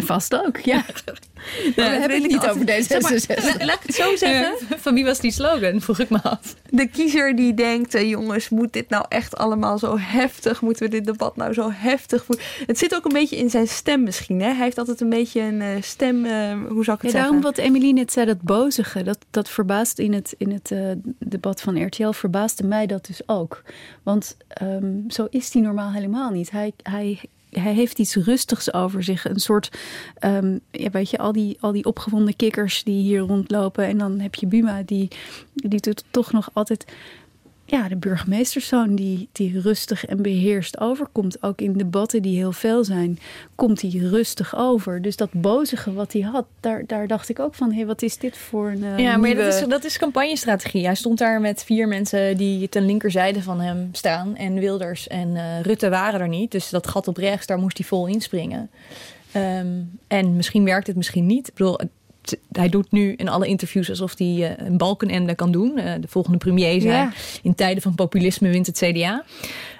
Vast 0.04 0.34
ook, 0.34 0.56
ja. 0.56 0.84
we 1.74 1.82
hebben 1.82 2.22
het 2.22 2.30
niet 2.30 2.48
over 2.48 2.66
deze 2.66 2.98
maar, 3.00 3.66
laat 3.66 3.76
ik 3.76 3.86
het 3.86 3.94
zo 3.94 4.16
zeggen. 4.16 4.66
Van 4.78 4.94
wie 4.94 5.04
was 5.04 5.20
die 5.20 5.30
slogan? 5.30 5.80
Vroeg 5.80 5.98
ik 5.98 6.10
me 6.10 6.22
af. 6.22 6.56
De 6.70 6.86
kiezer 6.86 7.36
die 7.36 7.54
denkt, 7.54 7.94
uh, 7.94 8.08
jongens, 8.08 8.48
moet 8.48 8.72
dit 8.72 8.88
nou 8.88 9.04
echt 9.08 9.36
allemaal 9.36 9.78
zo 9.78 9.98
heftig? 9.98 10.60
Moeten 10.60 10.82
we 10.82 10.90
dit 10.90 11.04
debat 11.04 11.36
nou 11.36 11.52
zo 11.52 11.70
heftig 11.72 12.24
voeren? 12.24 12.44
Het 12.66 12.78
zit 12.78 12.94
ook 12.94 13.04
een 13.04 13.12
beetje 13.12 13.36
in 13.36 13.50
zijn 13.50 13.68
stem 13.68 14.02
misschien. 14.02 14.40
Hè? 14.40 14.52
Hij 14.52 14.64
heeft 14.64 14.78
altijd 14.78 15.00
een 15.00 15.08
beetje 15.08 15.40
een 15.40 15.60
uh, 15.60 15.68
stem, 15.80 16.24
uh, 16.24 16.52
hoe 16.68 16.84
zou 16.84 16.96
ik 16.96 17.02
het 17.02 17.12
ja, 17.12 17.18
zeggen? 17.18 17.20
Daarom 17.20 17.40
wat 17.40 17.58
Emilie 17.58 17.92
net 17.92 18.12
zei, 18.12 18.26
dat 18.26 18.42
bozige, 18.42 19.02
dat, 19.02 19.18
dat 19.30 19.48
verbaast 19.48 19.98
in 19.98 20.12
het, 20.12 20.34
in 20.38 20.52
het 20.52 20.72
debat 21.18 21.60
van 21.60 21.84
RTL, 21.84 22.10
verbaasde 22.10 22.66
mij 22.66 22.86
dat 22.86 23.06
dus 23.06 23.20
ook. 23.26 23.62
Want 24.02 24.36
um, 24.62 25.04
zo 25.08 25.26
is 25.30 25.52
hij 25.52 25.62
normaal 25.62 25.92
helemaal 25.92 26.30
niet. 26.30 26.50
Hij, 26.50 26.72
hij 26.82 27.20
hij 27.50 27.74
heeft 27.74 27.98
iets 27.98 28.14
rustigs 28.14 28.72
over 28.72 29.02
zich. 29.02 29.28
Een 29.28 29.40
soort, 29.40 29.78
um, 30.24 30.60
ja, 30.70 30.90
weet 30.90 31.10
je, 31.10 31.18
al 31.18 31.32
die, 31.32 31.56
al 31.60 31.72
die 31.72 31.84
opgewonden 31.84 32.36
kikkers 32.36 32.84
die 32.84 33.02
hier 33.02 33.20
rondlopen. 33.20 33.84
En 33.84 33.98
dan 33.98 34.20
heb 34.20 34.34
je 34.34 34.46
Buma, 34.46 34.82
die, 34.82 35.08
die 35.54 35.80
doet 35.80 36.04
toch 36.10 36.32
nog 36.32 36.50
altijd 36.52 36.84
ja, 37.70 37.88
de 37.88 37.96
burgemeesterszoon 37.96 38.94
die, 38.94 39.28
die 39.32 39.60
rustig 39.60 40.06
en 40.06 40.22
beheerst 40.22 40.80
overkomt. 40.80 41.42
Ook 41.42 41.60
in 41.60 41.72
debatten 41.72 42.22
die 42.22 42.36
heel 42.36 42.52
veel 42.52 42.84
zijn, 42.84 43.18
komt 43.54 43.80
hij 43.80 43.90
rustig 43.90 44.56
over. 44.56 45.02
Dus 45.02 45.16
dat 45.16 45.32
bozige 45.32 45.92
wat 45.92 46.12
hij 46.12 46.22
had, 46.22 46.44
daar, 46.60 46.82
daar 46.86 47.06
dacht 47.06 47.28
ik 47.28 47.38
ook 47.38 47.54
van... 47.54 47.70
hé, 47.70 47.76
hey, 47.76 47.86
wat 47.86 48.02
is 48.02 48.18
dit 48.18 48.36
voor 48.36 48.68
een 48.68 48.82
uh, 48.82 48.98
Ja, 48.98 49.16
maar 49.16 49.28
nieuwe... 49.28 49.44
dat, 49.44 49.54
is, 49.54 49.68
dat 49.68 49.84
is 49.84 49.98
campagnestrategie. 49.98 50.84
Hij 50.84 50.94
stond 50.94 51.18
daar 51.18 51.40
met 51.40 51.64
vier 51.64 51.88
mensen 51.88 52.36
die 52.36 52.68
ten 52.68 52.86
linkerzijde 52.86 53.42
van 53.42 53.60
hem 53.60 53.88
staan. 53.92 54.36
En 54.36 54.54
Wilders 54.54 55.06
en 55.06 55.28
uh, 55.28 55.60
Rutte 55.60 55.88
waren 55.88 56.20
er 56.20 56.28
niet. 56.28 56.50
Dus 56.50 56.70
dat 56.70 56.86
gat 56.86 57.08
op 57.08 57.16
rechts, 57.16 57.46
daar 57.46 57.58
moest 57.58 57.78
hij 57.78 57.86
vol 57.86 58.06
inspringen. 58.06 58.70
Ehm, 59.32 59.66
en 60.06 60.36
misschien 60.36 60.64
werkt 60.64 60.86
het, 60.86 60.96
misschien 60.96 61.26
niet. 61.26 61.48
Ik 61.48 61.54
bedoel, 61.54 61.78
hij 62.52 62.68
doet 62.68 62.92
nu 62.92 63.12
in 63.12 63.28
alle 63.28 63.46
interviews 63.46 63.90
alsof 63.90 64.18
hij 64.18 64.26
uh, 64.26 64.66
een 64.66 64.76
balkenende 64.76 65.34
kan 65.34 65.52
doen. 65.52 65.72
Uh, 65.76 65.92
de 66.00 66.08
volgende 66.08 66.38
premier. 66.38 66.82
Ja. 66.82 67.12
In 67.42 67.54
tijden 67.54 67.82
van 67.82 67.94
populisme 67.94 68.48
wint 68.48 68.66
het 68.66 68.78
CDA. 68.78 69.24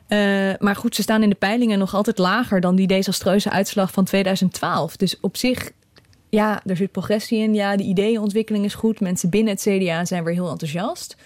Uh, 0.08 0.52
maar 0.58 0.76
goed, 0.76 0.94
ze 0.94 1.02
staan 1.02 1.22
in 1.22 1.28
de 1.28 1.34
peilingen 1.34 1.78
nog 1.78 1.94
altijd 1.94 2.18
lager 2.18 2.60
dan 2.60 2.76
die 2.76 2.86
desastreuze 2.86 3.50
uitslag 3.50 3.92
van 3.92 4.04
2012. 4.04 4.96
Dus 4.96 5.20
op 5.20 5.36
zich, 5.36 5.70
ja, 6.28 6.62
er 6.66 6.76
zit 6.76 6.92
progressie 6.92 7.38
in. 7.38 7.54
Ja, 7.54 7.76
de 7.76 7.82
ideeënontwikkeling 7.82 8.64
is 8.64 8.74
goed. 8.74 9.00
Mensen 9.00 9.30
binnen 9.30 9.52
het 9.52 9.62
CDA 9.62 10.04
zijn 10.04 10.24
weer 10.24 10.34
heel 10.34 10.50
enthousiast. 10.50 11.16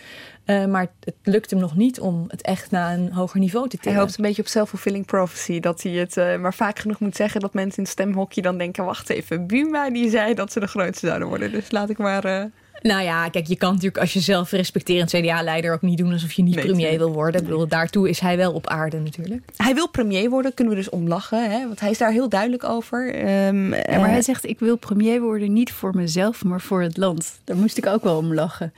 Uh, 0.47 0.65
maar 0.65 0.87
het 1.01 1.15
lukt 1.23 1.51
hem 1.51 1.61
nog 1.61 1.77
niet 1.77 2.01
om 2.01 2.25
het 2.29 2.43
echt 2.43 2.71
naar 2.71 2.95
een 2.95 3.13
hoger 3.13 3.41
niveau 3.41 3.69
te 3.69 3.77
tillen. 3.77 3.93
Hij 3.93 4.03
hoopt 4.03 4.19
een 4.19 4.25
beetje 4.25 4.43
op 4.43 4.49
self-fulfilling 4.49 5.07
prophecy. 5.07 5.61
Dat 5.61 5.83
hij 5.83 5.93
het 5.93 6.17
uh, 6.17 6.37
maar 6.37 6.55
vaak 6.55 6.79
genoeg 6.79 7.01
moet 7.01 7.17
zeggen 7.17 7.41
dat 7.41 7.55
mensen 7.55 7.77
in 7.77 7.83
het 7.83 7.93
stemhokje 7.93 8.43
dan 8.43 8.59
denken... 8.59 8.85
wacht 8.85 9.11
even, 9.11 9.47
Buma 9.47 9.91
die 9.91 10.11
zei 10.11 10.35
dat 10.35 10.53
ze 10.53 10.61
de 10.61 10.67
grootste 10.67 11.07
zouden 11.07 11.29
worden. 11.29 11.51
Dus 11.53 11.71
laat 11.71 11.91
ik 11.91 11.99
maar... 11.99 12.25
Uh... 12.25 12.45
Nou 12.83 13.03
ja, 13.03 13.29
kijk, 13.29 13.47
je 13.47 13.57
kan 13.57 13.71
natuurlijk 13.71 13.99
als 13.99 14.13
je 14.13 14.21
zelf 14.21 14.51
respecterend 14.51 15.11
CDA-leider 15.11 15.73
ook 15.73 15.83
niet 15.83 15.99
doen 15.99 16.13
alsof 16.13 16.33
je 16.33 16.43
niet 16.43 16.55
nee, 16.55 16.65
premier 16.65 16.99
wil 16.99 17.13
worden. 17.13 17.41
Ik 17.41 17.47
bedoel, 17.47 17.69
daartoe 17.69 18.09
is 18.09 18.21
hij 18.21 18.37
wel 18.37 18.53
op 18.53 18.67
aarde 18.67 18.99
natuurlijk. 18.99 19.43
Hij 19.57 19.75
wil 19.75 19.89
premier 19.89 20.31
worden, 20.31 20.55
kunnen 20.55 20.75
we 20.75 20.81
dus 20.81 20.91
omlachen, 20.91 21.51
hè? 21.51 21.67
want 21.67 21.81
hij 21.81 21.91
is 21.91 21.99
daar 21.99 22.13
heel 22.13 22.29
duidelijk 22.29 22.65
over. 22.65 23.15
Um, 23.47 23.75
ja, 23.75 23.99
maar 23.99 24.09
hij 24.09 24.23
zegt, 24.23 24.49
ik 24.49 24.59
wil 24.59 24.77
premier 24.77 25.21
worden 25.21 25.53
niet 25.53 25.73
voor 25.73 25.95
mezelf, 25.95 26.45
maar 26.45 26.61
voor 26.61 26.83
het 26.83 26.97
land. 26.97 27.41
Daar 27.45 27.57
moest 27.57 27.79
ik 27.79 27.87
ook 27.87 28.03
wel 28.03 28.17
om 28.17 28.35
lachen. 28.35 28.73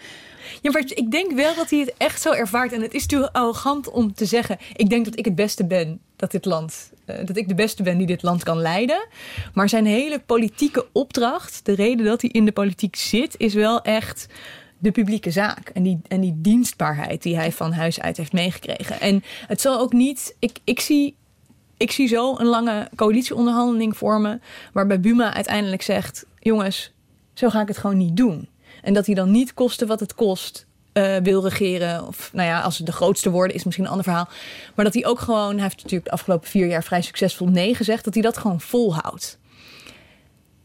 Ja, 0.63 0.71
maar 0.71 0.83
ik 0.87 1.11
denk 1.11 1.33
wel 1.33 1.55
dat 1.55 1.71
hij 1.71 1.79
het 1.79 1.95
echt 1.97 2.21
zo 2.21 2.33
ervaart. 2.33 2.73
En 2.73 2.83
het 2.83 2.95
is 2.95 3.03
natuurlijk 3.03 3.37
arrogant 3.37 3.91
om 3.91 4.15
te 4.15 4.25
zeggen: 4.27 4.59
ik 4.77 4.91
denk 4.91 5.05
dat 5.05 5.19
ik 5.19 5.25
het 5.25 5.35
beste 5.35 5.67
ben 5.67 6.01
dat 6.17 6.31
dit 6.31 6.45
land. 6.45 6.93
Uh, 7.07 7.17
dat 7.27 7.37
ik 7.37 7.49
de 7.49 7.55
beste 7.55 7.83
ben 7.83 7.99
die 7.99 8.07
dit 8.07 8.23
land 8.23 8.43
kan 8.43 8.59
leiden. 8.59 9.07
Maar 9.55 9.69
zijn 9.69 9.87
hele 9.87 10.19
politieke 10.19 10.87
opdracht, 10.93 11.61
de 11.65 11.75
reden 11.75 12.05
dat 12.05 12.21
hij 12.21 12.31
in 12.31 12.45
de 12.45 12.53
politiek 12.53 12.97
zit, 12.97 13.35
is 13.39 13.55
wel 13.55 13.83
echt 13.83 14.27
de 14.79 14.91
publieke 14.91 15.31
zaak. 15.31 15.69
En 15.69 15.83
die, 15.83 16.01
en 16.09 16.21
die 16.21 16.35
dienstbaarheid 16.37 17.23
die 17.23 17.37
hij 17.37 17.53
van 17.53 17.73
huis 17.73 18.01
uit 18.01 18.17
heeft 18.17 18.33
meegekregen. 18.33 19.01
En 19.01 19.23
het 19.47 19.61
zal 19.61 19.81
ook 19.81 19.93
niet. 19.93 20.37
Ik, 20.39 20.59
ik 20.65 20.81
zie. 20.81 21.17
Ik 21.77 21.91
zie 21.91 22.09
zo 22.09 22.39
een 22.39 22.47
lange 22.47 22.89
coalitieonderhandeling 22.97 23.97
vormen. 23.97 24.43
Waarbij 24.73 25.01
Buma 25.01 25.35
uiteindelijk 25.35 25.83
zegt: 25.83 26.27
Jongens, 26.39 26.93
zo 27.35 27.49
ga 27.49 27.61
ik 27.61 27.69
het 27.69 27.79
gewoon 27.79 27.97
niet 27.97 28.17
doen. 28.17 28.49
En 28.85 28.95
dat 28.95 29.07
hij 29.07 29.15
dan 29.15 29.31
niet 29.31 29.55
koste 29.55 29.87
wat 29.87 30.01
het 30.01 30.15
kost 30.15 30.67
uh, 30.95 31.17
wil 31.17 31.43
regeren. 31.43 32.07
Of 32.07 32.31
nou 32.33 32.49
ja, 32.49 32.61
als 32.61 32.77
het 32.77 32.87
de 32.87 32.93
grootste 32.93 33.31
worden 33.31 33.57
is 33.57 33.65
misschien 33.65 33.85
een 33.85 33.91
ander 33.91 34.07
verhaal. 34.07 34.29
Maar 34.75 34.85
dat 34.85 34.95
hij 34.95 35.07
ook 35.07 35.21
gewoon, 35.21 35.53
hij 35.53 35.63
heeft 35.63 35.77
natuurlijk 35.77 36.05
de 36.05 36.11
afgelopen 36.11 36.49
vier 36.49 36.67
jaar 36.67 36.85
vrij 36.85 37.03
succesvol 37.03 37.47
nee 37.47 37.75
gezegd, 37.75 38.05
dat 38.05 38.15
hij 38.15 38.23
dat 38.23 38.37
gewoon 38.37 38.61
volhoudt. 38.61 39.39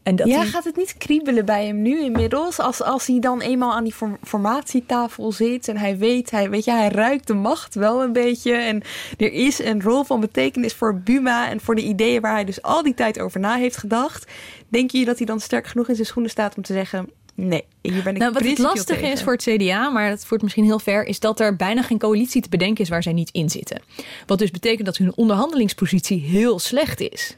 En 0.02 0.16
dat 0.16 0.26
ja, 0.26 0.38
hij... 0.38 0.46
gaat 0.46 0.64
het 0.64 0.76
niet 0.76 0.94
kriebelen 0.98 1.44
bij 1.44 1.66
hem 1.66 1.82
nu 1.82 2.02
inmiddels? 2.02 2.58
Als, 2.58 2.82
als 2.82 3.06
hij 3.06 3.18
dan 3.20 3.40
eenmaal 3.40 3.72
aan 3.72 3.84
die 3.84 3.94
formatietafel 4.22 5.32
zit 5.32 5.68
en 5.68 5.76
hij 5.76 5.98
weet, 5.98 6.30
hij, 6.30 6.50
weet 6.50 6.64
je, 6.64 6.70
hij 6.70 6.88
ruikt 6.88 7.26
de 7.26 7.34
macht 7.34 7.74
wel 7.74 8.02
een 8.02 8.12
beetje. 8.12 8.52
En 8.52 8.82
er 9.18 9.32
is 9.32 9.58
een 9.58 9.82
rol 9.82 10.04
van 10.04 10.20
betekenis 10.20 10.74
voor 10.74 11.00
Buma 11.00 11.48
en 11.48 11.60
voor 11.60 11.74
de 11.74 11.82
ideeën 11.82 12.20
waar 12.20 12.32
hij 12.32 12.44
dus 12.44 12.62
al 12.62 12.82
die 12.82 12.94
tijd 12.94 13.20
over 13.20 13.40
na 13.40 13.54
heeft 13.54 13.76
gedacht. 13.76 14.30
Denk 14.68 14.90
je 14.90 15.04
dat 15.04 15.16
hij 15.16 15.26
dan 15.26 15.40
sterk 15.40 15.66
genoeg 15.66 15.88
in 15.88 15.94
zijn 15.94 16.06
schoenen 16.06 16.30
staat 16.30 16.56
om 16.56 16.62
te 16.62 16.72
zeggen: 16.72 17.10
Nee, 17.48 17.64
hier 17.80 18.02
ben 18.02 18.14
ik 18.14 18.20
nou, 18.20 18.32
Wat 18.32 18.44
het 18.44 18.58
lastige 18.58 19.06
is 19.06 19.22
voor 19.22 19.32
het 19.32 19.42
CDA, 19.42 19.88
maar 19.88 20.10
dat 20.10 20.24
voert 20.24 20.42
misschien 20.42 20.64
heel 20.64 20.78
ver, 20.78 21.04
is 21.04 21.20
dat 21.20 21.40
er 21.40 21.56
bijna 21.56 21.82
geen 21.82 21.98
coalitie 21.98 22.42
te 22.42 22.48
bedenken 22.48 22.84
is 22.84 22.90
waar 22.90 23.02
zij 23.02 23.12
niet 23.12 23.30
in 23.32 23.50
zitten. 23.50 23.82
Wat 24.26 24.38
dus 24.38 24.50
betekent 24.50 24.86
dat 24.86 24.96
hun 24.96 25.16
onderhandelingspositie 25.16 26.20
heel 26.20 26.58
slecht 26.58 27.00
is. 27.00 27.36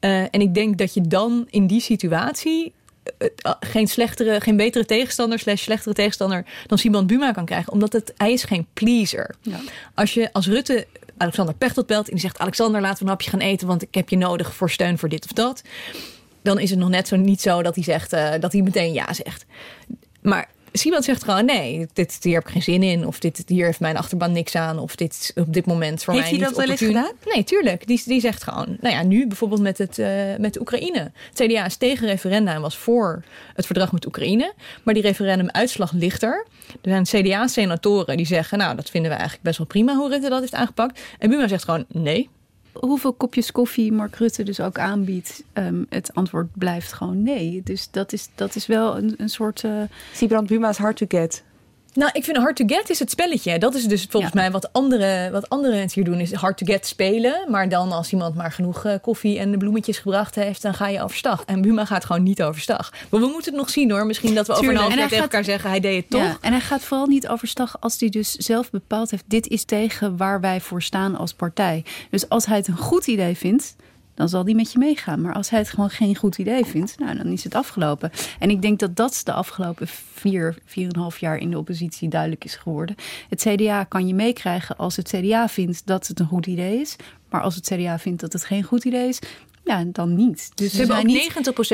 Uh, 0.00 0.20
en 0.20 0.40
ik 0.40 0.54
denk 0.54 0.78
dat 0.78 0.94
je 0.94 1.00
dan 1.00 1.46
in 1.50 1.66
die 1.66 1.80
situatie 1.80 2.72
uh, 3.18 3.52
geen 3.60 3.86
slechtere, 3.86 4.40
geen 4.40 4.56
betere 4.56 4.84
tegenstander, 4.84 5.38
slash 5.38 5.62
slechtere 5.62 5.94
tegenstander 5.94 6.44
dan 6.66 6.78
Simon 6.78 7.06
Buma 7.06 7.32
kan 7.32 7.44
krijgen. 7.44 7.72
Omdat 7.72 7.92
het, 7.92 8.12
hij 8.16 8.32
is 8.32 8.44
geen 8.44 8.66
pleaser. 8.72 9.34
Ja. 9.42 9.60
Als 9.94 10.14
je 10.14 10.32
als 10.32 10.46
Rutte 10.46 10.86
Alexander 11.16 11.54
Pechtold 11.54 11.86
belt 11.86 12.06
en 12.06 12.12
die 12.12 12.20
zegt: 12.20 12.38
Alexander, 12.38 12.80
laten 12.80 12.98
we 12.98 13.04
een 13.04 13.10
hapje 13.10 13.30
gaan 13.30 13.40
eten, 13.40 13.66
want 13.66 13.82
ik 13.82 13.94
heb 13.94 14.08
je 14.08 14.16
nodig 14.16 14.54
voor 14.54 14.70
steun 14.70 14.98
voor 14.98 15.08
dit 15.08 15.24
of 15.24 15.32
dat 15.32 15.62
dan 16.42 16.58
is 16.58 16.70
het 16.70 16.78
nog 16.78 16.88
net 16.88 17.08
zo 17.08 17.16
niet 17.16 17.40
zo 17.40 17.62
dat 17.62 17.74
hij 17.74 17.84
zegt 17.84 18.12
uh, 18.12 18.30
dat 18.40 18.52
hij 18.52 18.62
meteen 18.62 18.92
ja 18.92 19.12
zegt. 19.12 19.44
Maar 20.22 20.48
Simon 20.72 21.02
zegt 21.02 21.24
gewoon 21.24 21.44
nee, 21.44 21.86
dit, 21.92 22.18
hier 22.22 22.34
heb 22.34 22.46
ik 22.46 22.52
geen 22.52 22.62
zin 22.62 22.82
in. 22.82 23.06
Of 23.06 23.18
dit, 23.18 23.42
hier 23.46 23.64
heeft 23.64 23.80
mijn 23.80 23.96
achterban 23.96 24.32
niks 24.32 24.54
aan. 24.54 24.78
Of 24.78 24.94
dit 24.94 25.32
op 25.34 25.52
dit 25.52 25.66
moment 25.66 26.04
voor 26.04 26.14
heeft 26.14 26.24
mij 26.24 26.38
niet 26.38 26.46
Heeft 26.46 26.56
hij 26.56 26.66
dat 26.66 26.80
wel 26.80 26.90
eens 26.90 26.96
gedaan? 26.96 27.34
Nee, 27.34 27.44
tuurlijk. 27.44 27.86
Die, 27.86 28.02
die 28.04 28.20
zegt 28.20 28.42
gewoon, 28.42 28.76
nou 28.80 28.94
ja, 28.94 29.02
nu 29.02 29.26
bijvoorbeeld 29.26 29.60
met, 29.60 29.78
het, 29.78 29.98
uh, 29.98 30.06
met 30.38 30.54
de 30.54 30.60
Oekraïne. 30.60 31.12
Het 31.32 31.46
CDA 31.46 31.64
is 31.64 31.76
tegen 31.76 32.06
referenda 32.06 32.54
en 32.54 32.60
was 32.60 32.76
voor 32.76 33.24
het 33.54 33.66
verdrag 33.66 33.92
met 33.92 34.06
Oekraïne. 34.06 34.52
Maar 34.82 34.94
die 34.94 35.02
referendumuitslag 35.02 35.92
ligt 35.92 36.22
er. 36.22 36.46
Er 36.82 37.04
zijn 37.04 37.22
CDA-senatoren 37.22 38.16
die 38.16 38.26
zeggen, 38.26 38.58
nou, 38.58 38.76
dat 38.76 38.90
vinden 38.90 39.10
we 39.10 39.16
eigenlijk 39.16 39.46
best 39.46 39.58
wel 39.58 39.66
prima 39.66 39.94
hoe 39.94 40.08
Rutte 40.08 40.28
dat 40.28 40.40
heeft 40.40 40.54
aangepakt. 40.54 41.00
En 41.18 41.30
Buma 41.30 41.48
zegt 41.48 41.64
gewoon, 41.64 41.84
nee, 41.88 42.28
hoeveel 42.72 43.12
kopjes 43.12 43.52
koffie 43.52 43.92
Mark 43.92 44.16
Rutte 44.16 44.42
dus 44.42 44.60
ook 44.60 44.78
aanbiedt, 44.78 45.44
um, 45.54 45.86
het 45.88 46.14
antwoord 46.14 46.48
blijft 46.52 46.92
gewoon 46.92 47.22
nee. 47.22 47.60
Dus 47.64 47.90
dat 47.90 48.12
is, 48.12 48.28
dat 48.34 48.54
is 48.54 48.66
wel 48.66 48.96
een, 48.96 49.14
een 49.16 49.28
soort. 49.28 49.62
Uh... 49.62 49.82
Siebrand 50.12 50.46
Buma's 50.46 50.78
hard 50.78 50.96
to 50.96 51.06
get. 51.08 51.42
Nou, 51.94 52.10
ik 52.14 52.24
vind 52.24 52.36
hard 52.36 52.56
to 52.56 52.64
get 52.66 52.90
is 52.90 52.98
het 52.98 53.10
spelletje. 53.10 53.58
Dat 53.58 53.74
is 53.74 53.84
dus 53.84 54.06
volgens 54.10 54.32
mij 54.32 54.50
wat 54.50 54.72
andere, 54.72 55.30
wat 55.30 55.48
andere 55.48 55.74
mensen 55.74 56.02
hier 56.02 56.12
doen. 56.12 56.20
Is 56.20 56.32
hard 56.32 56.56
to 56.56 56.66
get 56.66 56.86
spelen. 56.86 57.50
Maar 57.50 57.68
dan 57.68 57.92
als 57.92 58.12
iemand 58.12 58.34
maar 58.34 58.52
genoeg 58.52 58.86
uh, 58.86 58.94
koffie 59.02 59.38
en 59.38 59.50
de 59.50 59.56
bloemetjes 59.56 59.98
gebracht 59.98 60.34
heeft... 60.34 60.62
dan 60.62 60.74
ga 60.74 60.88
je 60.88 61.02
overstag. 61.02 61.42
En 61.46 61.60
Buma 61.60 61.84
gaat 61.84 62.04
gewoon 62.04 62.22
niet 62.22 62.42
overstag. 62.42 62.92
Maar 63.10 63.20
we 63.20 63.26
moeten 63.26 63.52
het 63.52 63.60
nog 63.60 63.70
zien 63.70 63.90
hoor. 63.90 64.06
Misschien 64.06 64.34
dat 64.34 64.46
we 64.46 64.52
Tuurlijk. 64.52 64.72
over 64.72 64.84
een 64.84 64.88
half 64.88 65.00
jaar 65.00 65.08
tegen 65.08 65.24
elkaar 65.24 65.44
zeggen... 65.44 65.70
hij 65.70 65.80
deed 65.80 65.96
het 65.96 66.10
toch. 66.10 66.22
Ja, 66.22 66.36
en 66.40 66.52
hij 66.52 66.60
gaat 66.60 66.82
vooral 66.82 67.06
niet 67.06 67.28
overstag 67.28 67.76
als 67.80 68.00
hij 68.00 68.08
dus 68.08 68.32
zelf 68.32 68.70
bepaald 68.70 69.10
heeft... 69.10 69.24
dit 69.26 69.48
is 69.48 69.64
tegen 69.64 70.16
waar 70.16 70.40
wij 70.40 70.60
voor 70.60 70.82
staan 70.82 71.16
als 71.16 71.32
partij. 71.32 71.84
Dus 72.10 72.28
als 72.28 72.46
hij 72.46 72.56
het 72.56 72.68
een 72.68 72.76
goed 72.76 73.06
idee 73.06 73.36
vindt 73.36 73.76
dan 74.20 74.28
zal 74.28 74.44
die 74.44 74.54
met 74.54 74.72
je 74.72 74.78
meegaan. 74.78 75.20
Maar 75.20 75.34
als 75.34 75.50
hij 75.50 75.58
het 75.58 75.68
gewoon 75.68 75.90
geen 75.90 76.16
goed 76.16 76.38
idee 76.38 76.64
vindt, 76.64 76.98
nou, 76.98 77.16
dan 77.16 77.26
is 77.26 77.44
het 77.44 77.54
afgelopen. 77.54 78.10
En 78.38 78.50
ik 78.50 78.62
denk 78.62 78.78
dat 78.78 78.96
dat 78.96 79.20
de 79.24 79.32
afgelopen 79.32 79.88
vier, 80.14 80.58
vier 80.64 80.84
en 80.84 80.94
een 80.94 81.00
half 81.00 81.18
jaar 81.18 81.36
in 81.36 81.50
de 81.50 81.58
oppositie 81.58 82.08
duidelijk 82.08 82.44
is 82.44 82.54
geworden. 82.54 82.96
Het 83.28 83.46
CDA 83.48 83.84
kan 83.84 84.06
je 84.06 84.14
meekrijgen 84.14 84.76
als 84.76 84.96
het 84.96 85.08
CDA 85.08 85.48
vindt 85.48 85.86
dat 85.86 86.06
het 86.06 86.20
een 86.20 86.26
goed 86.26 86.46
idee 86.46 86.80
is. 86.80 86.96
Maar 87.30 87.42
als 87.42 87.54
het 87.54 87.66
CDA 87.74 87.98
vindt 87.98 88.20
dat 88.20 88.32
het 88.32 88.44
geen 88.44 88.62
goed 88.62 88.84
idee 88.84 89.08
is, 89.08 89.18
ja, 89.64 89.84
dan 89.84 90.14
niet. 90.14 90.50
Dus 90.54 90.70
ze 90.70 90.78
hebben 90.78 90.96
ook 90.96 91.04
niet... 91.04 91.32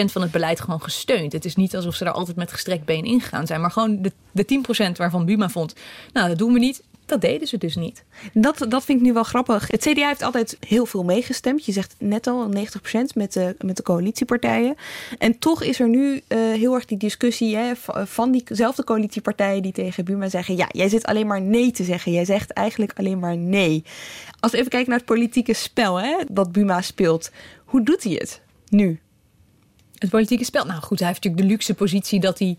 90% 0.09 0.13
van 0.13 0.23
het 0.23 0.31
beleid 0.31 0.61
gewoon 0.61 0.83
gesteund. 0.83 1.33
Het 1.33 1.45
is 1.45 1.57
niet 1.57 1.77
alsof 1.77 1.95
ze 1.95 2.05
daar 2.05 2.13
altijd 2.13 2.37
met 2.37 2.53
gestrekt 2.53 2.85
been 2.85 3.05
ingegaan 3.05 3.47
zijn. 3.47 3.61
Maar 3.61 3.71
gewoon 3.71 4.03
de, 4.03 4.13
de 4.33 4.63
10% 4.91 4.93
waarvan 4.97 5.25
Buma 5.25 5.49
vond, 5.49 5.75
nou 6.13 6.29
dat 6.29 6.39
doen 6.39 6.53
we 6.53 6.59
niet. 6.59 6.83
Dat 7.07 7.21
deden 7.21 7.49
ze 7.49 7.59
dus 7.59 7.77
niet. 7.77 8.05
Dat, 8.33 8.67
dat 8.69 8.85
vind 8.85 8.99
ik 8.99 9.07
nu 9.07 9.13
wel 9.13 9.23
grappig. 9.23 9.71
Het 9.71 9.81
CDA 9.81 10.07
heeft 10.07 10.23
altijd 10.23 10.57
heel 10.67 10.87
veel 10.87 11.05
meegestemd. 11.05 11.65
Je 11.65 11.73
zegt 11.73 11.95
net 11.99 12.27
al 12.27 12.51
90% 12.55 12.59
met 13.15 13.33
de, 13.33 13.55
met 13.59 13.77
de 13.77 13.83
coalitiepartijen. 13.83 14.75
En 15.19 15.39
toch 15.39 15.63
is 15.63 15.81
er 15.81 15.89
nu 15.89 16.13
uh, 16.13 16.39
heel 16.39 16.75
erg 16.75 16.85
die 16.85 16.99
discussie 16.99 17.57
hè, 17.57 17.73
van 18.07 18.33
diezelfde 18.33 18.85
coalitiepartijen 18.85 19.63
die 19.63 19.73
tegen 19.73 20.05
Buma 20.05 20.29
zeggen: 20.29 20.57
Ja, 20.57 20.69
jij 20.71 20.89
zit 20.89 21.05
alleen 21.05 21.27
maar 21.27 21.43
nee 21.43 21.71
te 21.71 21.85
zeggen. 21.85 22.13
Jij 22.13 22.25
zegt 22.25 22.51
eigenlijk 22.51 22.93
alleen 22.97 23.19
maar 23.19 23.37
nee. 23.37 23.85
Als 24.41 24.53
we 24.53 24.59
even 24.59 24.71
kijken 24.71 24.91
naar 24.91 24.99
het 24.99 25.09
politieke 25.09 25.55
spel 25.55 26.01
hè, 26.01 26.17
dat 26.31 26.53
Buma 26.53 26.83
speelt. 26.83 27.31
Hoe 27.65 27.83
doet 27.83 28.03
hij 28.03 28.13
het 28.13 28.43
nu? 28.69 29.01
Het 29.99 30.11
politieke 30.11 30.45
spel. 30.45 30.65
Nou 30.65 30.81
goed, 30.81 30.99
hij 30.99 31.09
heeft 31.09 31.23
natuurlijk 31.25 31.49
de 31.49 31.55
luxe 31.55 31.75
positie 31.75 32.21
dat 32.21 32.39
hij 32.39 32.59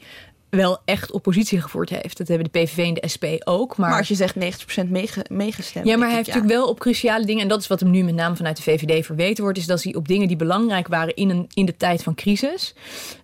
wel 0.50 0.78
echt 0.86 1.12
oppositie 1.12 1.62
gevoerd 1.62 1.90
heeft. 1.90 2.18
Dat 2.18 2.28
hebben 2.28 2.50
de 2.52 2.60
PVV 2.60 2.78
en 2.78 2.94
de 2.94 3.08
SP 3.14 3.26
ook. 3.44 3.78
Maar, 3.78 3.90
maar 3.90 3.98
als 3.98 4.08
je 4.08 4.16
zegt 4.16 4.36
90% 4.36 4.40
meege, 4.88 5.26
meegestemd. 5.30 5.88
Ja, 5.88 5.98
maar 5.98 6.08
hij 6.08 6.16
heeft 6.16 6.28
natuurlijk 6.28 6.54
wel 6.54 6.68
op 6.68 6.80
cruciale 6.80 7.26
dingen... 7.26 7.42
en 7.42 7.48
dat 7.48 7.60
is 7.60 7.68
wat 7.68 7.80
hem 7.80 7.90
nu 7.90 8.04
met 8.04 8.16
name 8.16 8.36
vanuit 8.36 8.58
de 8.58 8.64
VVD 8.64 9.06
verweten 9.06 9.44
wordt... 9.44 9.58
is 9.58 9.66
dat 9.66 9.84
hij 9.84 9.96
op 9.96 10.08
dingen 10.08 10.28
die 10.28 10.38
belangrijk 10.38 10.88
waren 10.88 11.16
in, 11.16 11.30
een, 11.30 11.46
in 11.54 11.66
de 11.66 11.78
tijd 11.78 12.04
van 12.04 12.16
crisis... 12.16 12.74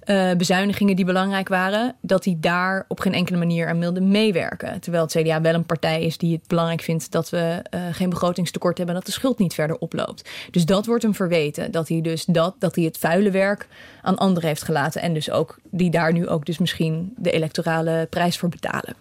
Uh, 0.05 0.31
bezuinigingen 0.33 0.95
die 0.95 1.05
belangrijk 1.05 1.47
waren... 1.47 1.95
dat 2.01 2.25
hij 2.25 2.37
daar 2.39 2.85
op 2.87 2.99
geen 2.99 3.13
enkele 3.13 3.37
manier 3.37 3.67
aan 3.67 3.79
wilde 3.79 4.01
meewerken. 4.01 4.79
Terwijl 4.79 5.03
het 5.03 5.15
CDA 5.17 5.41
wel 5.41 5.53
een 5.53 5.65
partij 5.65 6.03
is 6.03 6.17
die 6.17 6.33
het 6.33 6.47
belangrijk 6.47 6.81
vindt... 6.81 7.11
dat 7.11 7.29
we 7.29 7.63
uh, 7.75 7.81
geen 7.91 8.09
begrotingstekort 8.09 8.77
hebben... 8.77 8.95
en 8.95 9.01
dat 9.01 9.13
de 9.13 9.19
schuld 9.19 9.39
niet 9.39 9.53
verder 9.53 9.77
oploopt. 9.77 10.29
Dus 10.51 10.65
dat 10.65 10.85
wordt 10.85 11.03
hem 11.03 11.15
verweten. 11.15 11.71
Dat 11.71 11.87
hij 11.87 12.01
dus 12.01 12.25
dat, 12.25 12.55
dat 12.59 12.75
hij 12.75 12.83
het 12.83 12.97
vuile 12.97 13.31
werk 13.31 13.67
aan 14.01 14.17
anderen 14.17 14.47
heeft 14.47 14.63
gelaten... 14.63 15.01
en 15.01 15.13
dus 15.13 15.31
ook 15.31 15.59
die 15.69 15.89
daar 15.89 16.13
nu 16.13 16.27
ook 16.27 16.45
dus 16.45 16.57
misschien 16.57 17.12
de 17.17 17.31
electorale 17.31 18.07
prijs 18.09 18.37
voor 18.37 18.49
betalen. 18.49 18.95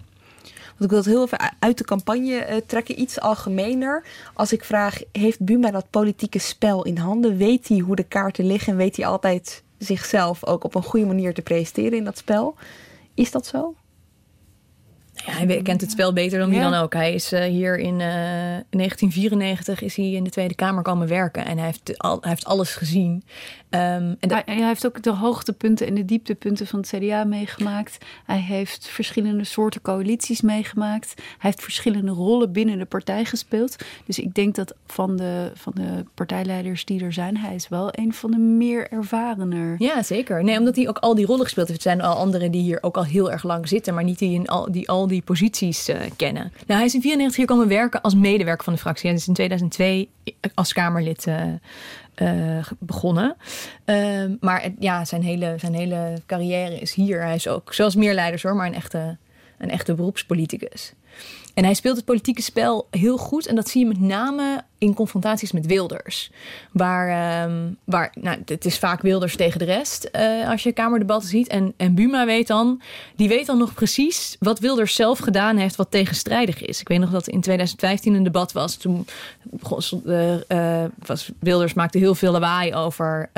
Want 0.83 0.85
ik 0.85 0.91
wil 0.91 0.99
het 0.99 1.07
heel 1.07 1.25
even 1.25 1.55
uit 1.59 1.79
de 1.79 1.85
campagne 1.85 2.47
uh, 2.51 2.57
trekken, 2.67 3.01
iets 3.01 3.21
algemener. 3.21 4.05
Als 4.35 4.53
ik 4.53 4.65
vraag, 4.65 5.01
heeft 5.13 5.45
Buma 5.45 5.71
dat 5.71 5.91
politieke 5.91 6.39
spel 6.39 6.85
in 6.85 6.97
handen? 6.97 7.37
Weet 7.37 7.69
hij 7.69 7.79
hoe 7.79 7.97
de 7.97 8.03
kaarten 8.03 8.47
liggen 8.47 8.73
en 8.73 8.79
weet 8.79 8.97
hij 8.97 9.07
altijd 9.07 9.63
zichzelf 9.79 10.47
ook 10.47 10.65
op 10.65 10.75
een 10.75 10.83
goede 10.83 11.07
manier 11.07 11.35
te 11.35 11.43
presenteren 11.43 11.99
in 11.99 12.05
dat 12.05 12.19
spel? 12.19 12.55
Is 13.15 13.31
dat 13.31 13.47
zo? 13.47 13.75
Ja, 15.15 15.33
hij 15.33 15.63
kent 15.63 15.81
het 15.81 15.91
spel 15.91 16.13
beter 16.13 16.39
dan 16.39 16.51
wie 16.51 16.61
dan 16.61 16.75
ook. 16.75 16.93
Hij 16.93 17.15
is 17.15 17.33
uh, 17.33 17.45
hier 17.45 17.79
in, 17.79 18.01
uh, 18.01 18.55
in 18.71 18.79
1994 18.79 19.83
is 19.83 19.97
hij 19.97 20.11
in 20.11 20.25
de 20.25 20.31
Tweede 20.31 20.55
Kamer 20.55 20.83
komen 20.83 21.09
werken. 21.09 21.45
En 21.45 21.57
hij 21.57 21.67
heeft, 21.67 21.99
al, 21.99 22.19
hij 22.21 22.31
heeft 22.31 22.45
alles 22.45 22.75
gezien. 22.75 23.25
Ehm, 23.73 24.15
en 24.21 24.31
hij, 24.33 24.43
hij, 24.45 24.67
heeft 24.67 24.87
ook 24.87 25.03
de 25.03 25.11
hoogtepunten 25.11 25.87
en 25.87 25.95
de 25.95 26.05
dieptepunten 26.05 26.67
van 26.67 26.81
het 26.81 26.89
CDA 26.89 27.25
meegemaakt. 27.25 27.99
Hij 28.25 28.41
heeft 28.41 28.89
verschillende 28.89 29.45
soorten 29.45 29.81
coalities 29.81 30.41
meegemaakt. 30.41 31.13
Hij 31.17 31.25
heeft 31.39 31.63
verschillende 31.63 32.13
rollen 32.13 32.53
binnen 32.53 32.79
de 32.79 32.85
partij 32.85 33.25
gespeeld. 33.25 33.77
Dus 34.07 34.19
ik 34.19 34.35
denk 34.35 34.55
dat 34.55 34.75
van 34.87 35.17
de, 35.17 35.51
van 35.55 35.73
de 35.77 36.05
partijleiders 36.15 36.85
die 36.85 37.05
er 37.05 37.13
zijn, 37.13 37.37
hij 37.37 37.55
is 37.55 37.69
wel 37.69 37.89
een 37.91 38.15
van 38.15 38.31
de 38.31 38.39
meer 38.39 38.91
ervarener. 38.91 39.75
Ja, 39.79 40.03
zeker. 40.03 40.45
Nee, 40.45 40.59
omdat 40.59 40.77
hij 40.77 40.89
ook 40.89 40.99
al 40.99 41.15
die 41.15 41.27
rollen 41.27 41.45
gespeeld 41.45 41.69
heeft. 41.69 41.85
Er 41.85 41.91
zijn 41.91 42.03
al 42.03 42.17
anderen 42.17 42.51
die 42.51 42.63
hier 42.63 42.79
ook 42.81 42.97
al 42.97 43.05
heel 43.05 43.31
erg 43.31 43.43
lang 43.43 43.69
zitten, 43.69 43.95
maar 43.95 44.05
niet 44.05 44.19
die, 44.19 44.35
in 44.35 44.49
al, 44.49 44.73
die 44.73 44.89
al 44.89 45.07
die 45.07 45.23
posities 45.23 45.89
uh, 45.89 45.97
kennen. 46.17 46.53
Nou, 46.67 46.79
hij 46.79 46.85
is 46.85 46.95
in 46.95 47.01
94 47.01 47.37
hier 47.37 47.47
komen 47.47 47.69
werken 47.69 48.01
als 48.01 48.15
medewerker 48.15 48.65
van 48.65 48.73
de 48.73 48.79
fractie. 48.79 49.09
Hij 49.09 49.19
is 49.19 49.29
in 49.29 49.35
2002 49.35 50.09
als 50.55 50.73
Kamerlid 50.73 51.27
uh, 51.27 51.43
uh, 52.17 52.67
begonnen. 52.79 53.37
Uh, 53.87 54.25
maar 54.41 54.71
ja, 54.79 55.05
zijn 55.05 55.23
hele, 55.23 55.55
zijn 55.59 55.75
hele 55.75 56.15
carrière 56.27 56.79
is 56.79 56.95
hier. 56.95 57.23
Hij 57.23 57.35
is 57.35 57.49
ook, 57.49 57.75
zoals 57.75 57.95
meer 57.95 58.15
leiders 58.15 58.43
hoor, 58.43 58.57
maar 58.57 58.67
een 58.67 58.75
echte, 58.75 59.17
een 59.59 59.71
echte 59.71 59.95
beroepspoliticus. 59.95 60.93
En 61.55 61.65
hij 61.65 61.75
speelt 61.75 61.97
het 61.97 62.05
politieke 62.05 62.43
spel 62.43 62.87
heel 62.91 63.17
goed. 63.17 63.47
En 63.47 63.55
dat 63.55 63.69
zie 63.69 63.81
je 63.81 63.87
met 63.87 64.01
name 64.01 64.65
in 64.83 64.95
confrontaties 64.95 65.53
met 65.53 65.67
Wilders. 65.67 66.31
Waar, 66.73 67.43
um, 67.45 67.77
waar 67.85 68.13
nou, 68.21 68.39
het 68.45 68.65
is 68.65 68.79
vaak 68.79 69.03
Wilders 69.03 69.37
tegen 69.37 69.59
de 69.59 69.65
rest 69.65 70.09
uh, 70.13 70.49
als 70.51 70.63
je 70.63 70.73
Kamerdebatten 70.73 71.29
ziet. 71.29 71.49
En, 71.49 71.75
en 71.77 71.95
Buma 71.95 72.27
weet 72.27 72.47
dan, 72.47 72.83
die 73.17 73.29
weet 73.29 73.47
dan 73.47 73.59
nog 73.59 73.75
precies 73.75 74.37
wat 74.39 74.59
Wilders 74.59 74.95
zelf 74.95 75.19
gedaan 75.19 75.57
heeft 75.57 75.77
wat 75.77 75.91
tegenstrijdig 75.91 76.63
is. 76.63 76.81
Ik 76.81 76.89
weet 76.89 76.99
nog 76.99 77.11
dat 77.11 77.29
in 77.29 77.41
2015 77.41 78.15
een 78.15 78.23
debat 78.23 78.53
was. 78.53 78.77
Toen 78.77 79.07
uh, 80.07 80.35
uh, 80.49 80.85
was, 81.07 81.31
Wilders 81.41 81.75
maakte 81.75 81.99
heel 81.99 82.15
veel 82.15 82.33
lawaai 82.33 82.75
over 82.75 83.31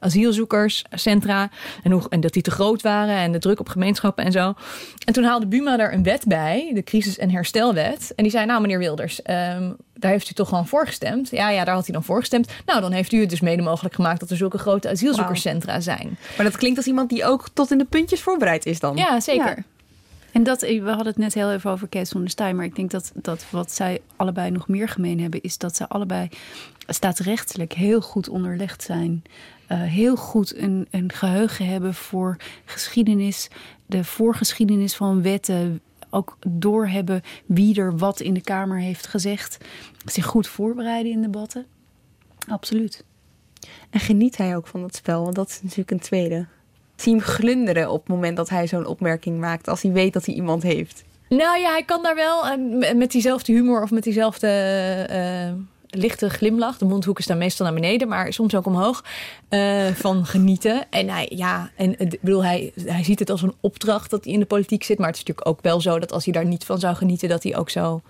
asielzoekerscentra. 0.00 1.50
En, 1.82 1.90
hoe, 1.92 2.02
en 2.08 2.20
dat 2.20 2.32
die 2.32 2.42
te 2.42 2.50
groot 2.50 2.82
waren 2.82 3.16
en 3.16 3.32
de 3.32 3.38
druk 3.38 3.60
op 3.60 3.68
gemeenschappen 3.68 4.24
en 4.24 4.32
zo. 4.32 4.54
En 5.04 5.12
toen 5.12 5.24
haalde 5.24 5.46
Buma 5.46 5.76
daar 5.76 5.92
een 5.92 6.02
wet 6.02 6.24
bij, 6.26 6.70
de 6.74 6.82
crisis- 6.82 7.18
en 7.18 7.30
herstelwet. 7.30 8.12
En 8.16 8.22
die 8.22 8.32
zei, 8.32 8.46
nou 8.46 8.60
meneer 8.60 8.78
Wilders, 8.78 9.20
um, 9.30 9.76
daar 10.00 10.10
heeft 10.10 10.30
u 10.30 10.32
toch 10.32 10.48
gewoon 10.48 10.66
voor 10.66 10.86
gestemd? 10.86 11.30
Ja, 11.30 11.50
ja, 11.50 11.64
daar 11.64 11.74
had 11.74 11.84
hij 11.84 11.94
dan 11.94 12.04
voor 12.04 12.18
gestemd. 12.18 12.52
Nou, 12.66 12.80
dan 12.80 12.92
heeft 12.92 13.12
u 13.12 13.20
het 13.20 13.30
dus 13.30 13.40
mede 13.40 13.62
mogelijk 13.62 13.94
gemaakt 13.94 14.20
dat 14.20 14.30
er 14.30 14.36
zulke 14.36 14.58
grote 14.58 14.88
asielzoekerscentra 14.88 15.72
wow. 15.72 15.82
zijn. 15.82 16.18
Maar 16.36 16.46
dat 16.46 16.56
klinkt 16.56 16.76
als 16.76 16.86
iemand 16.86 17.08
die 17.08 17.24
ook 17.24 17.48
tot 17.52 17.70
in 17.70 17.78
de 17.78 17.84
puntjes 17.84 18.22
voorbereid 18.22 18.66
is 18.66 18.80
dan. 18.80 18.96
Ja, 18.96 19.20
zeker. 19.20 19.56
Ja. 19.56 19.64
En 20.32 20.42
dat, 20.42 20.60
we 20.60 20.82
hadden 20.84 21.06
het 21.06 21.16
net 21.16 21.34
heel 21.34 21.52
even 21.52 21.70
over 21.70 21.88
Kees 21.88 22.08
van 22.08 22.20
der 22.20 22.30
Staaij, 22.30 22.54
maar 22.54 22.64
ik 22.64 22.76
denk 22.76 22.90
dat, 22.90 23.12
dat 23.14 23.44
wat 23.50 23.72
zij 23.72 24.00
allebei 24.16 24.50
nog 24.50 24.68
meer 24.68 24.88
gemeen 24.88 25.20
hebben, 25.20 25.40
is 25.40 25.58
dat 25.58 25.76
ze 25.76 25.88
allebei 25.88 26.28
staatsrechtelijk 26.86 27.72
heel 27.72 28.00
goed 28.00 28.28
onderlegd 28.28 28.82
zijn. 28.82 29.22
Uh, 29.68 29.82
heel 29.82 30.16
goed 30.16 30.56
een, 30.56 30.86
een 30.90 31.12
geheugen 31.12 31.66
hebben 31.66 31.94
voor 31.94 32.36
geschiedenis, 32.64 33.48
de 33.86 34.04
voorgeschiedenis 34.04 34.96
van 34.96 35.22
wetten, 35.22 35.80
ook 36.10 36.36
doorhebben 36.46 37.22
wie 37.46 37.80
er 37.80 37.96
wat 37.96 38.20
in 38.20 38.34
de 38.34 38.40
Kamer 38.40 38.78
heeft 38.78 39.06
gezegd. 39.06 39.58
Zich 40.04 40.26
goed 40.26 40.46
voorbereiden 40.46 41.12
in 41.12 41.22
debatten. 41.22 41.66
Absoluut. 42.48 43.04
En 43.90 44.00
geniet 44.00 44.36
hij 44.36 44.56
ook 44.56 44.66
van 44.66 44.80
dat 44.80 44.94
spel? 44.94 45.22
Want 45.22 45.34
dat 45.34 45.48
is 45.48 45.62
natuurlijk 45.62 45.90
een 45.90 46.00
tweede. 46.00 46.46
Zie 46.96 47.12
hem 47.12 47.22
glunderen 47.22 47.90
op 47.90 48.00
het 48.00 48.08
moment 48.08 48.36
dat 48.36 48.48
hij 48.48 48.66
zo'n 48.66 48.86
opmerking 48.86 49.38
maakt. 49.38 49.68
Als 49.68 49.82
hij 49.82 49.92
weet 49.92 50.12
dat 50.12 50.26
hij 50.26 50.34
iemand 50.34 50.62
heeft. 50.62 51.04
Nou 51.28 51.58
ja, 51.58 51.70
hij 51.70 51.84
kan 51.84 52.02
daar 52.02 52.14
wel 52.14 52.58
met 52.94 53.10
diezelfde 53.10 53.52
humor 53.52 53.82
of 53.82 53.90
met 53.90 54.02
diezelfde... 54.02 54.48
Uh, 55.10 55.62
lichte 55.90 56.30
glimlach. 56.30 56.78
De 56.78 56.84
mondhoeken 56.84 57.24
staan 57.24 57.38
meestal 57.38 57.66
naar 57.66 57.74
beneden, 57.74 58.08
maar 58.08 58.32
soms 58.32 58.54
ook 58.54 58.66
omhoog. 58.66 59.04
Uh, 59.50 59.86
van 59.86 60.26
genieten. 60.26 60.86
En 60.90 61.08
hij, 61.08 61.32
ja, 61.34 61.70
en 61.76 61.98
ik 61.98 62.18
bedoel, 62.20 62.44
hij, 62.44 62.72
hij 62.84 63.04
ziet 63.04 63.18
het 63.18 63.30
als 63.30 63.42
een 63.42 63.54
opdracht 63.60 64.10
dat 64.10 64.24
hij 64.24 64.32
in 64.32 64.40
de 64.40 64.46
politiek 64.46 64.84
zit. 64.84 64.98
Maar 64.98 65.06
het 65.06 65.16
is 65.16 65.24
natuurlijk 65.24 65.48
ook 65.48 65.62
wel 65.62 65.80
zo 65.80 65.98
dat 65.98 66.12
als 66.12 66.24
hij 66.24 66.32
daar 66.32 66.46
niet 66.46 66.64
van 66.64 66.78
zou 66.78 66.96
genieten, 66.96 67.28
dat 67.28 67.42
hij 67.42 67.56
ook 67.56 67.70
zo 67.70 68.02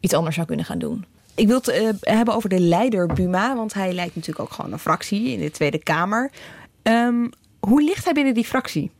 iets 0.00 0.14
anders 0.14 0.34
zou 0.34 0.46
kunnen 0.46 0.64
gaan 0.64 0.78
doen. 0.78 1.04
Ik 1.34 1.46
wil 1.46 1.56
het 1.56 1.68
uh, 1.68 1.88
hebben 2.00 2.34
over 2.34 2.48
de 2.48 2.60
leider 2.60 3.06
Buma, 3.06 3.56
want 3.56 3.74
hij 3.74 3.92
leidt 3.92 4.14
natuurlijk 4.14 4.48
ook 4.48 4.52
gewoon 4.52 4.72
een 4.72 4.78
fractie 4.78 5.28
in 5.28 5.40
de 5.40 5.50
Tweede 5.50 5.78
Kamer. 5.78 6.30
Um, 6.82 7.30
hoe 7.60 7.82
ligt 7.82 8.04
hij 8.04 8.12
binnen 8.12 8.34
die 8.34 8.44
fractie? 8.44 8.90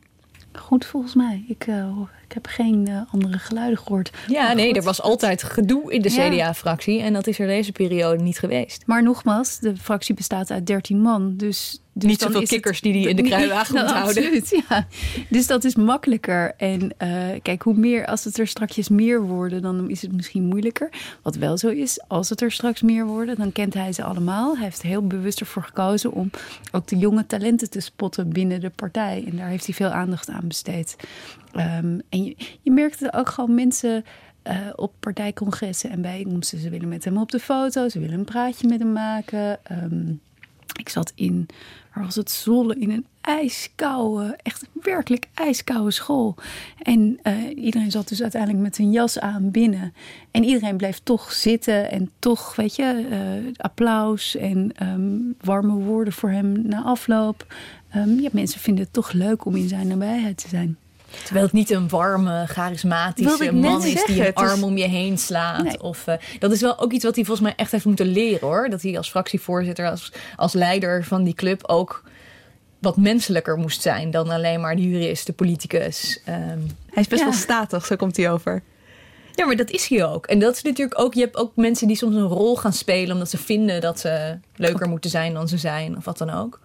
Goed 0.53 0.85
volgens 0.85 1.15
mij. 1.15 1.43
Ik, 1.47 1.67
uh, 1.67 1.97
ik 2.31 2.37
heb 2.43 2.47
geen 2.47 2.89
uh, 2.89 3.01
andere 3.11 3.37
geluiden 3.37 3.77
gehoord. 3.77 4.11
Ja, 4.27 4.43
maar 4.43 4.55
nee, 4.55 4.67
goed. 4.67 4.77
er 4.77 4.83
was 4.83 5.01
altijd 5.01 5.43
gedoe 5.43 5.93
in 5.93 6.01
de. 6.01 6.09
CDA-fractie. 6.09 7.01
En 7.01 7.13
dat 7.13 7.27
is 7.27 7.39
er 7.39 7.47
deze 7.47 7.71
periode 7.71 8.23
niet 8.23 8.39
geweest. 8.39 8.83
Maar 8.85 9.03
nogmaals, 9.03 9.59
de 9.59 9.77
fractie 9.77 10.15
bestaat 10.15 10.51
uit 10.51 10.65
13 10.65 10.99
man. 11.01 11.37
Dus, 11.37 11.80
dus 11.93 12.09
niet 12.09 12.21
zoveel 12.21 12.43
kikkers 12.43 12.75
het, 12.75 12.83
die 12.83 12.93
die 12.93 13.09
in 13.09 13.15
de 13.15 13.21
kruiwagen 13.29 13.73
nee, 13.73 13.83
moet 13.83 13.91
nou, 13.91 14.03
houden. 14.05 14.23
Absoluut, 14.23 14.63
ja. 14.69 14.87
Dus 15.29 15.47
dat 15.47 15.63
is 15.63 15.75
makkelijker. 15.75 16.53
En 16.57 16.81
uh, 16.81 17.39
kijk, 17.41 17.61
hoe 17.61 17.73
meer, 17.73 18.05
als 18.05 18.23
het 18.23 18.37
er 18.37 18.47
straks 18.47 18.89
meer 18.89 19.21
worden, 19.21 19.61
dan 19.61 19.89
is 19.89 20.01
het 20.01 20.11
misschien 20.11 20.43
moeilijker. 20.43 20.89
Wat 21.21 21.35
wel 21.35 21.57
zo 21.57 21.67
is, 21.67 22.01
als 22.07 22.29
het 22.29 22.41
er 22.41 22.51
straks 22.51 22.81
meer 22.81 23.05
worden, 23.05 23.35
dan 23.35 23.51
kent 23.51 23.73
hij 23.73 23.93
ze 23.93 24.03
allemaal. 24.03 24.55
Hij 24.55 24.63
heeft 24.63 24.81
er 24.81 24.87
heel 24.87 25.07
bewust 25.07 25.39
ervoor 25.39 25.63
gekozen 25.63 26.11
om 26.11 26.29
ook 26.71 26.87
de 26.87 26.97
jonge 26.97 27.25
talenten 27.25 27.69
te 27.69 27.79
spotten 27.79 28.29
binnen 28.29 28.59
de 28.59 28.69
partij. 28.69 29.23
En 29.29 29.37
daar 29.37 29.49
heeft 29.49 29.65
hij 29.65 29.75
veel 29.75 29.89
aandacht 29.89 30.29
aan 30.29 30.47
besteed. 30.47 30.95
Um, 31.55 32.01
en 32.09 32.23
je, 32.23 32.35
je 32.61 32.71
merkt 32.71 33.13
ook 33.13 33.29
gewoon 33.29 33.55
mensen 33.55 34.05
uh, 34.47 34.53
op 34.75 34.93
partijcongressen 34.99 35.89
en 35.89 36.01
bijeenkomsten. 36.01 36.59
Ze 36.59 36.69
willen 36.69 36.87
met 36.87 37.03
hem 37.03 37.17
op 37.17 37.31
de 37.31 37.39
foto, 37.39 37.89
ze 37.89 37.99
willen 37.99 38.19
een 38.19 38.25
praatje 38.25 38.67
met 38.67 38.79
hem 38.79 38.91
maken. 38.91 39.59
Um, 39.71 40.21
ik 40.79 40.89
zat 40.89 41.11
in, 41.15 41.47
waar 41.93 42.03
was 42.03 42.15
het, 42.15 42.31
Zolle, 42.31 42.75
in 42.75 42.91
een 42.91 43.05
ijskoude, 43.21 44.37
echt 44.43 44.65
werkelijk 44.81 45.27
ijskoude 45.33 45.91
school. 45.91 46.35
En 46.81 47.19
uh, 47.23 47.63
iedereen 47.63 47.91
zat 47.91 48.07
dus 48.07 48.21
uiteindelijk 48.21 48.63
met 48.63 48.75
zijn 48.75 48.91
jas 48.91 49.19
aan 49.19 49.51
binnen. 49.51 49.93
En 50.31 50.43
iedereen 50.43 50.77
bleef 50.77 50.99
toch 51.03 51.31
zitten 51.31 51.91
en 51.91 52.11
toch, 52.19 52.55
weet 52.55 52.75
je, 52.75 53.05
uh, 53.09 53.51
applaus 53.57 54.35
en 54.35 54.71
um, 54.83 55.35
warme 55.41 55.73
woorden 55.73 56.13
voor 56.13 56.29
hem 56.29 56.67
na 56.67 56.81
afloop. 56.83 57.53
Um, 57.95 58.19
ja, 58.19 58.29
mensen 58.31 58.59
vinden 58.59 58.83
het 58.83 58.93
toch 58.93 59.11
leuk 59.11 59.45
om 59.45 59.55
in 59.55 59.67
zijn 59.67 59.87
nabijheid 59.87 60.37
te 60.37 60.47
zijn. 60.47 60.77
Terwijl 61.23 61.45
het 61.45 61.53
niet 61.53 61.69
een 61.69 61.89
warme, 61.89 62.45
charismatische 62.47 63.53
man 63.53 63.85
is 63.85 64.05
die 64.05 64.27
een 64.27 64.33
arm 64.33 64.63
om 64.63 64.77
je 64.77 64.87
heen 64.87 65.17
slaat. 65.17 65.63
Nee. 65.63 65.81
Of, 65.81 66.07
uh, 66.07 66.15
dat 66.39 66.51
is 66.51 66.61
wel 66.61 66.79
ook 66.79 66.91
iets 66.91 67.03
wat 67.03 67.15
hij 67.15 67.25
volgens 67.25 67.47
mij 67.47 67.55
echt 67.57 67.71
heeft 67.71 67.85
moeten 67.85 68.05
leren 68.05 68.47
hoor. 68.47 68.69
Dat 68.69 68.81
hij 68.81 68.97
als 68.97 69.09
fractievoorzitter, 69.09 69.89
als, 69.89 70.11
als 70.35 70.53
leider 70.53 71.03
van 71.03 71.23
die 71.23 71.33
club 71.33 71.67
ook 71.67 72.03
wat 72.79 72.97
menselijker 72.97 73.57
moest 73.57 73.81
zijn 73.81 74.11
dan 74.11 74.29
alleen 74.29 74.61
maar 74.61 74.75
de 74.75 74.89
jurist, 74.89 75.25
de 75.25 75.33
politicus. 75.33 76.21
Um, 76.29 76.67
hij 76.89 77.03
is 77.03 77.07
best 77.07 77.21
ja. 77.21 77.27
wel 77.27 77.37
statig, 77.37 77.85
zo 77.85 77.95
komt 77.95 78.17
hij 78.17 78.31
over. 78.31 78.63
Ja, 79.35 79.45
maar 79.45 79.55
dat 79.55 79.69
is 79.69 79.87
hij 79.87 80.05
ook. 80.05 80.25
En 80.25 80.39
dat 80.39 80.55
is 80.55 80.61
natuurlijk 80.61 80.99
ook, 80.99 81.13
je 81.13 81.19
hebt 81.19 81.37
ook 81.37 81.55
mensen 81.55 81.87
die 81.87 81.95
soms 81.95 82.15
een 82.15 82.21
rol 82.21 82.55
gaan 82.55 82.73
spelen 82.73 83.13
omdat 83.13 83.29
ze 83.29 83.37
vinden 83.37 83.81
dat 83.81 83.99
ze 83.99 84.37
leuker 84.55 84.89
moeten 84.89 85.09
zijn 85.09 85.33
dan 85.33 85.47
ze 85.47 85.57
zijn, 85.57 85.97
of 85.97 86.05
wat 86.05 86.17
dan 86.17 86.29
ook. 86.29 86.59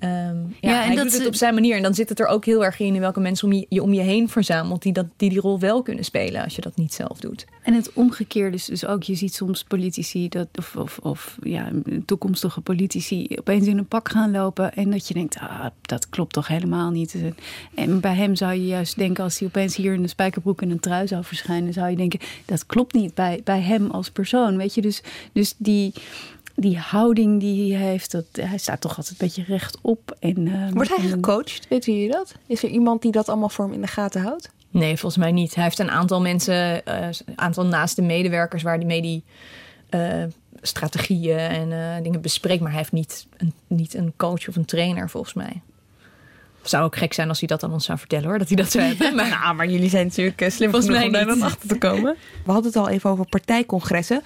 Um, 0.00 0.08
ja, 0.10 0.70
ja, 0.70 0.80
en 0.80 0.86
hij 0.86 0.96
dat 0.96 1.04
doet 1.04 1.18
het 1.18 1.26
op 1.26 1.34
zijn 1.34 1.54
manier. 1.54 1.76
En 1.76 1.82
dan 1.82 1.94
zit 1.94 2.08
het 2.08 2.20
er 2.20 2.26
ook 2.26 2.44
heel 2.44 2.64
erg 2.64 2.80
in 2.80 2.94
in 2.94 3.00
welke 3.00 3.20
mensen 3.20 3.48
om 3.48 3.54
je, 3.54 3.66
je 3.68 3.82
om 3.82 3.92
je 3.92 4.00
heen 4.00 4.28
verzamelt... 4.28 4.82
Die, 4.82 4.92
dat, 4.92 5.06
die 5.16 5.30
die 5.30 5.40
rol 5.40 5.58
wel 5.58 5.82
kunnen 5.82 6.04
spelen 6.04 6.44
als 6.44 6.54
je 6.54 6.60
dat 6.60 6.76
niet 6.76 6.94
zelf 6.94 7.20
doet. 7.20 7.46
En 7.62 7.74
het 7.74 7.92
omgekeerde 7.92 8.56
is 8.56 8.64
dus 8.64 8.86
ook... 8.86 9.02
je 9.02 9.14
ziet 9.14 9.34
soms 9.34 9.64
politici, 9.64 10.28
dat, 10.28 10.48
of, 10.58 10.76
of, 10.76 10.98
of 10.98 11.38
ja, 11.42 11.70
toekomstige 12.06 12.60
politici... 12.60 13.26
opeens 13.38 13.66
in 13.66 13.78
een 13.78 13.86
pak 13.86 14.08
gaan 14.08 14.30
lopen 14.30 14.74
en 14.74 14.90
dat 14.90 15.08
je 15.08 15.14
denkt... 15.14 15.38
Ah, 15.38 15.66
dat 15.82 16.08
klopt 16.08 16.32
toch 16.32 16.48
helemaal 16.48 16.90
niet. 16.90 17.16
En 17.74 18.00
bij 18.00 18.14
hem 18.14 18.36
zou 18.36 18.52
je 18.52 18.66
juist 18.66 18.96
denken... 18.96 19.24
als 19.24 19.38
hij 19.38 19.48
opeens 19.48 19.76
hier 19.76 19.92
in 19.92 20.02
een 20.02 20.08
spijkerbroek 20.08 20.62
en 20.62 20.70
een 20.70 20.80
trui 20.80 21.06
zou 21.06 21.24
verschijnen... 21.24 21.72
zou 21.72 21.90
je 21.90 21.96
denken, 21.96 22.20
dat 22.44 22.66
klopt 22.66 22.94
niet 22.94 23.14
bij, 23.14 23.40
bij 23.44 23.60
hem 23.60 23.90
als 23.90 24.10
persoon. 24.10 24.56
Weet 24.56 24.74
je, 24.74 24.80
dus, 24.80 25.02
dus 25.32 25.54
die 25.56 25.92
die 26.60 26.78
houding 26.78 27.40
die 27.40 27.76
hij 27.76 27.86
heeft, 27.86 28.10
dat, 28.10 28.24
hij 28.32 28.58
staat 28.58 28.80
toch 28.80 28.96
altijd 28.96 29.20
een 29.20 29.26
beetje 29.26 29.44
rechtop. 29.46 30.16
En, 30.18 30.46
uh, 30.46 30.70
Wordt 30.72 30.96
hij 30.96 31.08
gecoacht? 31.08 31.66
Weet 31.68 31.84
jullie 31.84 32.10
dat? 32.10 32.34
Is 32.46 32.62
er 32.62 32.68
iemand 32.68 33.02
die 33.02 33.12
dat 33.12 33.28
allemaal 33.28 33.48
voor 33.48 33.64
hem 33.64 33.74
in 33.74 33.80
de 33.80 33.86
gaten 33.86 34.22
houdt? 34.22 34.50
Nee, 34.70 34.96
volgens 34.96 35.22
mij 35.22 35.32
niet. 35.32 35.54
Hij 35.54 35.64
heeft 35.64 35.78
een 35.78 35.90
aantal 35.90 36.20
mensen, 36.20 36.82
uh, 36.88 37.06
een 37.06 37.38
aantal 37.38 37.66
naaste 37.66 38.02
medewerkers 38.02 38.62
waar 38.62 38.76
hij 38.76 38.84
mee 38.84 39.02
die 39.02 39.24
uh, 39.90 40.24
strategieën 40.60 41.38
en 41.38 41.70
uh, 41.70 42.02
dingen 42.02 42.20
bespreekt. 42.20 42.60
Maar 42.60 42.70
hij 42.70 42.78
heeft 42.78 42.92
niet 42.92 43.26
een, 43.36 43.52
niet 43.66 43.94
een 43.94 44.12
coach 44.16 44.48
of 44.48 44.56
een 44.56 44.64
trainer, 44.64 45.10
volgens 45.10 45.34
mij. 45.34 45.62
Zou 46.62 46.84
ook 46.84 46.96
gek 46.96 47.12
zijn 47.12 47.28
als 47.28 47.38
hij 47.38 47.48
dat 47.48 47.62
aan 47.62 47.72
ons 47.72 47.84
zou 47.84 47.98
vertellen 47.98 48.28
hoor, 48.28 48.38
dat 48.38 48.48
hij 48.48 48.56
dat 48.56 48.70
zou 48.70 48.84
hebben. 48.84 49.14
Maar, 49.14 49.28
nou, 49.42 49.54
maar 49.54 49.68
jullie 49.68 49.90
zijn 49.90 50.06
natuurlijk 50.06 50.50
slim 50.50 50.70
volgens 50.70 50.92
mij 50.92 51.06
om 51.06 51.12
daar 51.12 51.26
dan 51.26 51.42
achter 51.42 51.68
te 51.68 51.78
komen. 51.78 52.16
We 52.44 52.52
hadden 52.52 52.70
het 52.72 52.80
al 52.80 52.88
even 52.88 53.10
over 53.10 53.26
partijcongressen. 53.26 54.22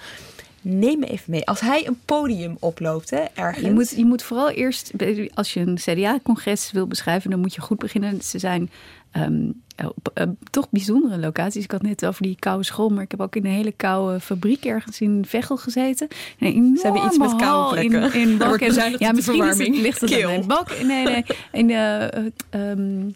Neem 0.65 0.99
me 0.99 1.05
even 1.05 1.31
mee. 1.31 1.45
Als 1.45 1.59
hij 1.59 1.87
een 1.87 1.99
podium 2.05 2.57
oploopt, 2.59 3.09
hè, 3.09 3.23
ergens. 3.33 3.65
Je 3.65 3.73
moet, 3.73 3.89
je 3.89 4.05
moet 4.05 4.23
vooral 4.23 4.49
eerst, 4.49 4.91
als 5.33 5.53
je 5.53 5.59
een 5.59 5.75
CDA-congres 5.75 6.71
wil 6.71 6.87
beschrijven, 6.87 7.29
dan 7.29 7.39
moet 7.39 7.55
je 7.55 7.61
goed 7.61 7.79
beginnen. 7.79 8.21
Ze 8.21 8.39
zijn 8.39 8.69
ehm, 9.11 9.49
op 9.85 10.11
eh, 10.13 10.27
toch 10.49 10.69
bijzondere 10.69 11.19
locaties. 11.19 11.63
Ik 11.63 11.71
had 11.71 11.81
net 11.81 12.05
over 12.05 12.23
die 12.23 12.35
koude 12.39 12.63
school, 12.63 12.89
maar 12.89 13.03
ik 13.03 13.11
heb 13.11 13.21
ook 13.21 13.35
in 13.35 13.45
een 13.45 13.51
hele 13.51 13.71
koude 13.71 14.19
fabriek 14.19 14.65
ergens 14.65 15.01
in 15.01 15.25
Veghel 15.27 15.57
gezeten. 15.57 16.07
Ze 16.39 16.79
hebben 16.81 17.05
iets 17.05 17.17
met 17.17 17.35
koude 17.35 17.79
plekken. 17.79 18.13
In, 18.13 18.29
in 18.29 18.41
en, 18.41 18.95
ja, 18.97 19.11
misschien 19.11 19.43
is 19.43 19.57
het, 19.57 19.67
ligt 19.67 20.01
het 20.01 20.09
Keel. 20.09 20.29
mijn 20.29 20.47
bak. 20.47 20.81
Nee, 20.83 21.03
nee. 21.03 21.25
In, 21.51 21.69
eh, 21.69 22.25
ehm, 22.49 23.09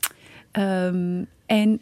ehm, 0.51 1.23
en 1.45 1.81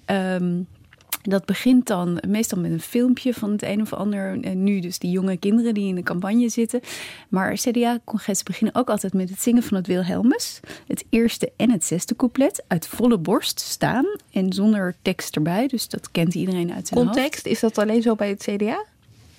ehm, 1.26 1.30
dat 1.30 1.46
begint 1.46 1.88
dan 1.88 2.22
meestal 2.28 2.60
met 2.60 2.72
een 2.72 2.82
filmpje 2.82 3.34
van 3.34 3.52
het 3.52 3.64
een 3.64 3.82
of 3.82 3.94
ander. 3.94 4.42
En 4.42 4.64
nu 4.64 4.80
dus 4.80 5.00
die 5.00 5.12
jonge 5.12 5.38
kinderen 5.38 5.74
die 5.74 5.88
in 5.88 5.96
de 5.96 6.04
campagne 6.04 6.50
zitten. 6.50 6.82
Maar 7.30 7.54
CDA-congressen 7.54 8.46
beginnen 8.46 8.76
ook 8.76 8.90
altijd 8.90 9.14
met 9.14 9.30
het 9.30 9.42
zingen 9.42 9.64
van 9.64 9.78
het 9.78 9.88
Wilhelmus. 9.88 10.60
Het 10.88 11.06
eerste 11.10 11.52
en 11.56 11.72
het 11.72 11.86
zesde 11.86 12.16
couplet 12.16 12.64
uit 12.68 12.88
volle 12.88 13.18
borst 13.18 13.60
staan. 13.60 14.06
En 14.32 14.54
zonder 14.54 14.96
tekst 15.02 15.36
erbij. 15.36 15.68
Dus 15.68 15.88
dat 15.88 16.12
kent 16.12 16.34
iedereen 16.34 16.74
uit 16.74 16.88
zijn 16.88 17.00
hoofd. 17.00 17.12
Context, 17.12 17.46
is 17.46 17.60
dat 17.60 17.78
alleen 17.78 18.02
zo 18.02 18.16
bij 18.16 18.30
het 18.30 18.48
CDA? 18.52 18.84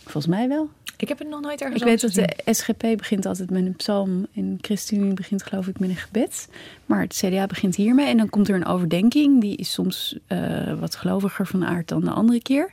Volgens 0.02 0.26
mij 0.26 0.48
wel. 0.48 0.70
Ik 0.96 1.08
heb 1.08 1.18
het 1.18 1.28
nog 1.28 1.40
nooit 1.40 1.60
ergens 1.60 1.80
Ik 1.82 1.88
weet 1.88 2.00
dat 2.00 2.12
de 2.12 2.54
SGP 2.54 2.82
begint 2.96 3.26
altijd 3.26 3.50
met 3.50 3.66
een 3.66 3.76
psalm 3.76 4.26
en 4.34 4.58
ChristenUnie 4.60 5.14
begint 5.14 5.42
geloof 5.42 5.66
ik 5.66 5.78
met 5.78 5.88
een 5.88 5.96
gebed. 5.96 6.48
Maar 6.86 7.00
het 7.00 7.14
CDA 7.14 7.46
begint 7.46 7.76
hiermee 7.76 8.06
en 8.06 8.16
dan 8.16 8.28
komt 8.28 8.48
er 8.48 8.54
een 8.54 8.66
overdenking. 8.66 9.40
Die 9.40 9.56
is 9.56 9.72
soms 9.72 10.18
eh, 10.26 10.78
wat 10.80 10.94
geloviger 10.94 11.46
van 11.46 11.64
aard 11.64 11.88
dan 11.88 12.00
de 12.00 12.10
andere 12.10 12.42
keer. 12.42 12.72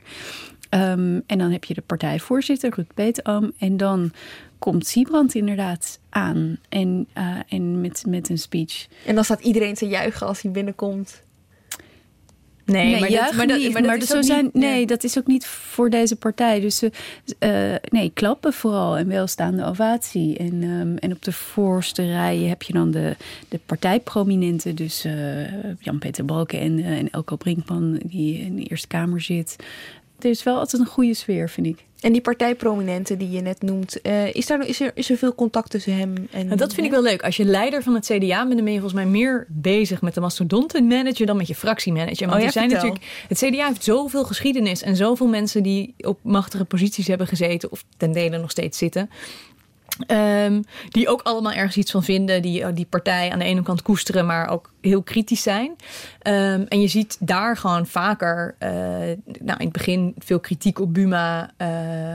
Ehm, 0.68 1.20
en 1.26 1.38
dan 1.38 1.50
heb 1.50 1.64
je 1.64 1.74
de 1.74 1.80
partijvoorzitter, 1.80 2.72
Ruud 2.74 2.94
Peetoom. 2.94 3.52
En 3.58 3.76
dan 3.76 4.12
komt 4.58 4.86
Siebrand 4.86 5.34
inderdaad 5.34 5.98
aan 6.08 6.58
en, 6.68 7.06
eh, 7.12 7.38
en 7.48 7.80
met, 7.80 8.04
met 8.06 8.28
een 8.28 8.38
speech. 8.38 8.86
En 9.06 9.14
dan 9.14 9.24
staat 9.24 9.40
iedereen 9.40 9.74
te 9.74 9.86
juichen 9.86 10.26
als 10.26 10.42
hij 10.42 10.50
binnenkomt. 10.50 11.22
Nee, 12.66 13.00
maar, 13.00 13.08
dat, 13.10 13.32
maar, 13.34 13.46
dat, 13.46 13.62
maar 13.62 13.72
dat 13.72 13.82
maar 13.86 13.96
is 13.96 14.06
zo 14.06 14.16
ook 14.16 14.24
zijn, 14.24 14.44
niet- 14.44 14.54
nee, 14.54 14.80
ja. 14.80 14.86
dat 14.86 15.04
is 15.04 15.18
ook 15.18 15.26
niet 15.26 15.46
voor 15.46 15.90
deze 15.90 16.16
partij. 16.16 16.60
Dus 16.60 16.82
eh, 17.38 17.74
nee, 17.90 18.10
klappen 18.14 18.52
vooral 18.52 18.96
en 18.96 19.08
welstaande 19.08 19.64
ovatie. 19.64 20.36
En, 20.36 20.62
ehm, 20.62 20.96
en 20.96 21.12
op 21.12 21.22
de 21.22 21.32
voorste 21.32 22.02
rijen 22.06 22.48
heb 22.48 22.62
je 22.62 22.72
dan 22.72 22.90
de, 22.90 23.16
de 23.48 23.60
partijprominenten. 23.66 24.74
Dus 24.74 25.04
eh, 25.04 25.12
Jan-Peter 25.80 26.24
Balken 26.24 26.60
en, 26.60 26.78
eh, 26.78 26.98
en 26.98 27.10
Elko 27.10 27.36
Brinkman, 27.36 28.00
die 28.04 28.38
in 28.38 28.56
de 28.56 28.62
Eerste 28.62 28.86
Kamer 28.86 29.20
zit. 29.20 29.56
Er 30.18 30.30
is 30.30 30.42
wel 30.42 30.58
altijd 30.58 30.82
een 30.82 30.88
goede 30.88 31.14
sfeer, 31.14 31.48
vind 31.50 31.66
ik. 31.66 31.84
En 32.04 32.12
die 32.12 32.20
partijprominenten 32.20 33.18
die 33.18 33.30
je 33.30 33.40
net 33.40 33.62
noemt, 33.62 34.00
eh, 34.00 34.34
is, 34.34 34.46
daar, 34.46 34.66
is, 34.66 34.80
er, 34.80 34.90
is 34.94 35.10
er 35.10 35.16
veel 35.16 35.34
contact 35.34 35.70
tussen 35.70 35.96
hem 35.96 36.28
en... 36.30 36.46
Nou, 36.46 36.56
dat 36.56 36.74
vind 36.74 36.86
ik 36.86 36.92
wel 36.92 37.02
leuk. 37.02 37.22
Als 37.22 37.36
je 37.36 37.44
leider 37.44 37.82
van 37.82 37.94
het 37.94 38.04
CDA 38.04 38.42
bent, 38.42 38.54
dan 38.54 38.64
ben 38.64 38.72
je 38.72 38.80
volgens 38.80 39.02
mij 39.02 39.06
meer 39.06 39.46
bezig 39.48 40.02
met 40.02 40.14
de 40.14 40.20
mastodontenmanager 40.20 41.26
dan 41.26 41.36
met 41.36 41.46
je 41.46 41.54
fractiemanager. 41.54 42.26
Want 42.26 42.32
Oh 42.32 42.38
ja, 42.38 42.46
er 42.46 42.52
zijn 42.52 42.70
vertel. 42.70 42.88
natuurlijk, 42.88 43.24
het 43.28 43.38
CDA 43.38 43.66
heeft 43.66 43.84
zoveel 43.84 44.24
geschiedenis 44.24 44.82
en 44.82 44.96
zoveel 44.96 45.26
mensen 45.26 45.62
die 45.62 45.94
op 45.98 46.18
machtige 46.22 46.64
posities 46.64 47.06
hebben 47.06 47.26
gezeten 47.26 47.70
of 47.70 47.84
ten 47.96 48.12
dele 48.12 48.38
nog 48.38 48.50
steeds 48.50 48.78
zitten. 48.78 49.10
Ehm, 50.06 50.62
die 50.88 51.08
ook 51.08 51.22
allemaal 51.22 51.52
ergens 51.52 51.76
iets 51.76 51.90
van 51.90 52.02
vinden. 52.04 52.42
Die 52.42 52.62
eh, 52.62 52.74
die 52.74 52.86
partij 52.86 53.30
aan 53.30 53.38
de 53.38 53.44
ene 53.44 53.62
kant 53.62 53.82
koesteren, 53.82 54.26
maar 54.26 54.48
ook 54.48 54.72
heel 54.80 55.02
kritisch 55.02 55.42
zijn. 55.42 55.76
Ehm, 56.18 56.64
en 56.68 56.80
je 56.80 56.88
ziet 56.88 57.16
daar 57.20 57.56
gewoon 57.56 57.86
vaker, 57.86 58.54
eh, 58.58 58.70
nou 59.24 59.58
in 59.58 59.64
het 59.64 59.72
begin 59.72 60.14
veel 60.18 60.40
kritiek 60.40 60.80
op 60.80 60.94
Buma. 60.94 61.52
eh, 61.56 61.68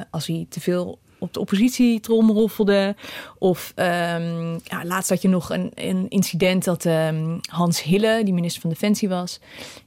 als 0.10 0.28
hij 0.28 0.46
te 0.50 0.60
veel 0.60 1.00
op 1.20 1.34
de 1.34 1.40
oppositie 1.40 2.00
tromroffelde. 2.00 2.96
Of 3.38 3.72
ehm, 3.76 4.54
ja, 4.64 4.84
laatst 4.84 5.10
had 5.10 5.22
je 5.22 5.28
nog 5.28 5.50
een, 5.50 5.72
een 5.76 6.06
incident 6.10 6.64
dat 6.64 6.86
ehm, 6.86 7.38
Hans 7.42 7.84
Hille, 7.84 8.22
die 8.24 8.34
minister 8.34 8.62
van 8.62 8.70
Defensie 8.70 9.10
was, 9.10 9.40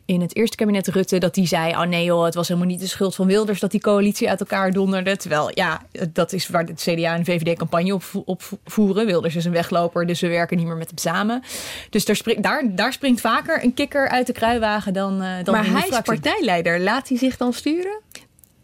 in 0.05 0.21
het 0.21 0.37
eerste 0.37 0.57
kabinet 0.57 0.89
Rutte, 0.89 1.19
dat 1.19 1.35
die 1.35 1.47
zei: 1.47 1.73
Oh 1.73 1.83
nee, 1.83 2.05
joh, 2.05 2.25
het 2.25 2.35
was 2.35 2.49
helemaal 2.49 2.69
niet 2.69 2.81
de 2.81 2.87
schuld 2.87 3.15
van 3.15 3.27
Wilders 3.27 3.61
dat 3.61 3.71
die 3.71 3.81
coalitie 3.81 4.29
uit 4.29 4.41
elkaar 4.41 4.73
donderde. 4.73 5.17
Terwijl, 5.17 5.51
ja, 5.55 5.83
dat 6.13 6.33
is 6.33 6.49
waar 6.49 6.65
het 6.65 6.81
CDA 6.81 7.15
en 7.15 7.25
VVD 7.25 7.59
campagne 7.59 7.95
op, 7.95 8.05
op 8.25 8.43
voeren. 8.65 9.07
Wilders 9.07 9.37
is 9.37 9.45
een 9.45 9.53
wegloper, 9.53 10.07
dus 10.07 10.21
we 10.21 10.29
werken 10.29 10.57
niet 10.57 10.67
meer 10.67 10.77
met 10.77 10.89
hem 10.89 10.99
samen. 10.99 11.43
Dus 11.91 12.05
daar, 12.05 12.17
springt 12.17 12.43
daar, 12.43 12.75
daar 12.75 12.93
springt 12.93 13.21
vaker 13.21 13.65
een 13.65 13.75
kikker 13.75 14.09
uit 14.09 14.27
de 14.27 14.33
kruiwagen 14.33 14.93
dan, 14.93 15.23
eh 15.23 15.45
dan 15.45 15.55
maar 15.55 15.67
hij 15.67 15.89
is 15.89 16.01
partijleider. 16.01 16.81
Laat 16.81 17.09
hij 17.09 17.19
zich 17.19 17.37
dan 17.37 17.53
sturen? 17.53 18.01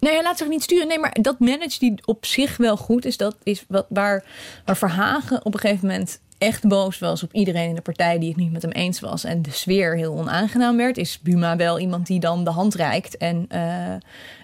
Nee, 0.01 0.13
hij 0.13 0.23
laat 0.23 0.39
zich 0.39 0.49
niet 0.49 0.63
sturen. 0.63 0.89
Nee, 0.89 0.99
maar 0.99 1.17
dat 1.21 1.39
manage 1.39 1.79
die 1.79 1.95
op 2.05 2.27
zich 2.27 2.57
wel 2.57 2.77
goed 2.77 3.05
is, 3.05 3.17
dat 3.17 3.37
is 3.43 3.65
wat, 3.69 3.87
waar, 3.89 4.25
waar 4.65 4.77
Verhagen 4.77 5.45
op 5.45 5.55
een 5.55 5.61
gegeven 5.61 5.87
moment 5.89 6.21
echt 6.39 6.69
boos 6.69 6.99
was 6.99 7.23
op 7.23 7.33
iedereen 7.33 7.69
in 7.69 7.75
de 7.75 7.81
partij 7.81 8.19
die 8.19 8.29
het 8.29 8.39
niet 8.39 8.53
met 8.53 8.63
hem 8.63 8.71
eens 8.71 9.01
was 9.01 9.25
en 9.25 9.43
de 9.43 9.51
sfeer 9.51 9.97
heel 9.97 10.15
onaangenaam 10.15 10.77
werd, 10.77 10.97
is 10.97 11.21
Buma 11.21 11.57
wel 11.57 11.79
iemand 11.79 12.07
die 12.07 12.21
dan 12.21 12.45
de 12.45 12.51
hand 12.51 12.75
reikt 12.75 13.17
en, 13.17 13.45
eh, 13.49 13.93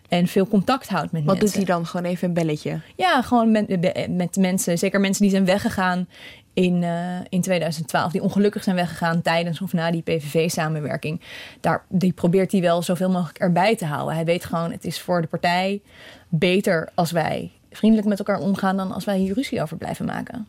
en 0.09 0.27
veel 0.27 0.47
contact 0.47 0.89
houdt 0.89 1.13
met 1.13 1.25
Wat 1.25 1.39
mensen. 1.39 1.59
doet 1.59 1.67
hij 1.67 1.77
dan? 1.77 1.87
Gewoon 1.87 2.07
even 2.07 2.29
een 2.29 2.35
belletje. 2.35 2.81
Ja, 2.97 3.23
gewoon 3.23 3.51
met, 3.51 3.69
met 4.11 4.37
mensen, 4.37 4.79
zeker 4.79 5.01
mensen 5.01 5.23
die 5.23 5.31
zijn 5.31 5.45
weggegaan 5.45 6.09
in, 6.55 6.83
eh, 6.83 7.21
in 7.29 7.41
2012, 7.41 8.13
die 8.13 8.23
ongelukkig 8.23 8.63
zijn 8.63 8.77
weggegaan 8.77 9.23
tijdens 9.23 9.61
of 9.61 9.73
na 9.73 9.91
die 9.91 10.03
PVV-samenwerking. 10.03 11.21
Daar 11.61 11.85
die 11.89 12.13
probeert 12.13 12.53
hij 12.53 12.61
wel 12.61 12.83
zoveel 12.83 13.11
mogelijk 13.11 13.39
erbij 13.39 13.77
te 13.77 13.85
houden. 13.85 14.15
Hij 14.15 14.25
weet 14.25 14.45
gewoon, 14.45 14.73
het 14.73 14.85
is 14.85 15.01
voor 15.01 15.21
de 15.21 15.27
partij 15.27 15.83
beter 16.29 16.89
als 16.95 17.11
wij 17.11 17.51
vriendelijk 17.71 18.09
met 18.09 18.19
elkaar 18.19 18.39
omgaan 18.39 18.77
dan 18.77 18.93
als 18.93 19.05
wij 19.05 19.19
hier 19.19 19.35
ruzie 19.35 19.63
over 19.63 19.77
blijven 19.77 20.07
maken. 20.07 20.47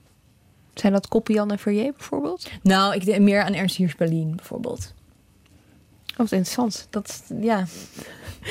Zijn 0.74 0.94
dat 0.94 1.08
Koppian 1.08 1.52
en 1.52 1.60
Verrier 1.60 1.92
bijvoorbeeld? 1.98 2.50
Nou, 2.62 2.96
ik 2.96 3.06
denk 3.06 3.20
meer 3.20 3.44
aan 3.44 3.54
Ernst 3.54 3.76
Hiers-Berlin 3.76 4.36
bijvoorbeeld. 4.36 4.94
Oh, 6.12 6.18
wat 6.18 6.32
interessant. 6.32 6.88
Dat, 6.90 7.24
ja. 7.42 7.60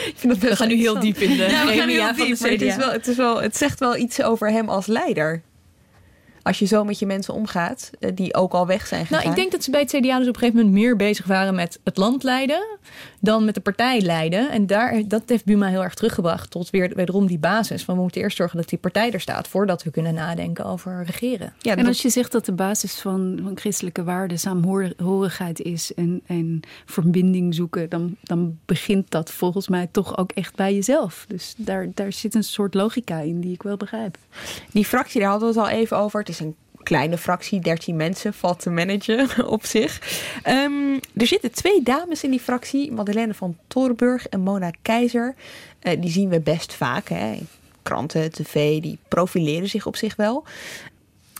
Ik 0.06 0.14
vind 0.16 0.40
dat 0.40 0.50
We 0.50 0.56
gaan 0.56 0.68
nu 0.68 0.74
heel 0.74 1.00
diep 1.00 1.16
in 1.16 1.36
de 1.36 1.36
Ja, 1.36 1.46
we 1.46 1.54
gaan 1.54 1.68
gremia 1.68 2.14
heel 2.14 2.14
van 2.14 2.26
diep, 2.26 2.36
de 2.36 2.42
maar 2.42 2.50
het, 2.50 2.62
is 2.62 2.74
CDA. 2.74 2.84
wel, 2.84 2.92
het, 2.92 3.06
is 3.06 3.16
wel, 3.16 3.42
het 3.42 3.56
zegt 3.56 3.80
wel 3.80 3.96
iets 3.96 4.22
over 4.22 4.50
hem 4.50 4.68
als 4.68 4.86
leider. 4.86 5.42
Als 6.44 6.58
je 6.58 6.64
zo 6.66 6.84
met 6.84 6.98
je 6.98 7.06
mensen 7.06 7.34
omgaat, 7.34 7.90
eh, 8.00 8.10
die 8.14 8.34
ook 8.34 8.52
al 8.52 8.66
weg 8.66 8.86
zijn 8.86 9.06
gegaan. 9.06 9.18
Nou, 9.18 9.30
ik 9.30 9.36
denk 9.40 9.52
dat 9.52 9.64
ze 9.64 9.70
bij 9.70 9.80
het 9.80 9.90
CDA 9.90 10.18
dus 10.18 10.28
op 10.28 10.34
een 10.34 10.40
gegeven 10.40 10.56
moment 10.56 10.74
meer 10.74 10.96
bezig 10.96 11.26
waren 11.26 11.54
met 11.54 11.78
het 11.84 11.96
land 11.96 12.22
leiden 12.22 12.66
dan 13.20 13.44
met 13.44 13.54
de 13.54 13.60
partij 13.60 14.00
leiden. 14.00 14.50
En 14.50 14.66
daar, 14.66 15.02
dat 15.08 15.22
heeft 15.26 15.44
Buma 15.44 15.66
heel 15.66 15.82
erg 15.82 15.94
teruggebracht 15.94 16.50
tot 16.50 16.70
weer 16.70 16.92
wederom 16.94 17.26
die 17.26 17.38
basis. 17.38 17.84
Van 17.84 17.94
we 17.94 18.00
moeten 18.02 18.20
eerst 18.20 18.36
zorgen 18.36 18.56
dat 18.56 18.68
die 18.68 18.78
partij 18.78 19.10
er 19.12 19.20
staat 19.20 19.48
voordat 19.48 19.82
we 19.82 19.90
kunnen 19.90 20.14
nadenken 20.14 20.64
over 20.64 21.02
regeren. 21.06 21.52
ja, 21.58 21.70
en 21.70 21.76
dat- 21.76 21.86
als 21.86 22.02
je 22.02 22.08
zegt 22.10 22.32
dat 22.32 22.44
de 22.44 22.52
basis 22.52 22.94
van, 22.94 23.40
van 23.42 23.56
christelijke 23.58 24.04
waarden 24.04 24.38
saamhorigheid 24.38 25.60
is 25.60 25.94
en, 25.94 26.22
en 26.26 26.60
verbinding 26.86 27.54
zoeken, 27.54 27.88
dan, 27.90 28.16
dan 28.22 28.58
begint 28.66 29.10
dat 29.10 29.30
volgens 29.30 29.68
mij 29.68 29.88
toch 29.90 30.18
ook 30.18 30.32
echt 30.32 30.56
bij 30.56 30.74
jezelf. 30.74 31.24
Dus 31.28 31.54
daar, 31.56 31.86
daar 31.94 32.12
zit 32.12 32.34
een 32.34 32.44
soort 32.44 32.74
logica 32.74 33.18
in 33.20 33.40
die 33.40 33.52
ik 33.52 33.62
wel 33.62 33.76
begrijp. 33.76 34.16
Die 34.72 34.84
fractie, 34.84 35.20
daar 35.20 35.30
hadden 35.30 35.52
we 35.52 35.60
het 35.60 35.68
al 35.70 35.74
even 35.76 35.96
over. 35.98 36.20
Het 36.20 36.28
is 36.34 36.40
een 36.40 36.56
kleine 36.82 37.18
fractie, 37.18 37.60
13 37.60 37.96
mensen, 37.96 38.34
valt 38.34 38.58
te 38.60 38.70
managen 38.70 39.46
op 39.56 39.64
zich. 39.64 40.00
Ehm, 40.42 40.92
er 41.16 41.26
zitten 41.26 41.52
twee 41.52 41.82
dames 41.82 42.24
in 42.24 42.30
die 42.30 42.40
fractie, 42.40 42.92
Madeleine 42.92 43.34
van 43.34 43.56
Torenburg 43.66 44.26
en 44.28 44.40
Mona 44.40 44.70
Keizer. 44.82 45.34
Eh, 45.78 46.00
die 46.00 46.10
zien 46.10 46.28
we 46.28 46.40
best 46.40 46.74
vaak, 46.74 47.08
hè. 47.08 47.38
kranten, 47.82 48.32
tv, 48.32 48.80
die 48.80 48.98
profileren 49.08 49.68
zich 49.68 49.86
op 49.86 49.96
zich 49.96 50.16
wel. 50.16 50.44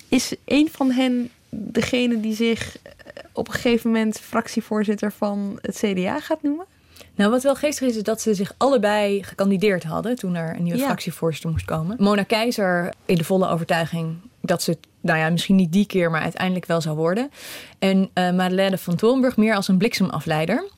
Is 0.09 0.35
een 0.45 0.69
van 0.73 0.91
hen 0.91 1.31
degene 1.49 2.21
die 2.21 2.35
zich 2.35 2.79
eh, 2.83 2.93
op 3.33 3.47
een 3.49 3.55
gegeven 3.55 3.91
moment 3.91 4.21
fractievoorzitter 4.21 5.13
van 5.13 5.59
het 5.63 5.77
CDA 5.77 6.21
gaat 6.21 6.43
noemen? 6.43 6.65
Nou, 7.15 7.31
wat 7.31 7.43
wel 7.43 7.55
geestig 7.55 7.89
is, 7.89 7.97
is 7.97 8.03
dat 8.03 8.21
ze 8.21 8.35
zich 8.35 8.55
allebei 8.57 9.23
gekandideerd 9.23 9.85
hadden 9.85 10.17
toen 10.17 10.35
er 10.35 10.57
een 10.57 10.63
nieuwe 10.63 10.79
Ja. 10.79 10.85
fractievoorzitter 10.85 11.51
moest 11.51 11.65
komen. 11.65 11.97
Mona 11.99 12.23
Keizer 12.23 12.93
in 13.05 13.17
de 13.17 13.25
volle 13.25 13.49
overtuiging 13.49 14.17
dat 14.47 14.63
ze, 14.63 14.79
nou 15.01 15.19
ja, 15.19 15.31
misschien 15.31 15.57
niet 15.57 15.73
die 15.73 15.87
keer, 15.87 16.11
maar 16.11 16.21
uiteindelijk 16.21 16.67
wel 16.67 16.81
zou 16.81 16.97
worden. 16.97 17.31
En 17.79 18.11
eh 18.13 18.33
Madeleine 18.33 18.79
van 18.79 18.97
Torenburg 18.97 19.37
meer 19.37 19.55
als 19.55 19.69
een 19.69 19.79
bliksemafleider. 19.79 20.69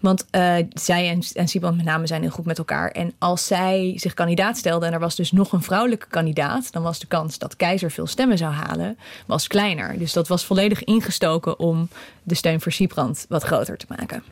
Want 0.00 0.26
eh, 0.30 0.54
zij 0.72 1.08
en, 1.08 1.22
en 1.34 1.48
Siebrand 1.48 1.76
met 1.76 1.84
name 1.84 2.06
zijn 2.06 2.20
heel 2.22 2.30
goed 2.30 2.44
met 2.44 2.58
elkaar. 2.58 2.90
En 2.90 3.14
als 3.18 3.46
zij 3.46 3.92
zich 3.96 4.14
kandidaat 4.14 4.56
stelde 4.56 4.86
en 4.86 4.92
er 4.92 5.00
was 5.00 5.16
dus 5.16 5.32
nog 5.32 5.52
een 5.52 5.62
vrouwelijke 5.62 6.06
kandidaat, 6.08 6.72
dan 6.72 6.82
was 6.82 6.98
de 6.98 7.06
kans 7.06 7.38
dat 7.38 7.56
Keizer 7.56 7.90
veel 7.90 8.06
stemmen 8.06 8.38
zou 8.38 8.52
halen, 8.52 8.98
was 9.26 9.46
kleiner. 9.46 9.98
Dus 9.98 10.12
dat 10.12 10.28
was 10.28 10.44
volledig 10.44 10.84
ingestoken 10.84 11.58
om 11.58 11.88
de 12.22 12.34
steun 12.34 12.60
voor 12.60 12.72
Siebrand 12.72 13.26
wat 13.28 13.42
groter 13.42 13.76
te 13.76 13.86
maken. 13.88 14.22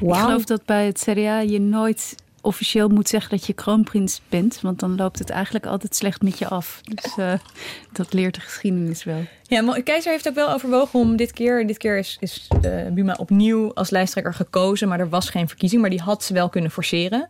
Ik 0.00 0.14
geloof 0.14 0.44
dat 0.44 0.64
bij 0.64 0.86
het 0.86 1.06
CDA 1.08 1.40
je 1.40 1.60
nooit 1.60 2.14
officieel 2.40 2.88
moet 2.88 3.08
zeggen 3.08 3.30
dat 3.30 3.46
je 3.46 3.52
kroonprins 3.52 4.20
bent. 4.28 4.60
Want 4.60 4.80
dan 4.80 4.96
loopt 4.96 5.18
het 5.18 5.30
eigenlijk 5.30 5.66
altijd 5.66 5.94
slecht 5.94 6.22
met 6.22 6.38
je 6.38 6.48
af. 6.48 6.80
Dus 6.82 7.16
uh, 7.16 7.32
dat 7.92 8.12
leert 8.12 8.34
de 8.34 8.40
geschiedenis 8.40 9.04
wel. 9.04 9.24
Ja, 9.42 9.62
maar 9.62 9.82
Keizer 9.82 10.12
heeft 10.12 10.28
ook 10.28 10.34
wel 10.34 10.52
overwogen 10.52 11.00
om 11.00 11.16
dit 11.16 11.32
keer... 11.32 11.66
Dit 11.66 11.78
keer 11.78 11.98
is, 11.98 12.16
is 12.20 12.48
uh, 12.64 12.86
Buma 12.90 13.16
opnieuw 13.18 13.74
als 13.74 13.90
lijsttrekker 13.90 14.34
gekozen. 14.34 14.88
Maar 14.88 15.00
er 15.00 15.08
was 15.08 15.30
geen 15.30 15.48
verkiezing. 15.48 15.80
Maar 15.80 15.90
die 15.90 16.00
had 16.00 16.24
ze 16.24 16.32
wel 16.32 16.48
kunnen 16.48 16.70
forceren. 16.70 17.20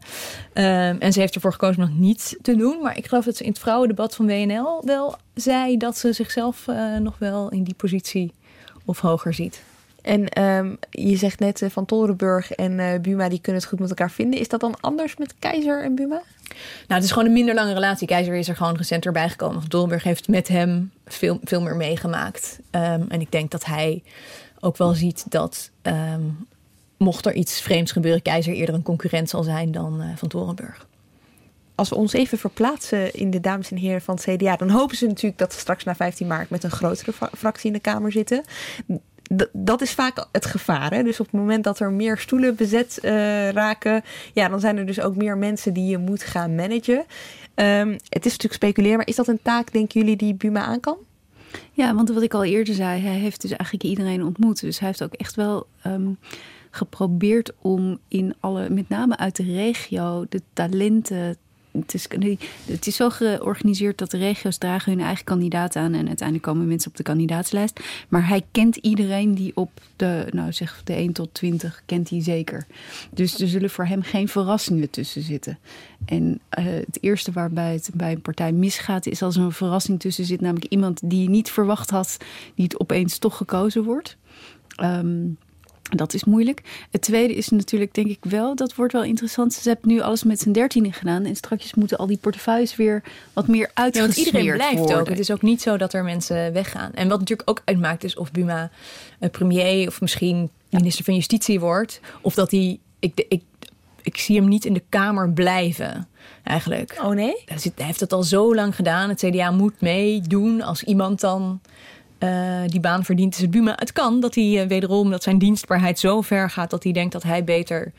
Um, 0.54 0.98
en 0.98 1.12
ze 1.12 1.20
heeft 1.20 1.34
ervoor 1.34 1.52
gekozen 1.52 1.82
om 1.82 1.88
nog 1.88 1.98
niet 1.98 2.38
te 2.42 2.56
doen. 2.56 2.82
Maar 2.82 2.96
ik 2.96 3.06
geloof 3.06 3.24
dat 3.24 3.36
ze 3.36 3.42
in 3.42 3.50
het 3.50 3.58
vrouwendebat 3.58 4.14
van 4.14 4.26
WNL 4.26 4.82
wel 4.84 5.16
zei... 5.34 5.76
dat 5.76 5.98
ze 5.98 6.12
zichzelf 6.12 6.66
uh, 6.66 6.96
nog 6.96 7.18
wel 7.18 7.48
in 7.48 7.64
die 7.64 7.74
positie 7.74 8.32
of 8.84 9.00
hoger 9.00 9.34
ziet. 9.34 9.62
En 10.02 10.42
um, 10.42 10.78
je 10.90 11.16
zegt 11.16 11.38
net 11.38 11.60
uh, 11.60 11.70
Van 11.70 11.84
Torenburg 11.84 12.52
en 12.52 12.78
uh, 12.78 12.98
Buma 13.00 13.28
die 13.28 13.40
kunnen 13.40 13.60
het 13.60 13.70
goed 13.70 13.80
met 13.80 13.88
elkaar 13.88 14.10
vinden. 14.10 14.40
Is 14.40 14.48
dat 14.48 14.60
dan 14.60 14.80
anders 14.80 15.16
met 15.16 15.34
Keizer 15.38 15.84
en 15.84 15.94
Buma? 15.94 16.22
Nou, 16.48 16.94
het 17.00 17.04
is 17.04 17.10
gewoon 17.10 17.26
een 17.26 17.32
minder 17.32 17.54
lange 17.54 17.72
relatie. 17.72 18.06
Keizer 18.06 18.34
is 18.34 18.48
er 18.48 18.56
gewoon 18.56 18.76
recent 18.76 19.06
erbij 19.06 19.28
gekomen. 19.28 19.60
Van 19.60 19.70
Torenburg 19.70 20.02
heeft 20.02 20.28
met 20.28 20.48
hem 20.48 20.92
veel, 21.06 21.38
veel 21.44 21.60
meer 21.60 21.76
meegemaakt. 21.76 22.58
Um, 22.70 23.06
en 23.08 23.20
ik 23.20 23.32
denk 23.32 23.50
dat 23.50 23.64
hij 23.64 24.02
ook 24.60 24.76
wel 24.76 24.94
ziet 24.94 25.24
dat 25.28 25.70
um, 25.82 26.46
mocht 26.96 27.26
er 27.26 27.34
iets 27.34 27.60
vreemds 27.60 27.92
gebeuren, 27.92 28.22
Keizer 28.22 28.54
eerder 28.54 28.74
een 28.74 28.82
concurrent 28.82 29.30
zal 29.30 29.42
zijn 29.42 29.72
dan 29.72 30.02
uh, 30.02 30.06
Van 30.16 30.28
Torenburg 30.28 30.88
als 31.80 31.88
we 31.88 31.94
ons 31.94 32.12
even 32.12 32.38
verplaatsen 32.38 33.14
in 33.14 33.30
de 33.30 33.40
dames 33.40 33.70
en 33.70 33.76
heren 33.76 34.00
van 34.00 34.14
het 34.14 34.24
CDA, 34.24 34.56
dan 34.56 34.70
hopen 34.70 34.96
ze 34.96 35.06
natuurlijk 35.06 35.38
dat 35.38 35.52
ze 35.52 35.58
straks 35.58 35.84
na 35.84 35.94
15 35.94 36.26
maart 36.26 36.50
met 36.50 36.64
een 36.64 36.70
grotere 36.70 37.12
fractie 37.36 37.66
in 37.66 37.72
de 37.72 37.80
Kamer 37.80 38.12
zitten 38.12 38.44
dat 39.52 39.80
is 39.80 39.92
vaak 39.92 40.26
het 40.32 40.46
gevaar. 40.46 40.90
Hè? 40.90 41.02
Dus 41.02 41.20
op 41.20 41.26
het 41.26 41.40
moment 41.40 41.64
dat 41.64 41.80
er 41.80 41.92
meer 41.92 42.18
stoelen 42.18 42.54
bezet 42.54 42.98
uh, 43.02 43.10
raken, 43.50 44.02
ja, 44.32 44.48
dan 44.48 44.60
zijn 44.60 44.76
er 44.76 44.86
dus 44.86 45.00
ook 45.00 45.16
meer 45.16 45.38
mensen 45.38 45.72
die 45.72 45.86
je 45.86 45.98
moet 45.98 46.22
gaan 46.22 46.54
managen. 46.54 47.04
Um, 47.54 47.90
het 48.08 48.26
is 48.26 48.32
natuurlijk 48.32 48.52
speculeren, 48.52 48.96
maar 48.96 49.06
is 49.06 49.16
dat 49.16 49.28
een 49.28 49.42
taak, 49.42 49.72
denken 49.72 50.00
jullie, 50.00 50.16
die 50.16 50.34
Buma 50.34 50.64
aan 50.64 50.80
kan? 50.80 50.96
Ja, 51.72 51.94
want 51.94 52.08
wat 52.08 52.22
ik 52.22 52.34
al 52.34 52.44
eerder 52.44 52.74
zei, 52.74 53.00
hij 53.00 53.18
heeft 53.18 53.40
dus 53.40 53.50
eigenlijk 53.50 53.82
iedereen 53.82 54.24
ontmoet. 54.24 54.60
Dus 54.60 54.78
hij 54.78 54.88
heeft 54.88 55.02
ook 55.02 55.12
echt 55.12 55.34
wel 55.34 55.66
um, 55.86 56.18
geprobeerd 56.70 57.52
om 57.58 57.98
in 58.08 58.34
alle, 58.40 58.70
met 58.70 58.88
name 58.88 59.16
uit 59.16 59.36
de 59.36 59.42
regio, 59.42 60.26
de 60.28 60.42
talenten 60.52 61.36
het 61.72 61.94
is, 61.94 62.08
het 62.64 62.86
is 62.86 62.96
zo 62.96 63.10
georganiseerd 63.10 63.98
dat 63.98 64.10
de 64.10 64.18
regio's 64.18 64.58
dragen 64.58 64.92
hun 64.92 65.00
eigen 65.00 65.24
kandidaat 65.24 65.76
aan. 65.76 65.94
En 65.94 66.06
uiteindelijk 66.06 66.46
komen 66.46 66.68
mensen 66.68 66.90
op 66.90 66.96
de 66.96 67.02
kandidaatslijst. 67.02 67.80
Maar 68.08 68.28
hij 68.28 68.44
kent 68.50 68.76
iedereen 68.76 69.34
die 69.34 69.52
op 69.54 69.70
de, 69.96 70.26
nou 70.30 70.52
zeg, 70.52 70.80
de 70.84 70.92
1 70.92 71.12
tot 71.12 71.34
20 71.34 71.82
kent 71.86 72.10
hij 72.10 72.22
zeker. 72.22 72.66
Dus 73.10 73.40
er 73.40 73.48
zullen 73.48 73.70
voor 73.70 73.86
hem 73.86 74.02
geen 74.02 74.28
verrassingen 74.28 74.90
tussen 74.90 75.22
zitten. 75.22 75.58
En 76.04 76.40
uh, 76.58 76.64
het 76.64 76.98
eerste 77.00 77.32
waarbij 77.32 77.72
het 77.72 77.90
bij 77.94 78.12
een 78.12 78.22
partij 78.22 78.52
misgaat, 78.52 79.06
is 79.06 79.22
als 79.22 79.36
er 79.36 79.42
een 79.42 79.52
verrassing 79.52 80.00
tussen 80.00 80.24
zit. 80.24 80.40
Namelijk 80.40 80.72
iemand 80.72 81.00
die 81.04 81.22
je 81.22 81.28
niet 81.28 81.50
verwacht 81.50 81.90
had, 81.90 82.16
die 82.54 82.64
het 82.64 82.80
opeens 82.80 83.18
toch 83.18 83.36
gekozen 83.36 83.84
wordt. 83.84 84.16
Um, 84.82 85.38
dat 85.96 86.14
is 86.14 86.24
moeilijk. 86.24 86.62
Het 86.90 87.02
tweede 87.02 87.34
is 87.34 87.48
natuurlijk, 87.48 87.94
denk 87.94 88.06
ik 88.06 88.18
wel, 88.20 88.54
dat 88.54 88.74
wordt 88.74 88.92
wel 88.92 89.04
interessant. 89.04 89.52
Ze 89.52 89.68
hebben 89.68 89.88
nu 89.88 90.00
alles 90.00 90.22
met 90.24 90.40
z'n 90.40 90.52
dertienen 90.52 90.92
gedaan. 90.92 91.24
En 91.24 91.36
straks 91.36 91.74
moeten 91.74 91.98
al 91.98 92.06
die 92.06 92.18
portefeuilles 92.18 92.76
weer 92.76 93.02
wat 93.32 93.46
meer 93.46 93.70
uitgesmeerd 93.74 94.16
ja, 94.16 94.24
iedereen 94.24 94.54
blijft 94.54 94.78
worden. 94.78 94.98
ook. 94.98 95.08
Het 95.08 95.18
is 95.18 95.30
ook 95.30 95.42
niet 95.42 95.62
zo 95.62 95.76
dat 95.76 95.92
er 95.92 96.04
mensen 96.04 96.52
weggaan. 96.52 96.92
En 96.94 97.08
wat 97.08 97.18
natuurlijk 97.18 97.50
ook 97.50 97.62
uitmaakt 97.64 98.04
is 98.04 98.16
of 98.16 98.30
Buma 98.30 98.70
een 99.18 99.30
premier 99.30 99.88
of 99.88 100.00
misschien 100.00 100.50
minister 100.68 101.04
van 101.04 101.14
Justitie 101.14 101.60
wordt. 101.60 102.00
Of 102.20 102.34
dat 102.34 102.50
hij... 102.50 102.78
Ik, 102.98 103.24
ik, 103.28 103.42
ik 104.02 104.16
zie 104.16 104.36
hem 104.36 104.48
niet 104.48 104.64
in 104.64 104.72
de 104.72 104.82
Kamer 104.88 105.30
blijven, 105.30 106.08
eigenlijk. 106.42 106.98
Oh 107.02 107.10
nee? 107.10 107.42
Hij 107.44 107.86
heeft 107.86 108.00
het 108.00 108.12
al 108.12 108.22
zo 108.22 108.54
lang 108.54 108.74
gedaan. 108.74 109.08
Het 109.08 109.24
CDA 109.26 109.50
moet 109.50 109.80
meedoen 109.80 110.62
als 110.62 110.82
iemand 110.82 111.20
dan 111.20 111.60
uh, 112.20 112.60
die 112.66 112.80
baan 112.80 113.04
verdient, 113.04 113.34
is 113.34 113.40
het 113.40 113.50
Buma. 113.50 113.72
Het 113.76 113.92
kan 113.92 114.20
dat 114.20 114.34
hij 114.34 114.62
uh, 114.62 114.68
wederom, 114.68 115.10
dat 115.10 115.22
zijn 115.22 115.38
dienstbaarheid 115.38 115.98
zo 115.98 116.20
ver 116.20 116.50
gaat 116.50 116.70
dat 116.70 116.82
hij 116.82 116.92
denkt 116.92 117.12
dat 117.12 117.22
hij 117.22 117.44
beter 117.44 117.92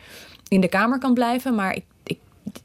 in 0.47 0.61
de 0.61 0.67
Kamer 0.67 0.99
kan 0.99 1.13
blijven. 1.13 1.55
Maar 1.55 1.75
ik, 1.75 1.85
ik, 2.03 2.19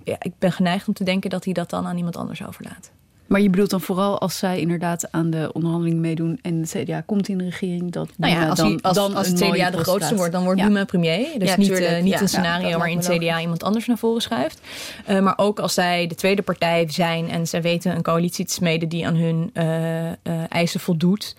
ik 0.04 0.32
ben 0.38 0.52
geneigd 0.52 0.88
om 0.88 0.94
te 0.94 1.04
denken 1.04 1.30
dat 1.30 1.44
hij 1.44 1.52
dat 1.52 1.70
dan 1.70 1.86
aan 1.86 1.96
iemand 1.96 2.16
anders 2.16 2.46
overlaat. 2.46 2.90
Maar 3.26 3.40
je 3.40 3.50
bedoelt 3.50 3.70
dan 3.70 3.80
vooral 3.80 4.20
als 4.20 4.38
zij 4.38 4.60
inderdaad 4.60 5.12
aan 5.12 5.30
de 5.30 5.50
onderhandeling 5.52 5.98
meedoen 6.00 6.38
en 6.42 6.62
de 6.62 6.68
CDA 6.68 7.00
komt 7.00 7.28
in 7.28 7.38
de 7.38 7.44
regering, 7.44 7.92
dat 7.92 8.08
nou 8.16 8.32
ja, 8.32 8.48
als, 8.48 8.58
dan, 8.58 8.80
als, 8.80 8.96
dan 8.96 9.14
als 9.14 9.26
het 9.26 9.40
CDA 9.40 9.70
de 9.70 9.78
grootste 9.78 10.14
wordt, 10.14 10.32
dan 10.32 10.44
wordt 10.44 10.60
ja. 10.60 10.66
Buma 10.66 10.84
premier. 10.84 11.38
Dus 11.38 11.48
ja, 11.48 11.56
niet, 11.56 11.70
uh, 11.70 12.02
niet 12.02 12.20
een 12.20 12.28
scenario 12.28 12.78
waarin 12.78 12.96
het 12.96 13.08
CDA 13.08 13.40
iemand 13.40 13.62
anders 13.62 13.86
naar 13.86 13.98
voren 13.98 14.22
schuift. 14.22 14.60
Uh, 15.08 15.20
maar 15.20 15.38
ook 15.38 15.58
als 15.58 15.74
zij 15.74 16.06
de 16.06 16.14
tweede 16.14 16.42
partij 16.42 16.86
zijn 16.88 17.30
en 17.30 17.46
ze 17.46 17.60
weten 17.60 17.96
een 17.96 18.02
coalitie 18.02 18.44
te 18.44 18.52
smeden 18.52 18.88
die 18.88 19.06
aan 19.06 19.16
hun 19.16 19.50
uh, 19.54 20.52
eisen 20.52 20.80
voldoet, 20.80 21.36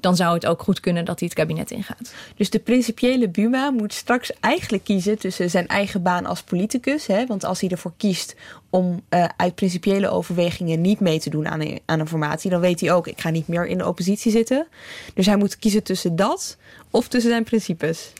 dan 0.00 0.16
zou 0.16 0.34
het 0.34 0.46
ook 0.46 0.62
goed 0.62 0.80
kunnen 0.80 1.04
dat 1.04 1.18
hij 1.18 1.28
het 1.28 1.38
kabinet 1.38 1.70
ingaat. 1.70 2.14
Dus 2.36 2.50
de 2.50 2.58
principiële 2.58 3.28
Buma 3.28 3.70
moet 3.70 3.94
straks 3.94 4.32
eigenlijk 4.40 4.84
kiezen 4.84 5.18
tussen 5.18 5.50
zijn 5.50 5.66
eigen 5.66 6.02
baan 6.02 6.26
als 6.26 6.42
politicus. 6.42 7.06
Hè, 7.06 7.26
want 7.26 7.44
als 7.44 7.60
hij 7.60 7.70
ervoor 7.70 7.92
kiest 7.96 8.36
om 8.70 9.02
uh, 9.10 9.24
uit 9.36 9.54
principiële 9.54 10.08
overwegingen 10.08 10.80
niet 10.80 11.00
mee 11.00 11.20
te 11.20 11.30
doen 11.30 11.48
aan 11.48 11.60
een, 11.60 11.80
aan 11.84 12.00
een 12.00 12.08
formatie, 12.08 12.50
dan 12.50 12.60
weet 12.60 12.80
hij 12.80 12.92
ook, 12.92 13.06
ik 13.06 13.20
ga 13.20 13.30
niet 13.30 13.48
meer 13.48 13.66
in 13.66 13.78
de 13.78 13.86
oppositie 13.86 14.32
zitten. 14.32 14.66
Dus 15.14 15.26
hij 15.26 15.36
moet 15.36 15.58
kiezen 15.58 15.82
tussen 15.82 16.16
dat 16.16 16.56
of 16.90 17.08
tussen 17.08 17.30
zijn 17.30 17.44
principes. 17.44 18.12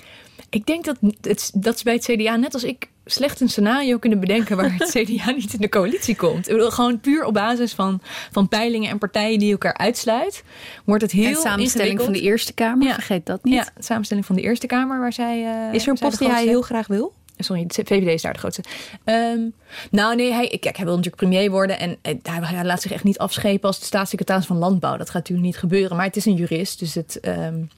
Ik 0.51 0.67
denk 0.67 0.85
dat, 0.85 0.97
het, 1.21 1.51
dat 1.55 1.79
ze 1.79 1.85
bij 1.85 1.95
het 1.95 2.05
CDA, 2.05 2.37
net 2.37 2.55
als 2.55 2.65
ik, 2.65 2.89
slecht 3.11 3.41
een 3.41 3.49
scenario 3.49 3.99
kunnen 3.99 4.21
bedenken 4.21 4.57
waar 4.57 4.75
het 4.79 4.91
CDA 4.97 5.31
niet 5.31 5.53
in 5.53 5.61
de 5.61 5.69
coalitie 5.69 6.17
komt. 6.17 6.49
Ik 6.49 6.55
bedoel, 6.55 6.71
gewoon 6.71 7.01
puur 7.01 7.25
op 7.25 7.35
basis 7.35 7.73
van, 7.73 8.01
van 8.31 8.49
peilingen 8.49 8.91
en 8.91 8.99
partijen 8.99 9.39
die 9.39 9.53
elkaar 9.53 9.77
uitsluit, 9.77 10.45
wordt 10.85 11.03
het 11.03 11.13
heel 11.13 11.29
En 11.29 11.37
samenstelling 11.37 12.01
van 12.01 12.13
de 12.13 12.21
Eerste 12.21 12.53
Kamer, 12.53 12.87
ja. 12.87 12.95
vergeet 12.95 13.27
dat 13.27 13.45
niet. 13.45 13.55
Ja, 13.55 13.69
samenstelling 13.79 14.27
van 14.27 14.37
de 14.37 14.43
Eerste 14.43 14.67
Kamer 14.67 15.01
waar 15.01 15.13
zij. 15.13 15.43
Uh, 15.43 15.75
is 15.75 15.83
er 15.83 15.89
een 15.89 15.99
post 15.99 16.19
die 16.19 16.29
hij 16.29 16.45
heel 16.45 16.63
graag 16.63 16.87
wil? 16.87 17.13
Sorry, 17.39 17.67
de 17.67 17.75
VVD 17.75 18.07
is 18.07 18.23
daar 18.23 18.33
de 18.33 18.39
grootste. 18.39 18.63
Um, 19.05 19.53
nou 19.91 20.17
nee, 20.17 20.33
hij, 20.33 20.59
kijk, 20.61 20.77
hij 20.77 20.85
wil 20.85 20.97
natuurlijk 20.97 21.23
premier 21.23 21.51
worden. 21.51 21.79
En 21.79 21.97
hij, 22.03 22.21
hij, 22.23 22.65
laat 22.65 22.83
zich 22.83 22.93
echt 22.93 23.05
niet 23.05 23.19
afschepen 23.19 23.69
als 23.69 23.79
de 23.79 23.85
staatssecretaris 23.85 24.47
van 24.47 24.57
Landbouw. 24.57 24.97
Dat 24.97 25.07
gaat 25.07 25.15
natuurlijk 25.15 25.47
niet 25.47 25.57
gebeuren. 25.57 25.97
Maar 25.97 26.07
het 26.07 26.17
is 26.17 26.25
een 26.25 26.35
jurist. 26.35 26.79
Dus 26.79 26.95
het, 26.95 27.19
um, 27.23 27.69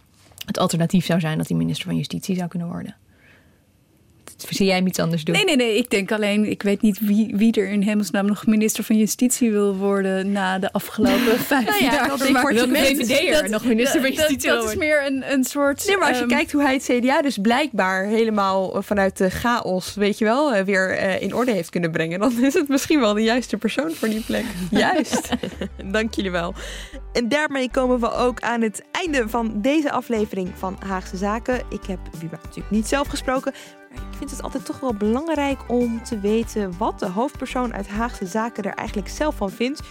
het 0.46 0.58
alternatief 0.58 1.04
zou 1.04 1.20
zijn 1.20 1.38
dat 1.38 1.48
hij 1.48 1.56
minister 1.56 1.86
van 1.86 1.96
Justitie 1.96 2.36
zou 2.36 2.48
kunnen 2.48 2.68
worden. 2.68 2.96
Zie 4.48 4.66
jij 4.66 4.76
hem 4.76 4.86
iets 4.86 4.98
anders 4.98 5.24
doen? 5.24 5.34
Nee, 5.34 5.44
nee, 5.44 5.56
nee. 5.56 5.76
Ik 5.76 5.90
denk 5.90 6.12
alleen, 6.12 6.50
ik 6.50 6.62
weet 6.62 6.82
niet 6.82 6.98
wie, 7.00 7.32
wie 7.36 7.52
er 7.52 7.68
in 7.68 7.82
hemelsnaam 7.82 8.26
nog 8.26 8.46
minister 8.46 8.84
van 8.84 8.96
Justitie 8.96 9.50
wil 9.50 9.76
worden 9.76 10.32
na 10.32 10.58
de 10.58 10.72
afgelopen 10.72 11.38
vijf 11.52 11.66
nou 11.66 11.84
ja, 11.84 11.92
jaar. 11.92 12.08
Dat 12.08 12.28
ik 12.28 12.36
word 12.36 12.60
VVD'er 12.60 13.50
nog 13.50 13.64
minister 13.64 14.00
van 14.00 14.10
Justitie 14.10 14.50
Dat, 14.50 14.60
dat 14.60 14.70
is 14.70 14.76
meer 14.76 15.06
een, 15.06 15.32
een 15.32 15.44
soort... 15.44 15.86
Nee, 15.86 15.96
maar 15.96 16.08
als 16.08 16.16
je 16.16 16.22
um, 16.22 16.28
kijkt 16.28 16.52
hoe 16.52 16.62
hij 16.62 16.72
het 16.72 16.84
CDA 16.84 17.22
dus 17.22 17.38
blijkbaar 17.38 18.04
helemaal 18.04 18.82
vanuit 18.82 19.16
de 19.16 19.30
chaos, 19.30 19.94
weet 19.94 20.18
je 20.18 20.24
wel, 20.24 20.64
weer 20.64 21.02
uh, 21.02 21.22
in 21.22 21.34
orde 21.34 21.52
heeft 21.52 21.70
kunnen 21.70 21.90
brengen, 21.90 22.20
dan 22.20 22.44
is 22.44 22.54
het 22.54 22.68
misschien 22.68 23.00
wel 23.00 23.14
de 23.14 23.22
juiste 23.22 23.56
persoon 23.56 23.90
voor 23.90 24.08
die 24.08 24.20
plek. 24.20 24.44
Juist. 24.70 25.28
Dank 25.84 26.14
jullie 26.14 26.30
wel. 26.30 26.54
En 27.12 27.28
daarmee 27.28 27.70
komen 27.70 28.00
we 28.00 28.12
ook 28.12 28.40
aan 28.40 28.60
het 28.60 28.82
einde 28.90 29.28
van 29.28 29.60
deze 29.60 29.90
aflevering 29.90 30.50
van 30.58 30.76
Haagse 30.86 31.16
Zaken. 31.16 31.60
Ik 31.68 31.84
heb 31.86 31.98
natuurlijk 32.42 32.70
niet 32.70 32.88
zelf 32.88 33.08
gesproken, 33.08 33.52
ik 33.94 34.16
vind 34.18 34.30
het 34.30 34.42
altijd 34.42 34.64
toch 34.64 34.80
wel 34.80 34.94
belangrijk 34.94 35.58
om 35.66 36.02
te 36.02 36.20
weten 36.20 36.78
wat 36.78 36.98
de 36.98 37.08
hoofdpersoon 37.08 37.74
uit 37.74 37.88
Haagse 37.88 38.26
Zaken 38.26 38.64
er 38.64 38.74
eigenlijk 38.74 39.08
zelf 39.08 39.36
van 39.36 39.50
vindt. 39.50 39.82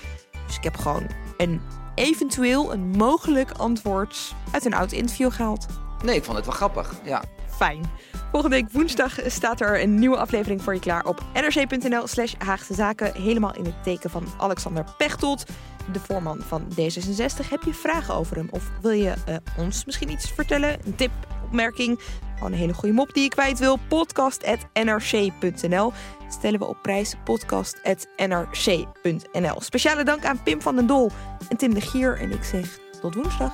Dus 0.47 0.57
ik 0.57 0.63
heb 0.63 0.77
gewoon 0.77 1.07
een 1.37 1.61
eventueel 1.95 2.73
een 2.73 2.87
mogelijk 2.87 3.51
antwoord 3.51 4.33
uit 4.51 4.65
een 4.65 4.73
oud 4.73 4.91
interview 4.91 5.31
gehaald. 5.31 5.65
Nee, 6.03 6.15
ik 6.15 6.23
vond 6.23 6.37
het 6.37 6.45
wel 6.45 6.55
grappig. 6.55 6.95
Ja. 7.03 7.23
Fijn. 7.49 7.89
Volgende 8.31 8.55
week 8.55 8.71
woensdag 8.71 9.19
staat 9.25 9.61
er 9.61 9.81
een 9.81 9.95
nieuwe 9.95 10.17
aflevering 10.17 10.61
voor 10.61 10.73
je 10.73 10.79
klaar 10.79 11.05
op 11.05 11.23
nrc.nl 11.33 12.07
slash 12.07 12.33
Haagse 12.37 12.73
Zaken. 12.73 13.13
Helemaal 13.21 13.55
in 13.55 13.65
het 13.65 13.83
teken 13.83 14.09
van 14.09 14.27
Alexander 14.37 14.83
Pechtold, 14.97 15.43
de 15.91 15.99
voorman 15.99 16.41
van 16.47 16.67
D66. 16.71 17.49
Heb 17.49 17.63
je 17.63 17.73
vragen 17.73 18.13
over 18.13 18.35
hem 18.35 18.47
of 18.51 18.71
wil 18.81 18.91
je 18.91 19.13
uh, 19.29 19.35
ons 19.57 19.85
misschien 19.85 20.11
iets 20.11 20.31
vertellen? 20.31 20.79
Een 20.85 20.95
tip, 20.95 21.11
opmerking? 21.51 21.99
Gewoon 22.35 22.51
een 22.51 22.57
hele 22.57 22.73
goede 22.73 22.95
mop 22.95 23.13
die 23.13 23.23
je 23.23 23.29
kwijt 23.29 23.59
wil. 23.59 23.79
Podcast.nrc.nl 23.87 25.93
Stellen 26.29 26.59
we 26.59 26.65
op 26.65 26.77
prijs 26.81 27.15
podcast.nrc.nl 27.23 29.61
Speciale 29.61 30.03
dank 30.03 30.25
aan 30.25 30.43
Pim 30.43 30.61
van 30.61 30.75
den 30.75 30.87
Dol 30.87 31.11
en 31.49 31.57
Tim 31.57 31.73
de 31.73 31.81
Gier. 31.81 32.19
En 32.19 32.31
ik 32.31 32.43
zeg 32.43 32.79
tot 33.01 33.15
woensdag. 33.15 33.53